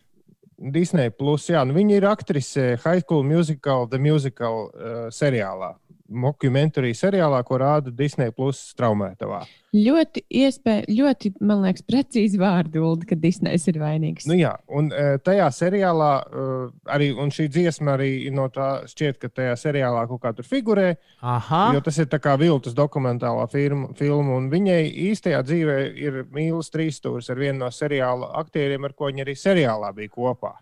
[0.57, 5.75] Disney plus, jā, nu viņa ir aktrise High School Musical, The Musical uh, seriālā.
[6.09, 9.45] Mockumentary seriālā, ko rāda Disney plus straumētavā.
[9.77, 14.25] Ļoti, iespēj, ļoti, man liekas, precīzi vārdi, Ulda, ka Disney's ir vainīgs.
[14.31, 19.19] Nu, jā, un uh, tajā seriālā uh, arī un šī dziesma arī no tā šķiet,
[19.21, 20.95] ka tajā seriālā kaut kā tur figurē.
[21.21, 21.67] Aha.
[21.77, 24.81] Jo tas ir tā kā viltus dokumentālā firma, filma, un viņai
[25.11, 29.93] īstajā dzīvē ir mīlestības trīsstūris ar vienu no seriāla aktieriem, ar ko viņa arī seriālā
[29.97, 30.57] bija kopā.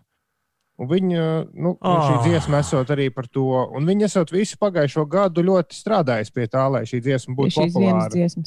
[0.75, 1.25] Un viņa,
[1.55, 2.01] nu, oh.
[2.03, 3.47] šī dziesma esot arī par to,
[3.77, 8.09] un viņa esot visu pagājušo gadu ļoti strādājusi pie tā, lai šī dziesma būtu vienas
[8.11, 8.43] populāra.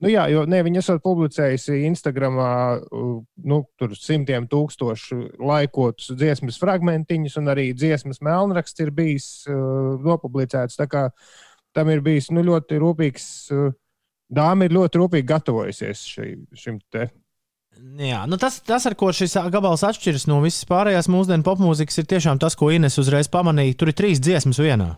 [0.00, 3.08] Nu, jā, jo ne, viņa esat publicējusi Instagramā uh,
[3.52, 10.78] nu, tur simtiem tūkstošu laikotus dziesmas fragmentiņus, un arī dziesmas melnraksts ir bijis uh, nopublicēts.
[10.80, 11.06] Tā kā
[11.76, 13.28] tam ir bijis nu, ļoti rūpīgs.
[13.56, 13.76] Uh,
[14.30, 17.08] Dāma ir ļoti rūpīgi gatavojusies šī, šim te.
[18.00, 22.08] Jā, nu tas, tas, ar ko šis gabals atšķiras no visas pārējās mūsdienu popmūzikas, ir
[22.10, 23.76] tiešām tas, ko Ines uzreiz pamanīja.
[23.80, 24.94] Tur ir trīs dziesmas vienā.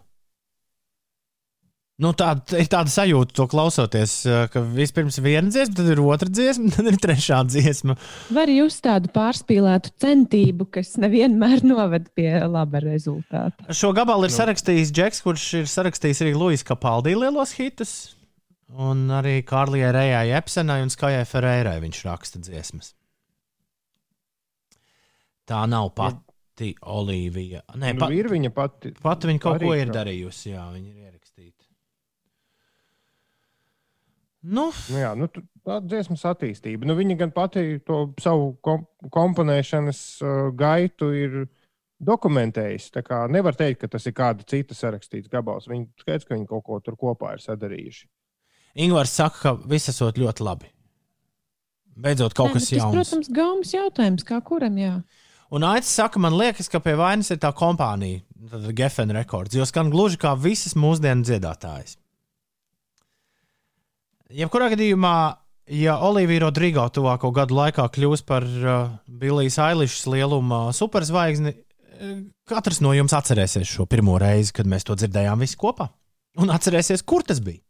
[2.02, 4.14] Nu, tā ir tāda sajūta, to klausoties,
[4.50, 7.94] ka vispirms ir viena dziesma, tad ir otra dziesma, tad ir trešā dziesma.
[8.34, 13.68] Var jūs tādu pārspīlētu centību, kas nevienmēr noved pie laba rezultāta.
[13.70, 17.94] Šo gabalu ir sarakstījis Džeks, kurš ir sarakstījis arī Luisa Kapaldī lielos hitus,
[18.72, 22.94] un arī Kārlijai Rejai Epsenai un Skajai Ferreirai viņš raksta dziesmas.
[25.48, 27.62] Tā nav pati Olivija.
[27.76, 28.92] Nē, Nu, ir viņa pati.
[29.02, 31.64] Pat viņa kaut ko ir kā- darījusi, jā, viņa ir ierakstīta.
[34.42, 36.84] Nu, Nu, jā, nu, tā ir dziesmas attīstība.
[36.86, 41.36] Nu, viņa gan pati to savu kom komponēšanas uh, gaitu ir
[42.02, 42.90] dokumentējusi.
[42.96, 45.68] Tā kā nevar teikt, ka tas ir kāda cita sarakstīts gabals.
[45.70, 48.08] Viņi skaidrs, ka viņi kaut ko tur kopā ir sadarījuši.
[48.72, 50.70] Ingūns saka, ka viss esot ļoti labi.
[52.02, 52.94] Beidzot, kaut Nē, kas tas, jauns.
[52.96, 54.94] protams, gaumas jautājums, kā kuram jā.
[55.52, 59.66] Un Aits saka, man liekas, ka pie vainas ir tā kompānija, tad Geffen rekords, jo
[59.68, 61.98] skan gluži kā visas mūsdienu dziedātājas.
[64.32, 65.16] Jebkurā gadījumā,
[65.76, 72.14] ja Olivija Rodrigo tuvāko gadu laikā kļūs par uh, Billijas Ailišas lieluma superzvaigzni, eh,
[72.48, 75.90] katrs no jums atcerēsies šo pirmo reizi, kad mēs to dzirdējām visi kopā.
[76.40, 77.60] Un atcerēsies, kur tas bija.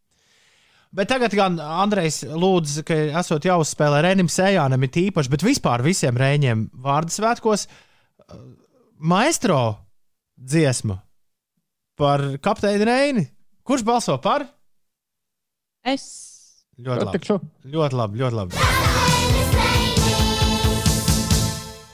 [0.92, 6.18] Bet tagad gan Andrejs lūdz, ka esot jāuzspēlē Rēnim Sējānam, ir tīpaši, bet vispār visiem
[6.20, 8.42] rēņiem vārdu svētkos uh,
[9.00, 9.62] maestro
[10.36, 10.98] dziesmu
[11.96, 13.24] par kapteini Reini.
[13.64, 14.44] Kurš balso par?
[15.80, 16.04] Es
[16.82, 17.40] Ļoti labi.
[17.72, 18.60] Ļoti labi, ļoti labi.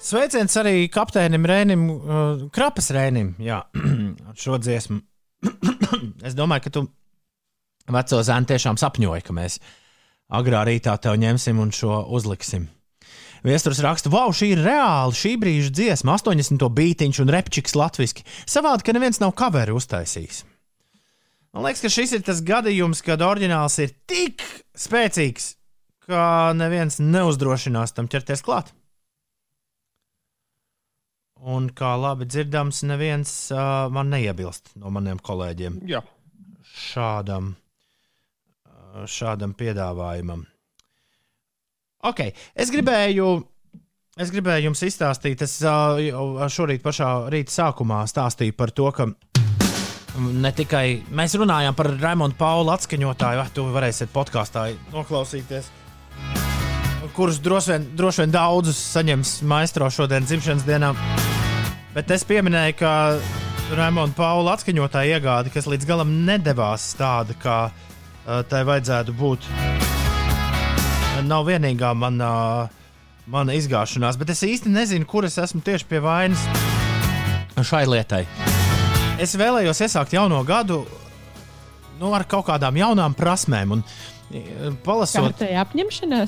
[0.09, 3.59] Sveiciens arī kapteinim Rēnim, uh, Krapas Rēnim, jā,
[4.31, 5.03] ar šo dziesmu.
[6.27, 6.87] es domāju, ka tu
[7.95, 9.59] veco zēnu tiešām sapņoji, ka mēs
[10.29, 12.69] agrā rītā tev ņemsim un šo uzliksim.
[13.47, 16.65] Viestures raksta, wow, šī ir reāla šī brīža dziesma, 80.
[16.75, 18.25] beigtiņš un repčiks latviešu.
[18.51, 20.43] Savādi, ka neviens nav kaveru uztaisījis.
[21.55, 24.43] Man liekas, ka šis ir tas gadījums, kad oriģināls ir tik
[24.77, 25.53] spēcīgs,
[26.09, 28.75] ka neviens neuzdrošinās tam ķerties klāt.
[31.39, 36.03] Un kā labi dzirdams, neviens uh, man neiebilst no maniem kolēģiem Jā.
[36.67, 37.53] šādam,
[39.07, 40.45] šādam piedāvājumam.
[42.07, 42.21] Ok,
[42.55, 43.27] es gribēju,
[44.23, 45.57] es gribēju jums izstāstīt, es
[46.55, 49.09] šorīt pašā rīta sākumā stāstīju par to, ka
[50.19, 50.85] ne tikai
[51.15, 55.73] mēs runājām par Raimondu Pauli atskaņotāju, ah, to varēsiet podkāstā noklausīties.
[57.19, 60.93] Kurus droši vien, droši vien daudzus saņems maistro šodien dzimšanas dienā.
[61.97, 62.93] Bet es pieminēju, ka
[63.75, 67.88] Raimonda Paula atskaņotāja iegāde, kas līdz galam nedavās tāda, kā uh,
[68.49, 69.47] tai vajadzētu būt,
[71.29, 72.31] nav vienīgā mana,
[73.27, 74.19] mana izgāšanās.
[74.21, 76.43] Bet es īsti nezinu, kur es esmu tieši pie vainas
[77.65, 78.23] šai lietai.
[79.19, 80.85] Es vēlējos iesākt jauno gadu
[81.99, 83.73] nu, ar kaut kādām jaunām prasmēm.
[83.75, 83.83] Un,
[84.31, 85.41] eh, Palasot,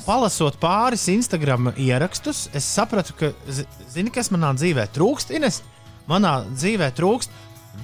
[0.09, 5.31] palasot pāris Instagram ierakstus, es sapratu, ka, zi- zini, kas manā dzīvē trūkst.
[5.37, 5.61] Ines,
[6.09, 7.29] manā dzīvē trūkst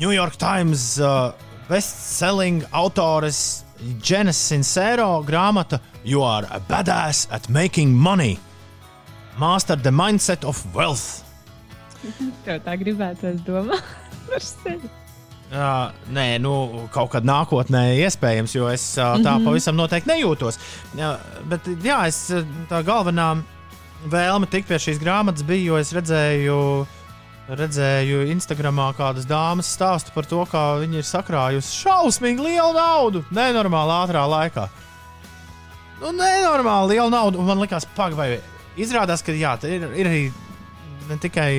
[0.01, 1.31] New York Times uh,
[1.69, 3.63] bestselling autores
[4.01, 8.39] Jenas Sincero grāmata You are a badass at making money.
[9.37, 11.23] Master the mindset of wealth.
[12.45, 13.81] Tev tā gribētu, es domāju,
[14.29, 14.89] par sevi.
[15.47, 16.51] Uh, nē, nu,
[16.91, 19.45] kaut kad nākotnē iespējams, jo es uh, tā mm -hmm.
[19.45, 20.59] pavisam noteikti nejūtos.
[20.97, 21.15] Jā,
[21.47, 22.33] bet jā, es,
[22.67, 23.43] tā galvenā
[24.11, 26.57] vēlme tikt pie šīs grāmatas bija, jo es redzēju,
[27.47, 33.95] redzēju Instagramā kādas dāmas stāstu par to, kā viņi ir sakrājusi šausmīgi lielu naudu nenormāli
[34.01, 34.67] ātrā laikā.
[36.01, 38.41] Nu, nenormāli liela nauda, un man likās, pagaidi,
[38.77, 40.23] izrādās, ka jā, ir, ir arī
[41.07, 41.51] ne tikai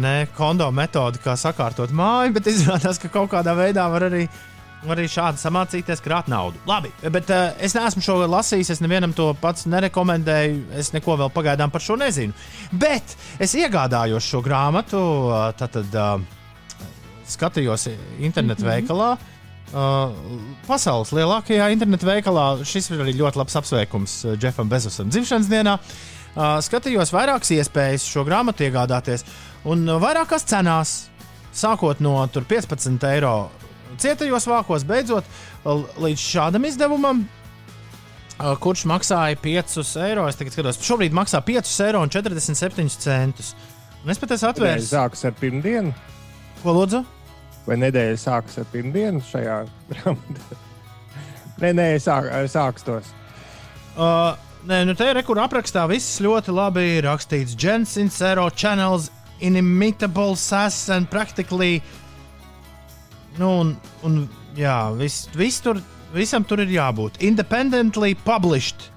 [0.00, 4.53] ne, kondo metode, kā sakārtot māju, bet izrādās, ka kaut kādā veidā var arī, var
[4.92, 6.60] arī šādi samācīties krāt naudu.
[6.68, 11.32] Labi, bet uh, es neesmu šo lasījis, es nevienam to pats nerekomendēju, es neko vēl
[11.34, 12.34] pagaidām par šo nezinu.
[12.72, 15.00] Bet es iegādājos šo grāmatu,
[15.30, 16.18] uh, tad uh,
[17.30, 17.88] skatījos
[18.20, 19.14] internetu veikalā.
[19.74, 20.12] Uh,
[20.68, 25.78] pasaules lielākajā internetu veikalā šis ir arī ļoti labs apsveikums uh, Jeffam Bezosam dzimšanas dienā.
[26.34, 29.24] Uh, skatījos vairākas iespējas šo grāmatu iegādāties,
[29.66, 30.94] un vairākās cenās,
[31.54, 33.34] sākot no tur 15 eiro
[34.02, 35.24] cietajos vākos, beidzot
[35.64, 37.24] līdz šādam izdevumam,
[38.60, 40.26] kurš maksāja 5 eiro.
[40.28, 43.54] Es tagad skatos, šobrīd maksā 5 eiro un 47 centus.
[44.04, 44.90] Un es pat esmu atvērts.
[44.92, 45.94] sākas ar pirmdienu,
[46.62, 47.04] Ko lūdzu?
[47.64, 49.58] vai nedēļa sākas ar pirmdienu šajā
[49.92, 50.58] grāmatā?
[51.62, 53.08] Nē, nē, sāk, sāks tos.
[53.94, 54.34] Uh,
[54.66, 57.54] nē, nu te ir kur aprakstā viss ļoti labi rakstīts.
[57.56, 59.06] Jens Sincero channels
[59.40, 61.80] inimitable sass and practically.
[63.38, 63.74] Nu, un,
[64.06, 64.18] un
[64.54, 65.80] jā, viss vis tur,
[66.14, 67.18] visam tur ir jābūt.
[67.26, 68.90] Independently published.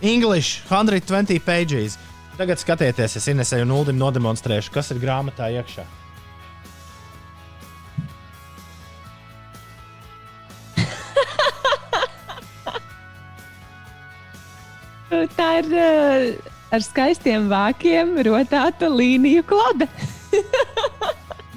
[0.00, 1.98] English 120 pages.
[2.36, 5.86] Tagad skatieties, es Inesēju un Uldim nodemonstrēšu, kas ir grāmatā iekšā.
[15.36, 19.88] Tā ir uh, ar skaistiem vākiem rotāta līniju klode.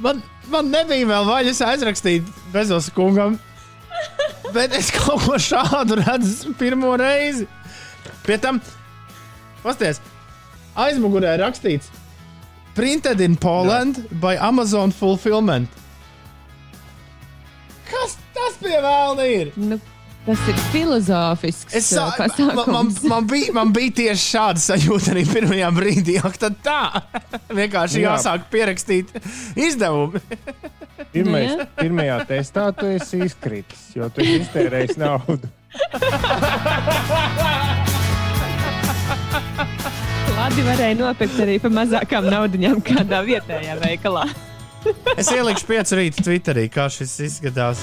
[0.03, 0.21] Man,
[0.53, 3.37] man nebija vēl vaļas aizrakstīt Bezos kungam,
[4.55, 7.47] bet es kaut ko šādu redzu pirmo reizi.
[8.25, 8.61] Pie tam,
[9.63, 10.01] pasties,
[10.79, 11.89] aizmugurē rakstīts
[12.79, 15.67] Printed in Poland by Amazon Fulfillment.
[17.89, 19.49] Kas tas pie vēlna ir?
[19.59, 19.79] Nu,
[20.29, 25.13] tas ir filozofisks Es uh, sā- man, man, man, bija, man bija tieši šāda sajūta
[25.15, 26.15] arī pirmajā brīdī.
[26.21, 26.81] Ak, tad tā.
[27.59, 28.13] Vienkārši Jā.
[28.13, 29.09] jāsāk pierakstīt
[29.57, 30.21] izdevumu.
[31.13, 31.65] Pirmais, jā.
[31.79, 35.47] pirmajā testā tu esi izkritis, jo tu esi iztērējis naudu.
[40.39, 44.27] Ladi varēja nopirkt arī par mazākām naudaiņām kādā vietējā veikalā.
[45.19, 47.81] Es ielikšu piecu rītu Twitterī, kā šis izskatās.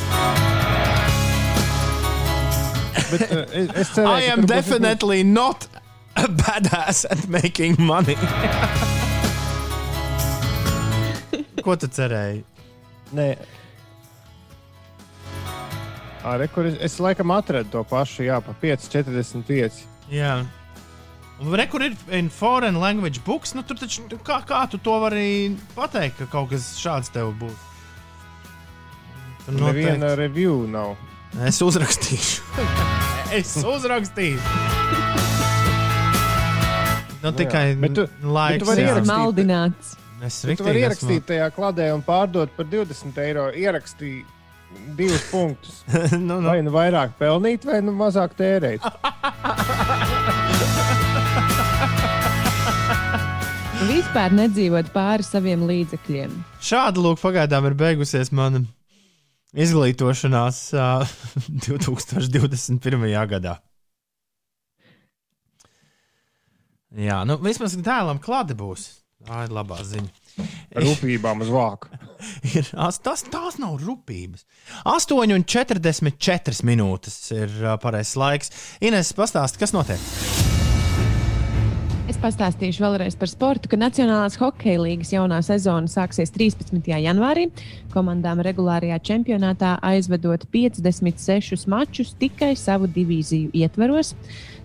[3.10, 5.68] Bet, uh, es, ceru, I am definitely not
[6.16, 8.16] a badass at making money.
[11.66, 12.44] Ko tu cerēji?
[13.16, 13.28] Nē.
[16.26, 19.84] Arī, kur es, es laikam atradu to pašu, jā, pa 5,45.
[20.10, 20.40] Jā.
[21.52, 25.54] Re, kur ir in foreign language books, nu tur taču kā, kā tu to vari
[25.76, 27.58] pateikt, ka kaut kas šāds tev būs?
[29.44, 30.16] Tur Neviena noteikti.
[30.22, 30.96] review nav.
[31.46, 32.42] Es uzrakstīšu.
[33.38, 34.40] es uzrakstīšu.
[37.22, 37.76] Nu, tikai jā.
[37.82, 38.62] Bet tu- laiks.
[38.62, 39.96] tu vari ierakstīt- Maldināts.
[40.24, 43.50] Es Tu vari ierakstīt tajā kladē un pārdot par 20 eiro.
[43.52, 44.24] Ierakstīt
[44.96, 45.82] divus punktus.
[45.90, 46.48] esmu- nu, nu.
[46.48, 48.80] Vai nu vairāk pelnīt, vai nu mazāk tērēt.
[53.86, 56.32] Vispār nedzīvot pāri saviem līdzekļiem.
[56.64, 58.62] Šāda lūk, pagaidām ir beigusies mana
[59.56, 61.16] izglītošanās uh,
[61.66, 63.08] 2021.
[63.32, 63.56] gadā.
[66.96, 68.86] Jā, nu vismaz dēlam klāte būs.
[69.26, 70.12] Tā ir labā ziņa.
[70.76, 71.88] Rūpībām uz vāku.
[72.56, 74.44] Ir, as- tas, tās nav rūpības.
[74.86, 78.52] 8,44 minūtes ir uh, pareizais laiks.
[78.84, 80.55] Ines, pastāsti, kas notiek?
[82.26, 86.80] Pastāstīšu vēlreiz par sportu, ka Nacionālās hokeja līnijas jaunā sezona sāksies 13.
[87.04, 87.44] janvārī.
[87.92, 94.16] Komandām regulārajā čempionātā aizvedot 56 mačus tikai savu divīziju ietveros.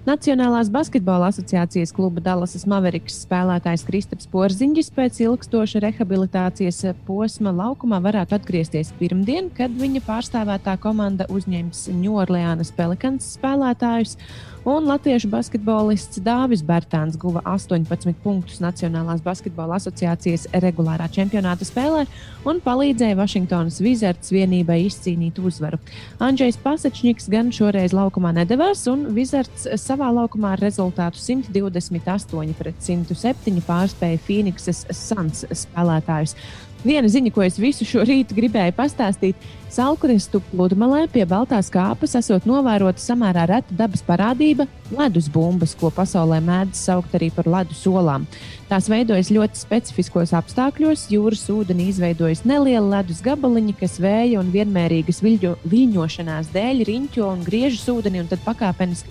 [0.07, 8.39] Nacionālās basketbola asociācijas kluba Dallasas Maveriks spēlētājs Kristaps Porziņģis pēc ilgstoša rehabilitācijas posma laukumā varētu
[8.39, 14.17] atgriezties pirmdien, kad viņa pārstāvētā komanda uzņems Ņūorleānas Pelikans spēlētājus.
[14.61, 22.03] Un latviešu basketbolists Dāvis Bērtāns guva 18 punktus Nacionālās basketbola asociācijas regulārā čempionāta spēlē
[22.45, 25.79] un palīdzēja Vašingtonas Wizards vienībai izcīnīt uzvaru.
[26.21, 33.65] Andrzejs Pasečņiks gan šoreiz laukumā nedavās, un Wizards savā laukumā ar rezultātu 128 pret 107
[33.65, 36.37] pārspēja Phoenixes Suns spēlētājus.
[36.81, 42.47] Viena ziņa, ko es visu šo rītu gribēju pastāstīt, Salkrestu pludmalē pie Baltās kāpas esot
[42.49, 44.65] novērota samērā reta dabas parādība-
[44.97, 48.25] ledus bumbas, ko pasaulē mēdz saukt arī par ledus olām.
[48.67, 51.05] Tās veidojas ļoti specifiskos apstākļos.
[51.13, 57.43] Jūras ūdenī izveidojas neliela ledus gabaliņi, kas vēja un vienmērīgas viļņo, viļņošanās dēļ riņķo un
[57.43, 59.09] griežas ūdeni, un tad pakāpeniski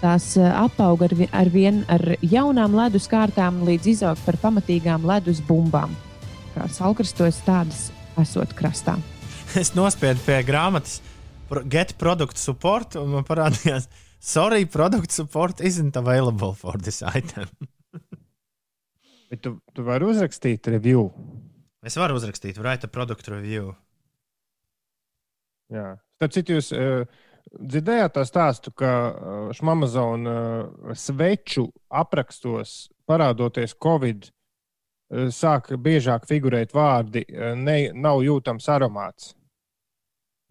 [0.00, 5.40] tās eh, apauga ar, ar vien ar jaunām ledus kārtām, līdz izaug par pamatīgām ledus
[5.40, 6.07] bumbām.
[6.58, 7.84] Kā salkrastos tādas
[8.18, 8.96] esot krastā.
[9.60, 10.98] Es nospiedu pie grāmatas
[11.70, 13.86] Get Product Support, un man parādījās,
[14.18, 17.46] Sorry, product support isn't available for this item.
[19.30, 21.06] Bet tu, tu vari uzrakstīt review.
[21.86, 23.70] Es varu uzrakstīt, write a product review.
[25.70, 25.94] Jā.
[26.18, 27.06] Starp citu, jūs uh,
[27.54, 34.37] dzirdējāt tā stāstu, ka uh, Šmamazona uh, sveču aprakstos, parādoties Covid, uh,
[35.32, 39.32] sāk biežāk figurēt vārdi, uh, ne, nav jūtams aromāts.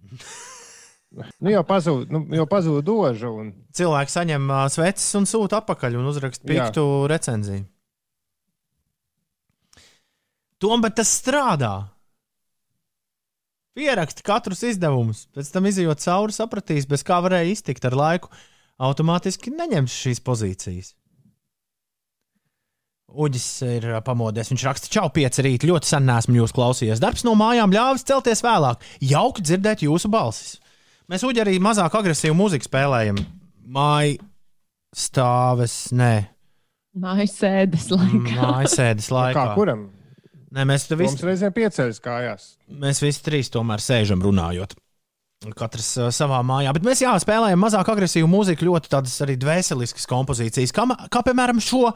[1.41, 3.31] nu, jau pazūd, nu, jau pazūd doža.
[3.31, 6.67] Un, Cilvēki saņem uh, sveces un sūta atpakaļ un uzraksta Jā.
[6.67, 7.67] piktu recenziju.
[10.57, 11.75] Tomēr tas strādā.
[13.77, 18.31] Pieraksti katrus izdevumus, pēc tam izjūt cauri, sapratīs, bez kā varēja iztikt ar laiku.
[18.81, 20.95] Automātiski neņems šīs pozīcijas.
[23.07, 24.49] Uģis ir pamodies.
[24.51, 25.63] Viņš raksta, čau, pieci rīt.
[25.67, 26.99] Ļoti sen nesmu jūs klausījies.
[26.99, 28.83] Darbs no mājām ļāvis celties vēlāk.
[28.99, 30.57] Jauki dzirdēt jūsu balsis.
[31.07, 33.21] Mēs uģi arī mazāk agresīvu mūziku spēlējam.
[33.67, 34.17] Māja
[34.95, 36.27] stāves, nē,
[36.97, 38.35] Mājas sēdes laikā.
[38.41, 39.37] māja sēdes laikā.
[39.37, 39.85] kā kuram?
[40.55, 42.45] Nē, mēs te Mums visi, reizēm pieceļas kājās.
[42.71, 44.73] mēs visi trīs tomēr sēžam runājot.
[45.37, 46.71] Katrs uh, savā mājā.
[46.73, 51.61] Bet mēs jā, spēlējam mazāk agresīvu mūziku, ļoti tādas arī dvēseliskas kompozīcijas, kā, kā piemēram
[51.61, 51.91] šo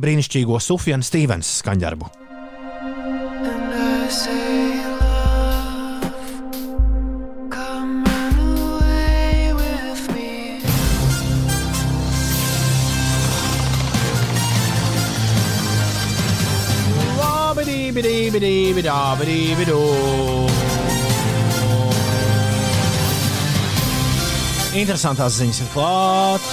[0.00, 2.08] brīnišķīgo Sufjana Stevens skaņdarbu.
[24.76, 26.48] Interesantās ziņas ir klāt.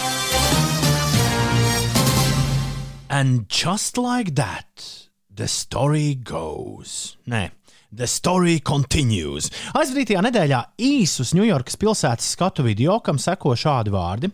[3.12, 4.86] And just like that,
[5.28, 7.18] the story goes.
[7.28, 7.50] Nē,
[7.92, 9.52] the story continues.
[9.76, 14.32] Aizvadītajā nedēļā īsus Ņujorkas pilsētas skatu video, kam seko šādi vārdi.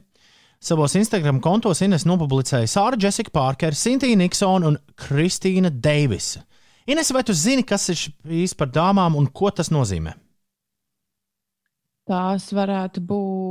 [0.61, 6.45] Savos Instagram kontos Ines nopublicēja Sāra Jessica Parker, Sintīna Niksona un Kristīna Deivisa.
[6.85, 10.13] Ines, vai tu zini, kas ir šīs par dāmām un ko tas nozīmē?
[12.09, 13.48] Tās varētu būt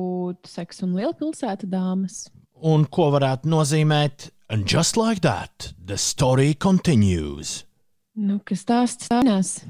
[0.49, 2.27] seks un lielpilsēta dāmas.
[2.59, 4.31] Un ko varētu nozīmēt?
[4.51, 7.65] And just like that, the story continues.
[8.19, 9.61] Nu, kas tās stāstās?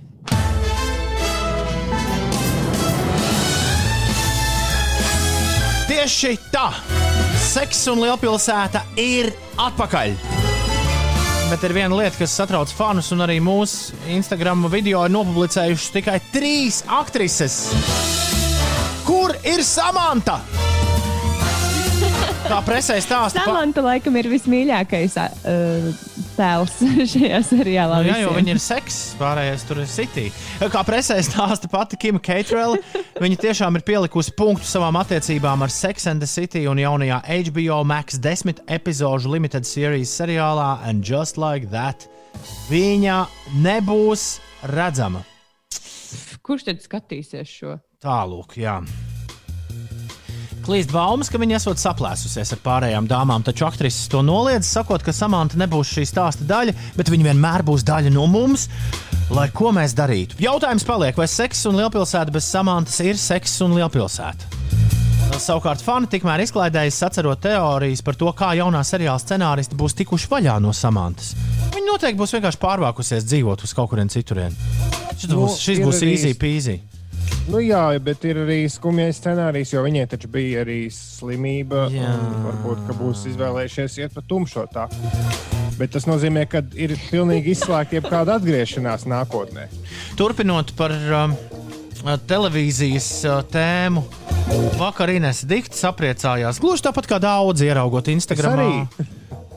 [5.88, 6.70] Tieši tā!
[7.42, 10.14] Seks un lielpilsēta ir atpakaļ!
[11.48, 16.18] Bet ir viena lieta, kas satrauc fanus, un arī mūsu Instagram video ir nopublicējušas tikai
[16.32, 17.62] trīs aktrises.
[19.08, 20.38] Kur ir Samanta?
[22.48, 25.88] Kā presē stāsta, pa- Samanta laikam ir vismīļākais uh,
[26.36, 26.76] tēls
[27.12, 27.98] šajā seriālā.
[28.04, 30.26] Nu, jā, jo viņi ir seks, pārējais tur ir City.
[30.72, 32.78] Kā presē stāsta pati Kima Keitrela,
[33.20, 37.20] viņa tiešām ir pielikusi punktu savām attiecībām ar Sex and the City un jaunajā
[37.50, 42.06] HBO Max 10 epizodu limited series seriālā And Just Like That.
[42.70, 43.24] Viņa
[43.66, 44.38] nebūs
[44.72, 45.24] redzama.
[46.48, 47.76] Kurš tad skatīsies šo?
[47.98, 48.76] Tālāk, jā.
[50.62, 55.10] Klīst baumas, ka viņa esot saplēsusies ar pārējām dāmām, taču aktrises to noliedz, sakot, ka
[55.10, 58.68] Samanta nebūs šī stāsta daļa, bet viņa vienmēr būs daļa no mums.
[59.34, 60.38] Lai ko mēs darītu?
[60.38, 64.46] Jautājums paliek, vai seks un lielpilsēta bez Samantas ir seks un lielpilsēta?
[65.42, 70.54] Savukārt fani tikmēr izklaidējas, sacerot teorijas par to, kā jaunā seriāla scenāristi būs tikuši vaļā
[70.62, 71.32] no Samantas.
[71.74, 74.54] Viņa noteikti būs vienkārši pārvākusies dzīvot uz kaut kurien citurien.
[75.16, 76.78] Šis Nu, būs, šis ir būs easy peasy.
[77.48, 81.86] Nu, jā, bet ir arī skumjais scenārijs, jo viņai taču bija arī slimība.
[82.44, 84.84] Varbūt ka būs izvēlējušies iet pa tumšo tā.
[85.78, 89.68] Bet tas nozīmē, ka ir pilnīgi izslēgta jebkāda atgriešanās nākotnē.
[90.18, 91.36] Turpinot par um,
[92.28, 94.02] televīzijas uh, tēmu,
[94.76, 98.88] vakar Inês Dikts apriecājās gluži tāpat kā daudzi ieraugot Instagram.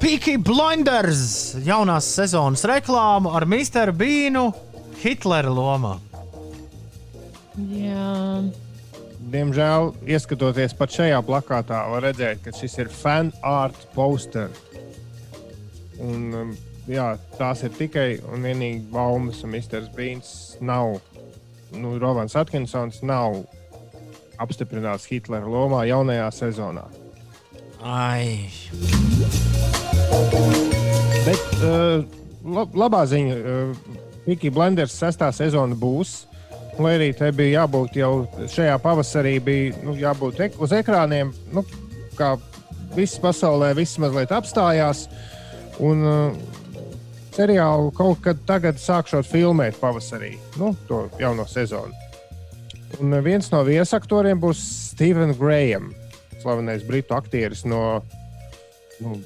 [0.01, 3.91] Peaky Blinders jaunās sezonas reklāmu ar Mr.
[3.93, 4.47] Bīnu
[5.03, 5.97] Hitlera lomā.
[7.57, 8.41] Jā,
[9.29, 14.49] Diemžēl, ieskatoties pat šajā plakātā, var redzēt, ka šis ir fan art poster.
[16.01, 16.53] Un, um,
[16.89, 19.85] jā, tās ir tikai un vienīgi baumas, un Mr.
[19.93, 20.97] Beans nav,
[21.77, 23.43] nu, Rovans Atkinsons nav
[24.41, 26.87] apstiprināts Hitlera lomā jaunajā sezonā.
[27.85, 28.49] Ai,
[31.21, 32.01] Bet uh,
[32.41, 36.23] lab, labā ziņa, uh, Piki Blenders sestā sezona būs.
[36.81, 38.11] Lai arī te bija jābūt jau
[38.49, 41.63] šajā pavasarī, bija nu, jābūt ek uz ekrāniem, nu,
[42.17, 42.35] kā
[42.95, 45.05] viss pasaulē, viss mazliet apstājās.
[45.81, 46.37] Un uh,
[47.35, 51.95] seriālu kaut kad tagad sākšot filmēt pavasarī, nu, to jauno sezonu.
[52.99, 55.93] Un uh, viens no viesaktoriem būs Stevens Graham,
[56.41, 58.01] slavenais britu aktieris no
[59.01, 59.17] nu,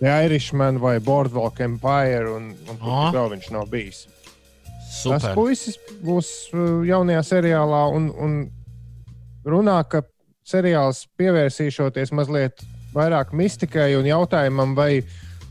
[0.00, 3.12] The Irishman vai Boardwalk Empire, un, un tur Ah.
[3.14, 4.06] vēl viņš nav bijis.
[5.04, 5.34] Tas super.
[5.36, 8.36] puisis būs uh, jaunajā seriālā un, un
[9.46, 10.02] runā, ka
[10.46, 12.62] seriāls pievērsīšoties mazliet
[12.96, 15.04] vairāk mistikai un jautājumam, vai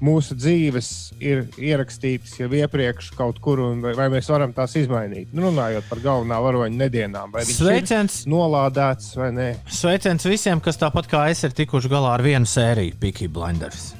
[0.04, 0.90] mūsu dzīves
[1.24, 5.32] ir ierakstītas jau iepriekš kaut kur, un vai, vai mēs varam tās izmainīt.
[5.36, 9.50] Nu, runājot par galvenā varoņa nedienām, vai viņš Sveiciens, ir nolādēts vai nē.
[9.72, 13.94] sveiciens visiem, kas tāpat kā es ir tikuši galā ar vienu sēriju, Peaky Blinders.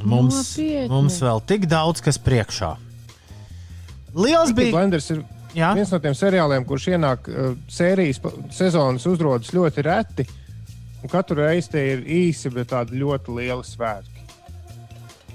[0.00, 0.88] Mums, Nopietni.
[0.88, 2.76] mums vēl tik daudz, kas priekšā.
[4.14, 4.74] Liels bija.
[4.76, 5.22] Blinders ir
[5.54, 8.20] Jā, viens no tiem seriāliem, kurš ienāk uh, sērijas
[8.54, 10.26] sezonas uzrodas ļoti reti.
[11.02, 14.26] un Katru reizi tie ir īsi, bet tādi ļoti lieli svētki.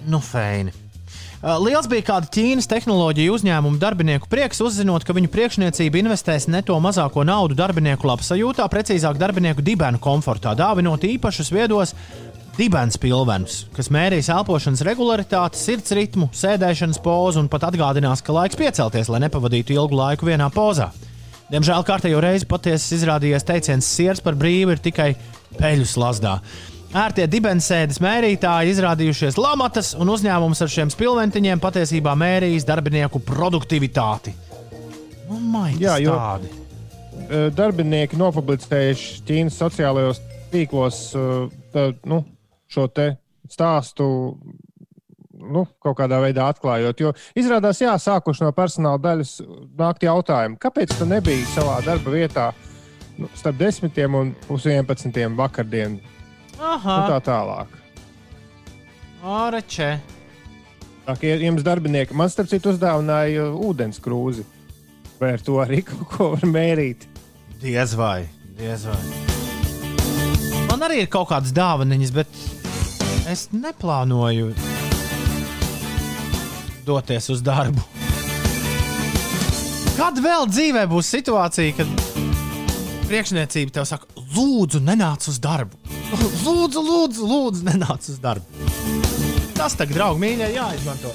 [0.06, 0.72] nu feini.
[1.44, 6.62] Uh, Liels bija kāda Ķīnas tehnoloģiju uzņēmuma darbinieku prieks, uzzinot, ka viņu priekšniecība investēs ne
[6.66, 11.94] to mazāko naudu darbinieku labsajūtā, precīzāk, darbinieku dibenu komfortā, dāvinot īpašus viedos
[12.58, 18.58] dibens pilvenus, kas mērīs elpošanas regularitāti, sirds ritmu, sēdēšanas pozu un pat atgādinās, ka laiks
[18.60, 20.92] piecelties, lai nepavadītu ilgu laiku vienā pozā.
[21.52, 25.12] Diemžēl kārtējo reizi patiesi izrādījies teiciens, sirds par brīvu ir tikai
[25.60, 26.40] peļu slazdā.
[26.96, 34.32] Ērtie dibensēdes mērītāji izrādījušies lamatas, un uzņēmums ar šiem spilventiņiem patiesībā mērījis darbinieku produktivitāti.
[35.28, 36.54] Nu, maitas Jā, jo- tādi.
[37.26, 40.20] Uh, Darbinieki nopublicējuši Ķīnas sociālajos
[40.54, 42.22] tīklos uh, tā, nu,
[42.76, 43.10] šo te
[43.52, 44.08] stāstu.
[45.36, 47.02] Nu, kaut kādā veidā atklājot.
[47.04, 49.34] Jo izrādās, jā, sākuši no personāla daļas
[49.78, 52.46] nākt jautājumi, kāpēc tu nebija savā darba vietā
[53.20, 56.00] nu, starp 10 un 11 vakardien
[56.56, 57.76] Aha, un tā tālāk.
[59.26, 59.90] āreče.
[61.06, 64.48] Tā kā jums darbinieki, man starp citu uzdāvināja ūdens krūzi.
[65.20, 67.06] Vai ar to arī kaut ko var mērīt?
[67.62, 68.26] Diez vai,
[68.58, 69.00] diez vai.
[70.72, 72.32] Man arī ir kaut kādas dāvanas, bet
[73.30, 74.54] es neplānoju
[76.86, 77.82] doties uz darbu.
[79.96, 81.90] Kad vēl dzīvē būs situācija, kad
[83.10, 85.80] priekšniecība tev saka, lūdzu, nenāc uz darbu?
[86.46, 88.46] Lūdzu, lūdzu, lūdzu nenāc uz darbu.
[89.56, 91.14] Tas tagad, draugi, mīļie, jāizmanto.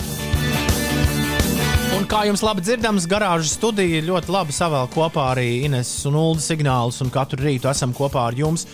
[1.94, 6.42] Un kā jums labi dzirdams, garāžas studija ļoti labi savēl kopā arī Ines un Ulu
[6.42, 8.64] signālus, un katru rītu esam kopā ar jums.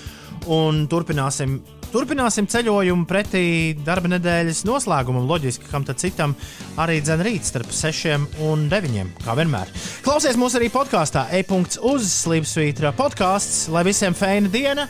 [0.52, 1.58] Un turpināsim,
[1.92, 3.44] turpināsim ceļojumu pretī
[3.86, 5.26] darba nedēļas noslēgumam.
[5.30, 6.34] Loģiski, kam tad citam
[6.82, 9.08] arī dzēn rīt starp 6 un 9.
[9.24, 9.72] kā vienmēr.
[10.06, 14.88] Klausies mūs arī podkāstā e-punkts uz Slimsvītra podkāsts, lai visiem feina diena!